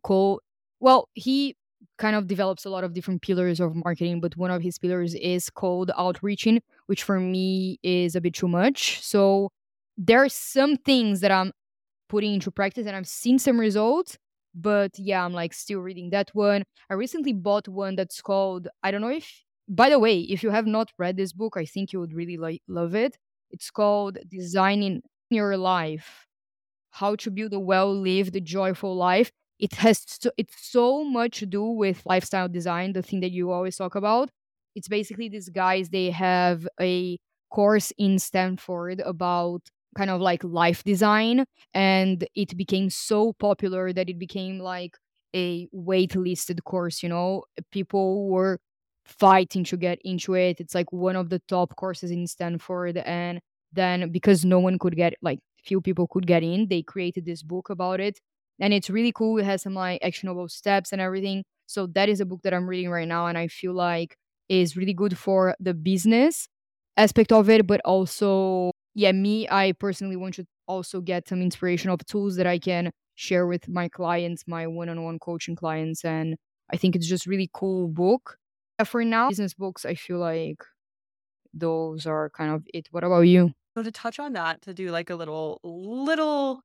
cool. 0.02 0.40
Well, 0.80 1.08
he 1.14 1.55
kind 1.98 2.16
of 2.16 2.26
develops 2.26 2.64
a 2.64 2.70
lot 2.70 2.84
of 2.84 2.92
different 2.92 3.22
pillars 3.22 3.60
of 3.60 3.74
marketing, 3.74 4.20
but 4.20 4.36
one 4.36 4.50
of 4.50 4.62
his 4.62 4.78
pillars 4.78 5.14
is 5.14 5.50
called 5.50 5.90
outreaching, 5.96 6.60
which 6.86 7.02
for 7.02 7.18
me 7.18 7.78
is 7.82 8.14
a 8.14 8.20
bit 8.20 8.34
too 8.34 8.48
much. 8.48 9.02
So 9.02 9.50
there 9.96 10.22
are 10.22 10.28
some 10.28 10.76
things 10.76 11.20
that 11.20 11.30
I'm 11.30 11.52
putting 12.08 12.34
into 12.34 12.50
practice 12.50 12.86
and 12.86 12.94
I've 12.94 13.08
seen 13.08 13.38
some 13.38 13.58
results. 13.58 14.18
But 14.54 14.98
yeah, 14.98 15.24
I'm 15.24 15.34
like 15.34 15.52
still 15.52 15.80
reading 15.80 16.10
that 16.10 16.30
one. 16.32 16.64
I 16.88 16.94
recently 16.94 17.34
bought 17.34 17.68
one 17.68 17.94
that's 17.94 18.22
called, 18.22 18.68
I 18.82 18.90
don't 18.90 19.02
know 19.02 19.08
if, 19.08 19.42
by 19.68 19.90
the 19.90 19.98
way, 19.98 20.20
if 20.20 20.42
you 20.42 20.50
have 20.50 20.66
not 20.66 20.92
read 20.98 21.16
this 21.16 21.32
book, 21.32 21.56
I 21.56 21.66
think 21.66 21.92
you 21.92 22.00
would 22.00 22.14
really 22.14 22.38
like 22.38 22.62
love 22.66 22.94
it. 22.94 23.18
It's 23.50 23.70
called 23.70 24.18
Designing 24.28 25.02
Your 25.28 25.56
Life 25.56 26.26
How 26.90 27.16
to 27.16 27.30
Build 27.30 27.52
a 27.52 27.60
Well 27.60 27.94
Lived, 27.94 28.42
Joyful 28.44 28.96
Life. 28.96 29.30
It 29.58 29.74
has 29.76 30.02
so, 30.06 30.30
it's 30.36 30.54
so 30.70 31.04
much 31.04 31.38
to 31.38 31.46
do 31.46 31.64
with 31.64 32.02
lifestyle 32.06 32.48
design, 32.48 32.92
the 32.92 33.02
thing 33.02 33.20
that 33.20 33.30
you 33.32 33.50
always 33.50 33.76
talk 33.76 33.94
about. 33.94 34.30
It's 34.74 34.88
basically 34.88 35.28
these 35.28 35.48
guys, 35.48 35.88
they 35.88 36.10
have 36.10 36.68
a 36.80 37.18
course 37.50 37.92
in 37.98 38.18
Stanford 38.18 39.00
about 39.00 39.62
kind 39.96 40.10
of 40.10 40.20
like 40.20 40.44
life 40.44 40.84
design 40.84 41.46
and 41.72 42.26
it 42.34 42.54
became 42.56 42.90
so 42.90 43.32
popular 43.34 43.92
that 43.94 44.10
it 44.10 44.18
became 44.18 44.58
like 44.58 44.96
a 45.34 45.66
waitlisted 45.74 46.62
course 46.64 47.02
you 47.02 47.08
know? 47.08 47.44
People 47.72 48.28
were 48.28 48.58
fighting 49.06 49.64
to 49.64 49.76
get 49.76 49.98
into 50.04 50.34
it. 50.34 50.60
It's 50.60 50.74
like 50.74 50.92
one 50.92 51.16
of 51.16 51.30
the 51.30 51.40
top 51.48 51.76
courses 51.76 52.10
in 52.10 52.26
stanford 52.26 52.98
and 52.98 53.40
then 53.72 54.10
because 54.10 54.44
no 54.44 54.58
one 54.60 54.78
could 54.78 54.96
get 54.96 55.14
like 55.22 55.38
few 55.64 55.80
people 55.80 56.06
could 56.06 56.26
get 56.26 56.42
in 56.42 56.68
they 56.68 56.82
created 56.82 57.24
this 57.26 57.42
book 57.42 57.70
about 57.70 58.00
it 58.00 58.20
and 58.60 58.72
it's 58.74 58.90
really 58.90 59.12
cool 59.12 59.38
it 59.38 59.44
has 59.44 59.62
some 59.62 59.74
like 59.74 60.02
actionable 60.02 60.48
steps 60.48 60.92
and 60.92 61.00
everything 61.00 61.44
so 61.66 61.86
that 61.86 62.08
is 62.08 62.20
a 62.20 62.26
book 62.26 62.40
that 62.42 62.54
i'm 62.54 62.68
reading 62.68 62.90
right 62.90 63.08
now 63.08 63.26
and 63.26 63.38
i 63.38 63.48
feel 63.48 63.74
like 63.74 64.16
is 64.48 64.76
really 64.76 64.94
good 64.94 65.18
for 65.18 65.54
the 65.60 65.74
business 65.74 66.48
aspect 66.96 67.32
of 67.32 67.50
it 67.50 67.66
but 67.66 67.80
also 67.84 68.70
yeah, 68.96 69.12
me, 69.12 69.46
I 69.50 69.72
personally 69.72 70.16
want 70.16 70.34
to 70.36 70.46
also 70.66 71.02
get 71.02 71.28
some 71.28 71.42
inspiration 71.42 71.90
of 71.90 72.04
tools 72.06 72.36
that 72.36 72.46
I 72.46 72.58
can 72.58 72.90
share 73.14 73.46
with 73.46 73.68
my 73.68 73.88
clients, 73.90 74.44
my 74.46 74.66
one-on-one 74.66 75.18
coaching 75.18 75.54
clients, 75.54 76.02
and 76.02 76.36
I 76.72 76.78
think 76.78 76.96
it's 76.96 77.06
just 77.06 77.26
really 77.26 77.50
cool 77.52 77.88
book. 77.88 78.38
Uh, 78.78 78.84
for 78.84 79.04
now, 79.04 79.28
business 79.28 79.52
books, 79.52 79.84
I 79.84 79.94
feel 79.96 80.18
like 80.18 80.64
those 81.52 82.06
are 82.06 82.30
kind 82.30 82.52
of 82.52 82.66
it. 82.72 82.88
What 82.90 83.04
about 83.04 83.20
you? 83.20 83.52
So 83.76 83.82
to 83.82 83.92
touch 83.92 84.18
on 84.18 84.32
that, 84.32 84.62
to 84.62 84.72
do 84.72 84.90
like 84.90 85.10
a 85.10 85.14
little 85.14 85.60
little 85.62 86.62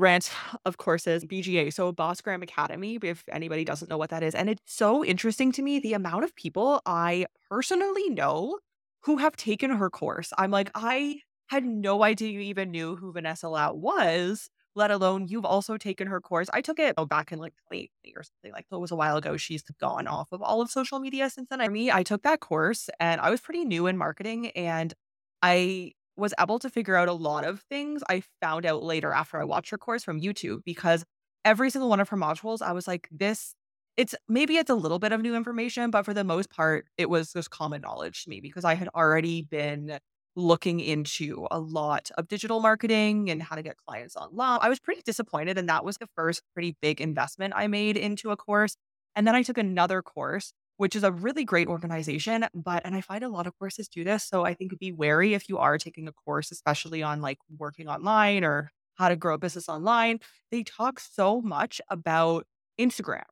rant 0.00 0.30
of 0.64 0.76
course, 0.76 1.06
is 1.06 1.24
BGA, 1.24 1.72
so 1.72 1.92
Bossgram 1.92 2.42
Academy, 2.42 2.98
if 3.02 3.24
anybody 3.30 3.64
doesn't 3.64 3.88
know 3.88 3.98
what 3.98 4.10
that 4.10 4.22
is. 4.22 4.34
And 4.34 4.48
it's 4.48 4.62
so 4.66 5.04
interesting 5.04 5.52
to 5.52 5.62
me 5.62 5.78
the 5.78 5.94
amount 5.94 6.24
of 6.24 6.34
people 6.34 6.80
I 6.86 7.26
personally 7.50 8.08
know 8.10 8.58
who 9.02 9.18
have 9.18 9.36
taken 9.36 9.70
her 9.70 9.90
course. 9.90 10.32
I'm 10.36 10.50
like, 10.50 10.70
I 10.74 11.20
had 11.48 11.64
no 11.64 12.02
idea 12.02 12.30
you 12.30 12.40
even 12.40 12.70
knew 12.70 12.96
who 12.96 13.12
Vanessa 13.12 13.48
Lau 13.48 13.72
was, 13.72 14.50
let 14.74 14.90
alone 14.90 15.26
you've 15.28 15.44
also 15.44 15.76
taken 15.76 16.06
her 16.06 16.20
course. 16.20 16.48
I 16.52 16.60
took 16.60 16.78
it 16.78 16.94
oh, 16.96 17.06
back 17.06 17.32
in 17.32 17.38
like 17.38 17.54
2020 17.72 17.90
or 18.16 18.22
something 18.22 18.52
like 18.52 18.66
that. 18.70 18.76
It 18.76 18.80
was 18.80 18.92
a 18.92 18.96
while 18.96 19.16
ago. 19.16 19.36
She's 19.36 19.62
gone 19.80 20.06
off 20.06 20.28
of 20.32 20.42
all 20.42 20.60
of 20.60 20.70
social 20.70 21.00
media 21.00 21.28
since 21.30 21.48
then. 21.48 21.60
I 21.60 21.68
mean, 21.68 21.90
I 21.90 22.02
took 22.02 22.22
that 22.22 22.40
course 22.40 22.88
and 23.00 23.20
I 23.20 23.30
was 23.30 23.40
pretty 23.40 23.64
new 23.64 23.86
in 23.86 23.96
marketing 23.96 24.50
and 24.50 24.94
I 25.42 25.92
was 26.20 26.34
able 26.38 26.58
to 26.60 26.70
figure 26.70 26.96
out 26.96 27.08
a 27.08 27.12
lot 27.12 27.44
of 27.44 27.60
things 27.62 28.02
I 28.08 28.22
found 28.40 28.66
out 28.66 28.82
later 28.82 29.12
after 29.12 29.40
I 29.40 29.44
watched 29.44 29.70
her 29.70 29.78
course 29.78 30.04
from 30.04 30.20
YouTube 30.20 30.60
because 30.64 31.04
every 31.44 31.70
single 31.70 31.88
one 31.88 32.00
of 32.00 32.08
her 32.10 32.16
modules, 32.16 32.62
I 32.62 32.72
was 32.72 32.86
like, 32.86 33.08
this 33.10 33.54
it's 33.96 34.14
maybe 34.28 34.56
it's 34.56 34.70
a 34.70 34.74
little 34.74 34.98
bit 34.98 35.12
of 35.12 35.20
new 35.20 35.34
information, 35.34 35.90
but 35.90 36.04
for 36.04 36.14
the 36.14 36.24
most 36.24 36.50
part, 36.50 36.86
it 36.96 37.10
was 37.10 37.32
just 37.32 37.50
common 37.50 37.82
knowledge 37.82 38.24
to 38.24 38.30
me 38.30 38.40
because 38.40 38.64
I 38.64 38.74
had 38.74 38.88
already 38.94 39.42
been 39.42 39.98
looking 40.36 40.80
into 40.80 41.46
a 41.50 41.58
lot 41.58 42.10
of 42.16 42.28
digital 42.28 42.60
marketing 42.60 43.30
and 43.30 43.42
how 43.42 43.56
to 43.56 43.62
get 43.62 43.76
clients 43.76 44.16
online. 44.16 44.60
I 44.62 44.68
was 44.68 44.80
pretty 44.80 45.02
disappointed. 45.04 45.58
And 45.58 45.68
that 45.68 45.84
was 45.84 45.96
the 45.96 46.08
first 46.16 46.42
pretty 46.54 46.76
big 46.80 47.00
investment 47.00 47.52
I 47.56 47.66
made 47.66 47.96
into 47.96 48.30
a 48.30 48.36
course. 48.36 48.76
And 49.16 49.26
then 49.26 49.34
I 49.34 49.42
took 49.42 49.58
another 49.58 50.02
course, 50.02 50.52
which 50.80 50.96
is 50.96 51.04
a 51.04 51.12
really 51.12 51.44
great 51.44 51.68
organization. 51.68 52.46
But, 52.54 52.86
and 52.86 52.96
I 52.96 53.02
find 53.02 53.22
a 53.22 53.28
lot 53.28 53.46
of 53.46 53.52
courses 53.58 53.86
do 53.86 54.02
this. 54.02 54.24
So 54.24 54.46
I 54.46 54.54
think 54.54 54.78
be 54.78 54.92
wary 54.92 55.34
if 55.34 55.46
you 55.46 55.58
are 55.58 55.76
taking 55.76 56.08
a 56.08 56.12
course, 56.12 56.50
especially 56.50 57.02
on 57.02 57.20
like 57.20 57.36
working 57.58 57.86
online 57.86 58.44
or 58.44 58.70
how 58.94 59.10
to 59.10 59.16
grow 59.16 59.34
a 59.34 59.38
business 59.38 59.68
online. 59.68 60.20
They 60.50 60.62
talk 60.62 60.98
so 60.98 61.42
much 61.42 61.82
about 61.90 62.46
Instagram 62.80 63.24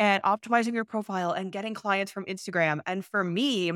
and 0.00 0.20
optimizing 0.24 0.74
your 0.74 0.84
profile 0.84 1.30
and 1.30 1.52
getting 1.52 1.74
clients 1.74 2.10
from 2.10 2.24
Instagram. 2.24 2.80
And 2.86 3.04
for 3.04 3.22
me, 3.22 3.70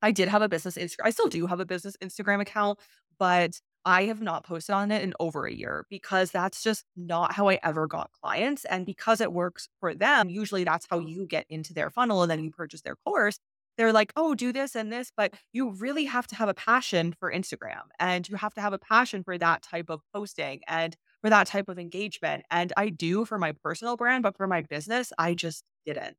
I 0.00 0.12
did 0.12 0.28
have 0.28 0.42
a 0.42 0.48
business 0.48 0.76
Instagram. 0.76 1.06
I 1.06 1.10
still 1.10 1.26
do 1.26 1.48
have 1.48 1.58
a 1.58 1.66
business 1.66 1.96
Instagram 2.00 2.40
account, 2.40 2.78
but 3.18 3.60
I 3.88 4.04
have 4.04 4.20
not 4.20 4.44
posted 4.44 4.74
on 4.74 4.90
it 4.90 5.02
in 5.02 5.14
over 5.18 5.46
a 5.46 5.52
year 5.52 5.86
because 5.88 6.30
that's 6.30 6.62
just 6.62 6.84
not 6.94 7.32
how 7.32 7.48
I 7.48 7.58
ever 7.62 7.86
got 7.86 8.12
clients. 8.12 8.66
And 8.66 8.84
because 8.84 9.22
it 9.22 9.32
works 9.32 9.70
for 9.80 9.94
them, 9.94 10.28
usually 10.28 10.62
that's 10.62 10.86
how 10.90 10.98
oh. 10.98 11.06
you 11.06 11.26
get 11.26 11.46
into 11.48 11.72
their 11.72 11.88
funnel 11.88 12.20
and 12.20 12.30
then 12.30 12.44
you 12.44 12.50
purchase 12.50 12.82
their 12.82 12.96
course. 12.96 13.38
They're 13.78 13.94
like, 13.94 14.12
oh, 14.14 14.34
do 14.34 14.52
this 14.52 14.76
and 14.76 14.92
this, 14.92 15.10
but 15.16 15.32
you 15.54 15.70
really 15.70 16.04
have 16.04 16.26
to 16.26 16.34
have 16.34 16.50
a 16.50 16.54
passion 16.54 17.14
for 17.18 17.32
Instagram 17.32 17.84
and 17.98 18.28
you 18.28 18.36
have 18.36 18.52
to 18.54 18.60
have 18.60 18.74
a 18.74 18.78
passion 18.78 19.24
for 19.24 19.38
that 19.38 19.62
type 19.62 19.88
of 19.88 20.02
posting 20.12 20.60
and 20.68 20.94
for 21.22 21.30
that 21.30 21.46
type 21.46 21.70
of 21.70 21.78
engagement. 21.78 22.44
And 22.50 22.74
I 22.76 22.90
do 22.90 23.24
for 23.24 23.38
my 23.38 23.52
personal 23.52 23.96
brand, 23.96 24.22
but 24.22 24.36
for 24.36 24.46
my 24.46 24.60
business, 24.60 25.14
I 25.16 25.32
just 25.32 25.64
didn't. 25.86 26.18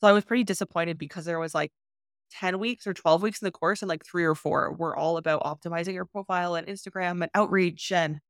So 0.00 0.06
I 0.06 0.12
was 0.12 0.24
pretty 0.24 0.44
disappointed 0.44 0.96
because 0.96 1.26
there 1.26 1.38
was 1.38 1.54
like 1.54 1.72
10 2.30 2.58
weeks 2.58 2.86
or 2.86 2.94
12 2.94 3.22
weeks 3.22 3.40
in 3.40 3.46
the 3.46 3.52
course 3.52 3.82
and 3.82 3.88
like 3.88 4.04
three 4.04 4.24
or 4.24 4.34
four 4.34 4.72
were 4.72 4.96
all 4.96 5.16
about 5.16 5.42
optimizing 5.42 5.94
your 5.94 6.04
profile 6.04 6.54
and 6.54 6.66
Instagram 6.66 7.22
and 7.22 7.30
outreach 7.34 7.92
and 7.92 8.20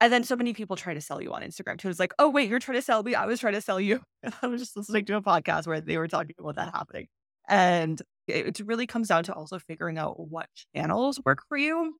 and 0.00 0.12
then 0.12 0.24
so 0.24 0.36
many 0.36 0.52
people 0.52 0.76
try 0.76 0.92
to 0.92 1.00
sell 1.00 1.22
you 1.22 1.32
on 1.32 1.42
Instagram 1.42 1.78
too. 1.78 1.88
It's 1.88 2.00
like, 2.00 2.12
oh 2.18 2.28
wait, 2.28 2.50
you're 2.50 2.58
trying 2.58 2.78
to 2.78 2.82
sell 2.82 3.02
me. 3.02 3.14
I 3.14 3.26
was 3.26 3.40
trying 3.40 3.54
to 3.54 3.60
sell 3.60 3.80
you. 3.80 4.00
I 4.42 4.46
was 4.48 4.60
just 4.60 4.76
listening 4.76 5.04
to 5.06 5.16
a 5.16 5.22
podcast 5.22 5.66
where 5.66 5.80
they 5.80 5.96
were 5.96 6.08
talking 6.08 6.34
about 6.38 6.56
that 6.56 6.74
happening. 6.74 7.06
And 7.48 8.02
it 8.26 8.60
really 8.60 8.86
comes 8.86 9.08
down 9.08 9.24
to 9.24 9.34
also 9.34 9.58
figuring 9.58 9.98
out 9.98 10.18
what 10.18 10.48
channels 10.74 11.20
work 11.24 11.42
for 11.48 11.56
you. 11.56 11.94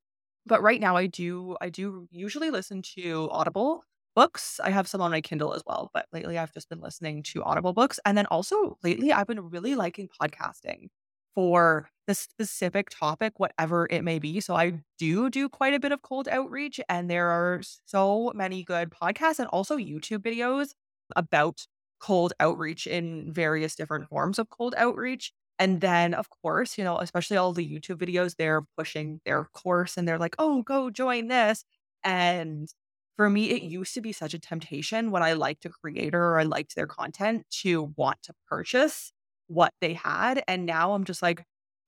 But 0.45 0.61
right 0.61 0.79
now 0.79 0.95
I 0.95 1.07
do 1.07 1.55
I 1.61 1.69
do 1.69 2.07
usually 2.11 2.51
listen 2.51 2.81
to 2.95 3.29
Audible 3.31 3.83
books. 4.15 4.59
I 4.63 4.69
have 4.69 4.87
some 4.87 5.01
on 5.01 5.11
my 5.11 5.21
Kindle 5.21 5.53
as 5.53 5.63
well, 5.65 5.89
but 5.93 6.05
lately 6.13 6.37
I've 6.37 6.53
just 6.53 6.69
been 6.69 6.81
listening 6.81 7.23
to 7.23 7.43
Audible 7.43 7.73
books. 7.73 7.99
And 8.05 8.17
then 8.17 8.25
also 8.27 8.77
lately 8.83 9.11
I've 9.11 9.27
been 9.27 9.49
really 9.49 9.75
liking 9.75 10.09
podcasting 10.21 10.87
for 11.35 11.89
the 12.07 12.15
specific 12.15 12.89
topic, 12.89 13.33
whatever 13.37 13.87
it 13.89 14.03
may 14.03 14.19
be. 14.19 14.39
So 14.39 14.55
I 14.55 14.81
do 14.97 15.29
do 15.29 15.49
quite 15.49 15.73
a 15.73 15.79
bit 15.79 15.91
of 15.91 16.01
cold 16.01 16.27
outreach, 16.29 16.79
and 16.89 17.09
there 17.09 17.29
are 17.29 17.61
so 17.85 18.31
many 18.35 18.63
good 18.63 18.91
podcasts 18.91 19.39
and 19.39 19.47
also 19.49 19.77
YouTube 19.77 20.19
videos 20.19 20.69
about 21.15 21.65
cold 21.99 22.33
outreach 22.39 22.87
in 22.87 23.31
various 23.33 23.75
different 23.75 24.07
forms 24.09 24.39
of 24.39 24.49
cold 24.49 24.75
outreach. 24.77 25.31
And 25.59 25.81
then, 25.81 26.13
of 26.13 26.29
course, 26.29 26.77
you 26.77 26.83
know, 26.83 26.97
especially 26.99 27.37
all 27.37 27.53
the 27.53 27.67
YouTube 27.67 27.97
videos, 27.97 28.35
they're 28.37 28.63
pushing 28.77 29.21
their 29.25 29.45
course 29.53 29.97
and 29.97 30.07
they're 30.07 30.19
like, 30.19 30.35
oh, 30.39 30.63
go 30.63 30.89
join 30.89 31.27
this. 31.27 31.63
And 32.03 32.67
for 33.15 33.29
me, 33.29 33.51
it 33.51 33.63
used 33.63 33.93
to 33.93 34.01
be 34.01 34.11
such 34.11 34.33
a 34.33 34.39
temptation 34.39 35.11
when 35.11 35.23
I 35.23 35.33
liked 35.33 35.65
a 35.65 35.69
creator 35.69 36.21
or 36.21 36.39
I 36.39 36.43
liked 36.43 36.75
their 36.75 36.87
content 36.87 37.45
to 37.61 37.93
want 37.95 38.21
to 38.23 38.33
purchase 38.49 39.13
what 39.47 39.73
they 39.81 39.93
had. 39.93 40.43
And 40.47 40.65
now 40.65 40.93
I'm 40.93 41.03
just 41.03 41.21
like, 41.21 41.43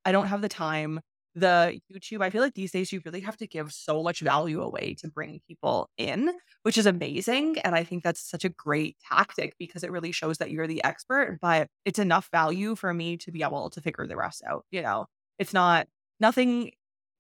I 0.06 0.12
don't 0.12 0.28
have 0.28 0.42
the 0.42 0.50
time. 0.50 1.00
The 1.36 1.80
YouTube, 1.94 2.24
I 2.24 2.32
feel 2.32 2.42
like 2.42 2.56
these 2.56 2.72
days 2.72 2.92
you 2.92 3.00
really 3.06 3.20
have 3.20 3.38
to 3.38 3.48
give 3.48 3.72
so 3.72 4.02
much 4.02 4.22
value 4.22 4.60
away 4.60 4.96
to 5.00 5.08
bring 5.08 5.40
people 5.48 5.88
in, 5.96 6.32
which 6.64 6.80
is 6.80 6.88
amazing. 6.88 7.60
And 7.60 7.76
I 7.76 7.84
think 7.84 8.04
that's 8.04 8.28
such 8.28 8.44
a 8.44 8.50
great 8.50 8.98
tactic 9.08 9.54
because 9.60 9.84
it 9.84 9.92
really 9.92 10.12
shows 10.12 10.40
that 10.40 10.50
you're 10.50 10.66
the 10.66 10.84
expert, 10.84 11.38
but 11.40 11.68
it's 11.86 12.00
enough 12.00 12.28
value 12.32 12.76
for 12.76 12.92
me 12.92 13.18
to 13.18 13.32
be 13.32 13.44
able 13.44 13.70
to 13.70 13.82
figure 13.82 14.08
the 14.08 14.18
rest 14.18 14.42
out. 14.48 14.66
You 14.72 14.82
know, 14.82 15.06
it's 15.38 15.54
not 15.54 15.86
nothing, 16.20 16.72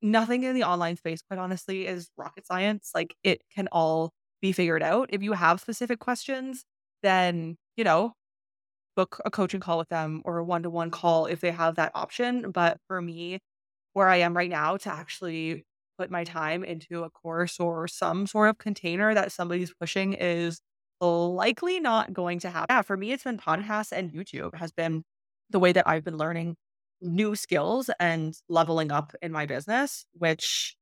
nothing 0.01 0.41
in 0.41 0.55
the 0.55 0.63
online 0.63 0.97
space, 0.97 1.21
quite 1.21 1.39
honestly, 1.39 1.85
is 1.85 2.09
rocket 2.17 2.47
science. 2.47 2.89
Like 2.95 3.13
it 3.23 3.41
can 3.53 3.67
all 3.71 4.13
be 4.41 4.51
figured 4.51 4.81
out. 4.81 5.09
If 5.11 5.21
you 5.21 5.33
have 5.33 5.61
specific 5.61 5.99
questions, 5.99 6.65
then, 7.03 7.57
you 7.75 7.83
know, 7.83 8.13
book 8.97 9.21
a 9.25 9.31
coaching 9.31 9.61
call 9.61 9.79
with 9.79 9.89
them 9.89 10.23
or 10.25 10.39
a 10.39 10.45
one 10.45 10.63
to 10.63 10.71
one 10.71 10.91
call 10.91 11.27
if 11.27 11.41
they 11.41 11.51
have 11.51 11.75
that 11.77 11.93
option. 11.95 12.51
But 12.51 12.79
for 12.89 13.01
me, 13.01 13.39
where 13.93 14.09
I 14.09 14.17
am 14.17 14.35
right 14.35 14.49
now, 14.49 14.77
to 14.77 14.91
actually 14.91 15.65
put 15.97 16.11
my 16.11 16.23
time 16.23 16.63
into 16.63 17.03
a 17.03 17.09
course 17.09 17.59
or 17.59 17.87
some 17.87 18.27
sort 18.27 18.49
of 18.49 18.57
container 18.59 19.13
that 19.13 19.31
somebody's 19.31 19.73
pushing 19.79 20.13
is 20.13 20.61
likely 21.01 21.79
not 21.79 22.13
going 22.13 22.39
to 22.39 22.49
happen. 22.49 22.75
Yeah, 22.75 22.81
for 22.83 22.97
me, 22.97 23.11
it's 23.11 23.23
been 23.23 23.37
podcasts 23.37 23.91
and 23.91 24.11
YouTube 24.11 24.55
has 24.55 24.71
been 24.71 25.03
the 25.49 25.59
way 25.59 25.71
that 25.73 25.87
I've 25.87 26.03
been 26.03 26.17
learning 26.17 26.55
new 27.01 27.35
skills 27.35 27.89
and 27.99 28.33
leveling 28.49 28.91
up 28.91 29.13
in 29.21 29.31
my 29.31 29.45
business, 29.45 30.05
which 30.13 30.75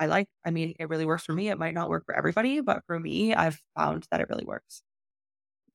I 0.00 0.06
like. 0.06 0.28
I 0.44 0.50
mean, 0.50 0.74
it 0.80 0.88
really 0.88 1.06
works 1.06 1.24
for 1.24 1.32
me. 1.34 1.48
It 1.50 1.58
might 1.58 1.74
not 1.74 1.90
work 1.90 2.04
for 2.06 2.16
everybody, 2.16 2.60
but 2.60 2.82
for 2.86 2.98
me, 3.00 3.34
I've 3.34 3.60
found 3.76 4.06
that 4.10 4.20
it 4.20 4.28
really 4.30 4.44
works. 4.44 4.82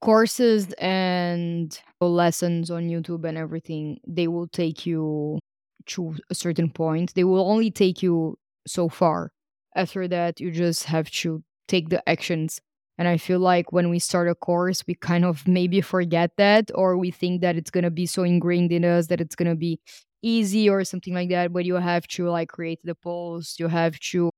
Courses 0.02 0.72
and 0.74 1.80
lessons 2.00 2.70
on 2.70 2.88
YouTube 2.88 3.28
and 3.28 3.38
everything, 3.38 4.00
they 4.08 4.28
will 4.28 4.48
take 4.48 4.86
you 4.86 5.40
to 5.88 6.16
a 6.30 6.36
certain 6.36 6.70
point. 6.70 7.14
They 7.16 7.24
will 7.24 7.50
only 7.50 7.72
take 7.72 8.04
you 8.04 8.38
so 8.68 8.90
far. 8.90 9.32
After 9.76 10.08
that, 10.08 10.40
you 10.40 10.52
just 10.52 10.86
have 10.86 11.10
to 11.12 11.44
take 11.68 11.90
the 11.90 12.08
actions. 12.08 12.60
And 13.00 13.08
I 13.08 13.18
feel 13.18 13.40
like 13.40 13.72
when 13.72 13.90
we 13.90 14.00
start 14.00 14.28
a 14.28 14.36
course, 14.36 14.84
we 14.88 14.96
kind 14.96 15.26
of 15.26 15.48
maybe 15.48 15.82
forget 15.82 16.32
that, 16.38 16.72
or 16.76 16.98
we 16.98 17.12
think 17.12 17.42
that 17.42 17.56
it's 17.56 17.72
going 17.72 17.84
to 17.84 17.92
be 17.92 18.06
so 18.06 18.24
ingrained 18.24 18.72
in 18.72 18.86
us 18.86 19.08
that 19.08 19.22
it's 19.22 19.36
going 19.36 19.50
to 19.50 19.56
be 19.56 19.80
easy 20.22 20.70
or 20.70 20.84
something 20.84 21.14
like 21.14 21.30
that. 21.30 21.54
But 21.54 21.66
you 21.66 21.76
have 21.76 22.08
to 22.10 22.30
like 22.30 22.50
create 22.50 22.80
the 22.84 22.96
post, 22.96 23.60
you 23.60 23.68
have 23.68 24.00
to 24.12 24.30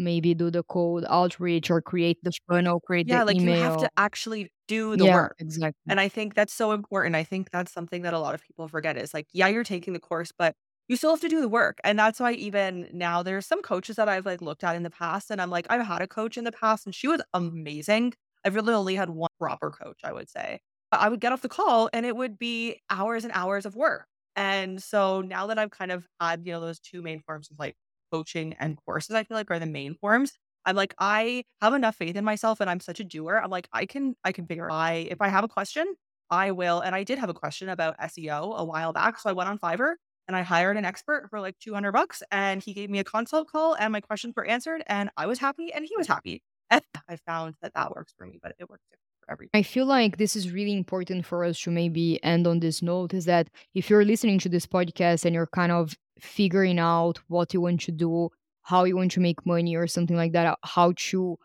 maybe 0.00 0.34
do 0.34 0.50
the 0.50 0.62
cold 0.64 1.04
outreach 1.08 1.70
or 1.70 1.82
create 1.82 2.18
the 2.22 2.32
funnel, 2.48 2.80
create 2.80 3.08
Yeah, 3.08 3.22
the 3.22 3.22
like 3.22 3.42
you 3.44 3.52
have 3.54 3.76
to 3.78 3.90
actually 3.96 4.50
do 4.68 4.96
the 4.96 5.06
Yeah, 5.06 5.06
work. 5.06 5.38
exactly. 5.38 5.74
And 5.88 5.98
I 6.00 6.08
think 6.08 6.34
that's 6.34 6.52
so 6.52 6.72
important. 6.72 7.16
I 7.16 7.24
think 7.24 7.50
that's 7.50 7.72
something 7.72 8.02
that 8.02 8.14
a 8.14 8.18
lot 8.18 8.34
of 8.34 8.42
people 8.42 8.68
forget 8.68 8.96
is 8.96 9.12
like, 9.14 9.26
yeah, 9.32 9.48
you're 9.48 9.64
taking 9.64 9.92
the 9.92 10.00
course, 10.00 10.32
but 10.36 10.54
you 10.88 10.96
still 10.96 11.10
have 11.10 11.20
to 11.20 11.28
do 11.28 11.40
the 11.40 11.48
work. 11.48 11.80
And 11.84 11.98
that's 11.98 12.20
why 12.20 12.32
even 12.32 12.88
now 12.92 13.22
there's 13.22 13.46
some 13.46 13.62
coaches 13.62 13.96
that 13.96 14.08
I've 14.08 14.26
like 14.26 14.42
looked 14.42 14.62
at 14.64 14.76
in 14.76 14.82
the 14.82 14.90
past 14.90 15.30
and 15.30 15.40
I'm 15.40 15.50
like, 15.50 15.66
I've 15.70 15.84
had 15.86 16.02
a 16.02 16.06
coach 16.08 16.36
in 16.36 16.44
the 16.44 16.52
past 16.52 16.86
and 16.86 16.94
she 16.94 17.08
was 17.08 17.22
amazing. 17.32 18.14
I've 18.44 18.54
really 18.54 18.74
only 18.74 18.94
had 18.96 19.10
one 19.10 19.28
proper 19.38 19.70
coach, 19.70 20.00
I 20.04 20.12
would 20.12 20.28
say. 20.28 20.60
But 20.90 21.00
I 21.00 21.08
would 21.08 21.20
get 21.20 21.32
off 21.32 21.42
the 21.42 21.48
call 21.48 21.88
and 21.92 22.04
it 22.06 22.16
would 22.16 22.38
be 22.38 22.80
hours 22.90 23.24
and 23.24 23.32
hours 23.34 23.66
of 23.66 23.76
work. 23.76 24.06
And 24.36 24.82
so 24.82 25.20
now 25.22 25.46
that 25.48 25.58
I've 25.58 25.70
kind 25.70 25.92
of 25.92 26.06
had, 26.20 26.46
you 26.46 26.52
know, 26.52 26.60
those 26.60 26.80
two 26.80 27.02
main 27.02 27.20
forms 27.20 27.50
of 27.50 27.58
like 27.58 27.76
coaching 28.10 28.54
and 28.58 28.78
courses, 28.84 29.14
I 29.16 29.24
feel 29.24 29.36
like 29.36 29.50
are 29.50 29.58
the 29.58 29.66
main 29.66 29.94
forms. 29.94 30.32
I'm 30.66 30.76
like, 30.76 30.94
I 30.98 31.44
have 31.62 31.74
enough 31.74 31.96
faith 31.96 32.16
in 32.16 32.24
myself 32.24 32.60
and 32.60 32.68
I'm 32.68 32.80
such 32.80 33.00
a 33.00 33.04
doer. 33.04 33.40
I'm 33.42 33.50
like, 33.50 33.68
I 33.72 33.86
can 33.86 34.14
I 34.24 34.32
can 34.32 34.46
figure. 34.46 34.70
I 34.70 35.08
if 35.10 35.20
I 35.20 35.28
have 35.28 35.44
a 35.44 35.48
question, 35.48 35.94
I 36.30 36.50
will. 36.52 36.80
And 36.80 36.94
I 36.94 37.04
did 37.04 37.18
have 37.18 37.30
a 37.30 37.34
question 37.34 37.68
about 37.68 37.96
SEO 37.98 38.54
a 38.54 38.64
while 38.64 38.92
back. 38.92 39.18
So 39.18 39.30
I 39.30 39.32
went 39.32 39.48
on 39.48 39.58
Fiverr 39.58 39.94
and 40.28 40.36
I 40.36 40.42
hired 40.42 40.76
an 40.76 40.84
expert 40.84 41.28
for 41.30 41.40
like 41.40 41.58
200 41.60 41.92
bucks 41.92 42.22
and 42.30 42.62
he 42.62 42.74
gave 42.74 42.90
me 42.90 42.98
a 43.00 43.04
consult 43.04 43.48
call 43.48 43.74
and 43.74 43.92
my 43.92 44.00
questions 44.00 44.34
were 44.36 44.44
answered 44.44 44.82
and 44.86 45.10
I 45.16 45.26
was 45.26 45.38
happy 45.38 45.72
and 45.72 45.84
he 45.86 45.96
was 45.96 46.06
happy. 46.06 46.42
And 46.70 46.82
I 47.08 47.16
found 47.16 47.54
that 47.62 47.74
that 47.74 47.90
works 47.94 48.12
for 48.16 48.26
me, 48.26 48.38
but 48.42 48.54
it 48.58 48.68
works 48.68 48.84
different 48.90 49.09
for 49.30 49.32
every 49.32 49.50
I 49.54 49.62
feel 49.62 49.86
like 49.86 50.16
this 50.16 50.36
is 50.36 50.52
really 50.52 50.76
important 50.76 51.26
for 51.26 51.44
us 51.44 51.60
to 51.60 51.70
maybe 51.70 52.22
end 52.22 52.46
on 52.46 52.60
this 52.60 52.82
note 52.82 53.14
is 53.14 53.24
that 53.26 53.48
if 53.74 53.88
you're 53.88 54.04
listening 54.04 54.38
to 54.40 54.48
this 54.48 54.66
podcast 54.66 55.24
and 55.24 55.34
you're 55.34 55.46
kind 55.46 55.72
of 55.72 55.96
figuring 56.18 56.78
out 56.78 57.18
what 57.28 57.54
you 57.54 57.60
want 57.60 57.80
to 57.82 57.92
do, 57.92 58.30
how 58.62 58.84
you 58.84 58.96
want 58.96 59.12
to 59.12 59.20
make 59.20 59.44
money 59.46 59.76
or 59.76 59.86
something 59.86 60.16
like 60.16 60.32
that, 60.32 60.58
how 60.64 60.92
to, 60.96 61.38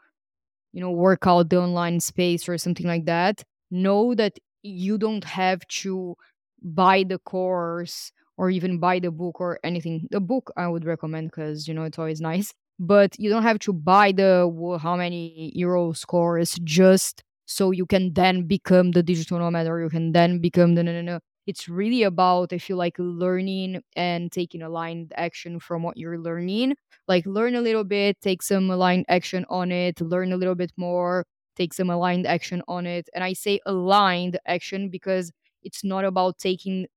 you 0.73 0.81
know, 0.81 0.91
work 0.91 1.25
out 1.27 1.49
the 1.49 1.61
online 1.61 1.99
space 1.99 2.49
or 2.49 2.57
something 2.57 2.87
like 2.87 3.05
that, 3.05 3.43
know 3.71 4.13
that 4.15 4.37
you 4.63 4.97
don't 4.97 5.23
have 5.23 5.65
to 5.67 6.15
buy 6.61 7.03
the 7.03 7.19
course 7.19 8.11
or 8.37 8.49
even 8.49 8.79
buy 8.79 8.99
the 8.99 9.11
book 9.11 9.39
or 9.39 9.59
anything. 9.63 10.07
The 10.11 10.19
book 10.19 10.51
I 10.57 10.67
would 10.67 10.83
recommend 10.83 11.31
because, 11.31 11.67
you 11.67 11.73
know, 11.73 11.83
it's 11.83 11.99
always 11.99 12.21
nice, 12.31 12.53
but 12.79 13.17
you 13.19 13.29
don't 13.29 13.43
have 13.43 13.59
to 13.59 13.73
buy 13.73 14.11
the 14.11 14.79
how 14.81 14.95
many 14.97 15.53
euros 15.55 16.05
course 16.05 16.59
just 16.63 17.23
so 17.45 17.71
you 17.71 17.85
can 17.85 18.13
then 18.13 18.43
become 18.47 18.91
the 18.91 19.03
digital 19.03 19.39
nomad 19.39 19.67
or 19.67 19.81
you 19.81 19.89
can 19.89 20.11
then 20.11 20.39
become 20.39 20.75
the 20.75 20.83
no 20.83 20.91
no 20.93 21.01
no. 21.01 21.19
It's 21.47 21.69
really 21.69 22.03
about 22.03 22.53
i 22.53 22.57
feel 22.57 22.77
like 22.77 22.95
learning 22.99 23.81
and 23.95 24.31
taking 24.31 24.61
aligned 24.63 25.13
action 25.15 25.59
from 25.59 25.83
what 25.83 25.97
you're 25.97 26.17
learning. 26.19 26.75
Like 27.07 27.25
learn 27.25 27.55
a 27.55 27.61
little 27.61 27.83
bit 27.83 28.19
take 28.21 28.41
some 28.43 28.69
aligned 28.69 29.05
action 29.09 29.45
on 29.49 29.71
it 29.71 30.01
learn 30.01 30.31
a 30.33 30.37
little 30.37 30.55
bit 30.55 30.71
more 30.77 31.25
take 31.55 31.73
some 31.73 31.89
aligned 31.89 32.25
action 32.27 32.61
on 32.67 32.85
it. 32.85 33.09
And 33.13 33.23
i 33.23 33.33
say 33.33 33.59
aligned 33.65 34.39
action 34.47 34.89
because 34.89 35.31
it's 35.63 35.83
not 35.83 36.05
about 36.05 36.37
taking 36.39 36.87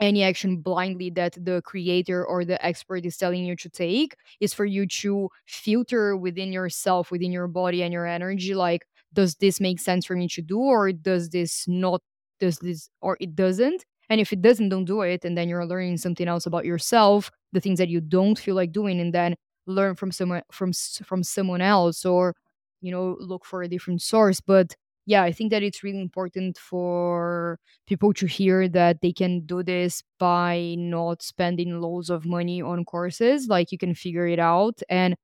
any 0.00 0.22
action 0.22 0.56
blindly 0.58 1.10
that 1.10 1.36
the 1.44 1.60
creator 1.64 2.24
or 2.24 2.44
the 2.44 2.64
expert 2.64 3.04
is 3.04 3.16
telling 3.18 3.44
you 3.44 3.54
to 3.56 3.68
take. 3.68 4.16
Is 4.40 4.54
for 4.54 4.64
you 4.64 4.86
to 4.86 5.28
filter 5.46 6.16
within 6.16 6.52
yourself 6.52 7.10
within 7.10 7.32
your 7.32 7.48
body 7.48 7.82
and 7.82 7.92
your 7.92 8.06
energy 8.06 8.54
like 8.54 8.82
does 9.14 9.34
this 9.36 9.60
make 9.60 9.80
sense 9.80 10.06
for 10.06 10.16
me 10.16 10.28
to 10.28 10.42
do 10.42 10.58
or 10.58 10.92
does 10.92 11.30
this 11.30 11.64
not 11.68 12.00
does 12.38 12.58
this 12.58 12.88
or 13.00 13.16
it 13.20 13.34
doesn't? 13.34 13.84
And 14.08 14.20
if 14.20 14.32
it 14.32 14.42
doesn't 14.42 14.70
don't 14.70 14.84
do 14.86 15.02
it 15.02 15.24
and 15.24 15.36
then 15.36 15.48
you're 15.48 15.66
learning 15.66 15.98
something 15.98 16.26
else 16.28 16.46
about 16.46 16.64
yourself 16.64 17.30
the 17.52 17.60
things 17.60 17.78
that 17.78 17.88
you 17.88 18.00
don't 18.00 18.38
feel 18.38 18.54
like 18.54 18.72
doing 18.72 19.00
and 19.00 19.12
then 19.14 19.34
learn 19.66 19.94
from 19.96 20.10
someone 20.12 20.42
from 20.52 20.72
from 21.04 21.22
someone 21.22 21.60
else 21.60 22.04
or 22.04 22.34
you 22.80 22.90
know 22.90 23.16
look 23.20 23.44
for 23.44 23.62
a 23.62 23.68
different 23.68 24.02
source. 24.02 24.40
But 24.40 24.74
yeah 25.06 25.22
i 25.22 25.32
think 25.32 25.50
that 25.50 25.62
it's 25.62 25.82
really 25.82 26.00
important 26.00 26.58
for 26.58 27.58
people 27.86 28.12
to 28.12 28.26
hear 28.26 28.68
that 28.68 29.00
they 29.00 29.12
can 29.12 29.40
do 29.46 29.62
this 29.62 30.02
by 30.18 30.74
not 30.78 31.22
spending 31.22 31.80
loads 31.80 32.10
of 32.10 32.26
money 32.26 32.60
on 32.62 32.84
courses. 32.84 33.48
Like 33.48 33.72
you 33.72 33.78
can 33.78 33.94
figure 33.94 34.26
it 34.28 34.38
out 34.38 34.80
and 34.90 35.16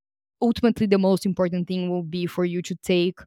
ultimately 0.42 0.86
the 0.86 0.98
most 0.98 1.26
important 1.26 1.68
thing 1.68 1.90
will 1.90 2.02
be 2.02 2.26
for 2.26 2.44
you 2.44 2.62
to 2.62 2.74
take 2.84 3.18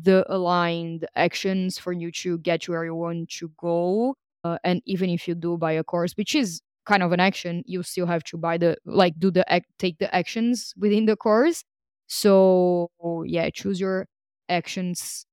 the 0.00 0.24
aligned 0.32 1.06
actions 1.16 1.78
for 1.78 1.92
you 1.92 2.12
to 2.12 2.38
get 2.38 2.62
to 2.62 2.72
where 2.72 2.84
you 2.84 2.94
want 2.94 3.30
to 3.30 3.50
go 3.58 4.14
uh, 4.44 4.58
and 4.64 4.82
even 4.84 5.10
if 5.10 5.26
you 5.26 5.34
do 5.34 5.56
buy 5.56 5.72
a 5.72 5.82
course 5.84 6.12
which 6.16 6.34
is 6.34 6.60
kind 6.84 7.02
of 7.02 7.12
an 7.12 7.20
action 7.20 7.62
you 7.66 7.82
still 7.82 8.06
have 8.06 8.22
to 8.24 8.36
buy 8.36 8.58
the 8.58 8.76
like 8.84 9.18
do 9.18 9.30
the 9.30 9.44
ac- 9.48 9.64
take 9.78 9.98
the 9.98 10.14
actions 10.14 10.74
within 10.76 11.06
the 11.06 11.16
course 11.16 11.64
so 12.06 12.90
yeah 13.26 13.48
choose 13.50 13.80
your 13.80 14.06
actions 14.48 15.26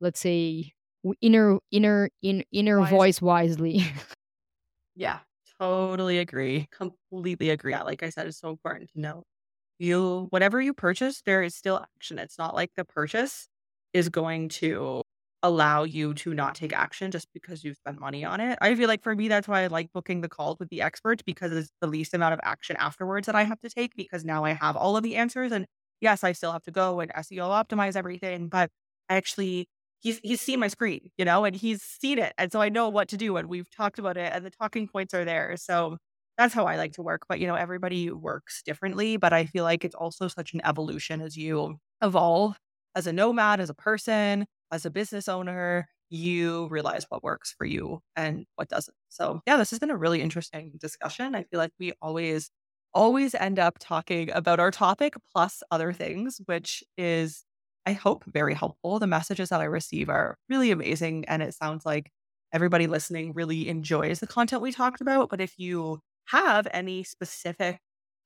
let's 0.00 0.20
say 0.20 0.72
inner 1.20 1.58
inner 1.70 2.10
in 2.22 2.44
inner 2.52 2.80
wise. 2.80 2.90
voice 2.90 3.22
wisely 3.22 3.82
Yeah, 4.94 5.20
totally 5.60 6.18
agree. 6.18 6.68
Completely 6.72 7.50
agree. 7.50 7.72
Yeah, 7.72 7.82
like 7.82 8.02
I 8.02 8.10
said, 8.10 8.26
it's 8.26 8.38
so 8.40 8.50
important 8.50 8.90
to 8.94 9.00
know 9.00 9.24
you 9.78 10.26
whatever 10.30 10.60
you 10.60 10.74
purchase, 10.74 11.22
there 11.22 11.42
is 11.42 11.54
still 11.56 11.84
action. 11.96 12.18
It's 12.18 12.38
not 12.38 12.54
like 12.54 12.72
the 12.76 12.84
purchase 12.84 13.48
is 13.92 14.08
going 14.08 14.48
to 14.50 15.02
allow 15.42 15.84
you 15.84 16.14
to 16.14 16.34
not 16.34 16.54
take 16.56 16.72
action 16.72 17.10
just 17.12 17.28
because 17.32 17.62
you've 17.62 17.76
spent 17.76 18.00
money 18.00 18.24
on 18.24 18.40
it. 18.40 18.58
I 18.60 18.74
feel 18.74 18.88
like 18.88 19.02
for 19.02 19.14
me, 19.14 19.28
that's 19.28 19.46
why 19.46 19.62
I 19.62 19.66
like 19.68 19.92
booking 19.92 20.20
the 20.20 20.28
calls 20.28 20.58
with 20.58 20.68
the 20.68 20.82
experts 20.82 21.22
because 21.22 21.52
it's 21.52 21.70
the 21.80 21.86
least 21.86 22.12
amount 22.12 22.34
of 22.34 22.40
action 22.42 22.76
afterwards 22.76 23.26
that 23.26 23.36
I 23.36 23.44
have 23.44 23.60
to 23.60 23.68
take 23.70 23.94
because 23.94 24.24
now 24.24 24.44
I 24.44 24.52
have 24.52 24.76
all 24.76 24.96
of 24.96 25.04
the 25.04 25.16
answers. 25.16 25.52
And 25.52 25.66
yes, 26.00 26.24
I 26.24 26.32
still 26.32 26.52
have 26.52 26.64
to 26.64 26.72
go 26.72 27.00
and 27.00 27.12
SEO 27.14 27.50
optimize 27.50 27.94
everything, 27.96 28.48
but 28.48 28.70
I 29.08 29.16
actually 29.16 29.68
he's 30.00 30.18
he's 30.22 30.40
seen 30.40 30.60
my 30.60 30.68
screen, 30.68 31.10
you 31.16 31.24
know, 31.24 31.44
and 31.44 31.54
he's 31.56 31.82
seen 31.82 32.18
it. 32.18 32.32
And 32.38 32.50
so 32.52 32.60
I 32.60 32.68
know 32.68 32.88
what 32.88 33.08
to 33.08 33.16
do 33.16 33.36
and 33.36 33.48
we've 33.48 33.70
talked 33.70 33.98
about 33.98 34.16
it 34.16 34.32
and 34.32 34.44
the 34.44 34.50
talking 34.50 34.88
points 34.88 35.14
are 35.14 35.24
there. 35.24 35.56
So 35.56 35.98
that's 36.36 36.54
how 36.54 36.66
I 36.66 36.76
like 36.76 36.92
to 36.94 37.02
work. 37.02 37.22
But 37.28 37.40
you 37.40 37.46
know, 37.46 37.54
everybody 37.54 38.10
works 38.10 38.62
differently. 38.64 39.16
But 39.16 39.32
I 39.32 39.46
feel 39.46 39.64
like 39.64 39.84
it's 39.84 39.94
also 39.94 40.28
such 40.28 40.54
an 40.54 40.60
evolution 40.64 41.20
as 41.20 41.36
you 41.36 41.78
evolve 42.02 42.56
as 42.98 43.06
a 43.06 43.12
nomad, 43.12 43.60
as 43.60 43.70
a 43.70 43.74
person, 43.74 44.44
as 44.72 44.84
a 44.84 44.90
business 44.90 45.28
owner, 45.28 45.88
you 46.10 46.66
realize 46.68 47.06
what 47.08 47.22
works 47.22 47.54
for 47.56 47.64
you 47.64 48.00
and 48.16 48.44
what 48.56 48.68
doesn't. 48.68 48.96
So, 49.08 49.40
yeah, 49.46 49.56
this 49.56 49.70
has 49.70 49.78
been 49.78 49.90
a 49.90 49.96
really 49.96 50.20
interesting 50.20 50.72
discussion. 50.80 51.34
I 51.34 51.44
feel 51.44 51.58
like 51.58 51.72
we 51.78 51.92
always, 52.02 52.50
always 52.92 53.34
end 53.34 53.58
up 53.58 53.76
talking 53.78 54.30
about 54.32 54.58
our 54.58 54.70
topic 54.72 55.14
plus 55.32 55.62
other 55.70 55.92
things, 55.92 56.40
which 56.46 56.82
is, 56.96 57.44
I 57.86 57.92
hope, 57.92 58.24
very 58.26 58.54
helpful. 58.54 58.98
The 58.98 59.06
messages 59.06 59.50
that 59.50 59.60
I 59.60 59.64
receive 59.64 60.08
are 60.08 60.36
really 60.48 60.70
amazing. 60.72 61.24
And 61.28 61.42
it 61.42 61.54
sounds 61.54 61.86
like 61.86 62.10
everybody 62.52 62.86
listening 62.86 63.32
really 63.32 63.68
enjoys 63.68 64.20
the 64.20 64.26
content 64.26 64.62
we 64.62 64.72
talked 64.72 65.00
about. 65.00 65.30
But 65.30 65.40
if 65.40 65.58
you 65.58 66.00
have 66.26 66.66
any 66.72 67.04
specific 67.04 67.78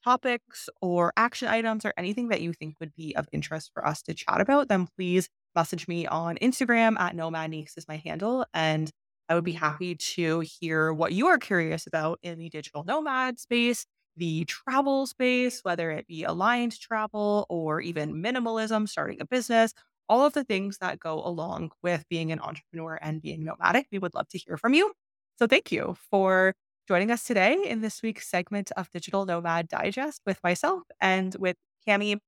topics 0.04 0.68
or 0.80 1.12
action 1.16 1.48
items 1.48 1.84
or 1.84 1.92
anything 1.96 2.28
that 2.28 2.40
you 2.40 2.52
think 2.52 2.76
would 2.80 2.94
be 2.94 3.14
of 3.16 3.28
interest 3.32 3.70
for 3.74 3.86
us 3.86 4.02
to 4.02 4.14
chat 4.14 4.40
about, 4.40 4.68
then 4.68 4.86
please 4.96 5.28
message 5.54 5.86
me 5.88 6.06
on 6.06 6.36
Instagram 6.36 6.98
at 6.98 7.14
nomadneeks 7.16 7.76
is 7.76 7.86
my 7.88 7.96
handle. 7.96 8.46
And 8.54 8.90
I 9.28 9.34
would 9.34 9.44
be 9.44 9.52
happy 9.52 9.94
to 9.94 10.40
hear 10.40 10.92
what 10.92 11.12
you 11.12 11.26
are 11.26 11.38
curious 11.38 11.86
about 11.86 12.18
in 12.22 12.38
the 12.38 12.48
digital 12.50 12.84
nomad 12.84 13.38
space, 13.38 13.86
the 14.16 14.44
travel 14.44 15.06
space, 15.06 15.60
whether 15.62 15.90
it 15.90 16.06
be 16.06 16.24
aligned 16.24 16.78
travel 16.78 17.46
or 17.48 17.80
even 17.80 18.14
minimalism, 18.22 18.88
starting 18.88 19.20
a 19.20 19.26
business, 19.26 19.72
all 20.08 20.26
of 20.26 20.34
the 20.34 20.44
things 20.44 20.78
that 20.80 20.98
go 20.98 21.24
along 21.24 21.70
with 21.82 22.04
being 22.10 22.32
an 22.32 22.40
entrepreneur 22.40 22.98
and 23.00 23.22
being 23.22 23.44
nomadic. 23.44 23.86
We 23.90 23.98
would 23.98 24.14
love 24.14 24.28
to 24.30 24.38
hear 24.38 24.56
from 24.56 24.74
you. 24.74 24.92
So 25.38 25.46
thank 25.46 25.72
you 25.72 25.96
for 26.10 26.54
joining 26.92 27.10
us 27.10 27.24
today 27.24 27.56
in 27.66 27.80
this 27.80 28.02
week's 28.02 28.28
segment 28.28 28.70
of 28.76 28.90
Digital 28.90 29.24
Nomad 29.24 29.66
Digest 29.66 30.20
with 30.26 30.38
myself 30.44 30.82
and 31.00 31.34
with 31.38 31.56
Cami. 31.88 32.18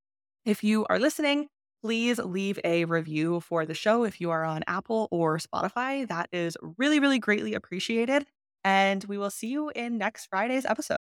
If 0.46 0.64
you 0.64 0.86
are 0.88 0.98
listening, 0.98 1.48
please 1.82 2.18
leave 2.18 2.58
a 2.64 2.86
review 2.86 3.40
for 3.40 3.66
the 3.66 3.74
show 3.74 4.04
if 4.04 4.22
you 4.22 4.30
are 4.30 4.42
on 4.42 4.62
Apple 4.66 5.06
or 5.10 5.36
Spotify. 5.36 6.08
That 6.08 6.30
is 6.32 6.56
really, 6.78 6.98
really 6.98 7.18
greatly 7.18 7.52
appreciated. 7.52 8.24
And 8.64 9.04
we 9.04 9.18
will 9.18 9.28
see 9.28 9.48
you 9.48 9.70
in 9.74 9.98
next 9.98 10.28
Friday's 10.28 10.64
episode. 10.64 10.96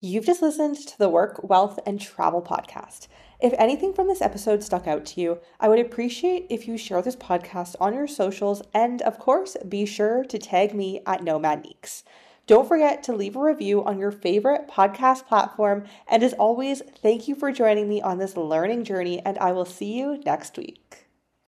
You've 0.00 0.26
just 0.26 0.40
listened 0.40 0.76
to 0.86 0.96
the 0.98 1.08
Work, 1.08 1.40
Wealth, 1.42 1.80
and 1.84 2.00
Travel 2.00 2.42
podcast. 2.42 3.08
If 3.42 3.54
anything 3.58 3.92
from 3.92 4.06
this 4.06 4.22
episode 4.22 4.62
stuck 4.62 4.86
out 4.86 5.04
to 5.06 5.20
you, 5.20 5.40
I 5.58 5.68
would 5.68 5.80
appreciate 5.80 6.46
if 6.48 6.68
you 6.68 6.78
share 6.78 7.02
this 7.02 7.16
podcast 7.16 7.74
on 7.80 7.92
your 7.92 8.06
socials 8.06 8.62
and, 8.72 9.02
of 9.02 9.18
course, 9.18 9.56
be 9.68 9.84
sure 9.84 10.22
to 10.22 10.38
tag 10.38 10.76
me 10.76 11.00
at 11.06 11.24
Nomad 11.24 11.64
Neeks. 11.64 12.04
Don't 12.46 12.68
forget 12.68 13.02
to 13.02 13.12
leave 13.12 13.34
a 13.34 13.40
review 13.40 13.82
on 13.82 13.98
your 13.98 14.12
favorite 14.12 14.68
podcast 14.68 15.26
platform. 15.26 15.86
And 16.06 16.22
as 16.22 16.34
always, 16.34 16.82
thank 17.02 17.26
you 17.26 17.34
for 17.34 17.50
joining 17.50 17.88
me 17.88 18.00
on 18.00 18.18
this 18.18 18.36
learning 18.36 18.84
journey, 18.84 19.18
and 19.18 19.36
I 19.38 19.50
will 19.50 19.64
see 19.64 19.92
you 19.92 20.22
next 20.24 20.56
week. 20.56 20.91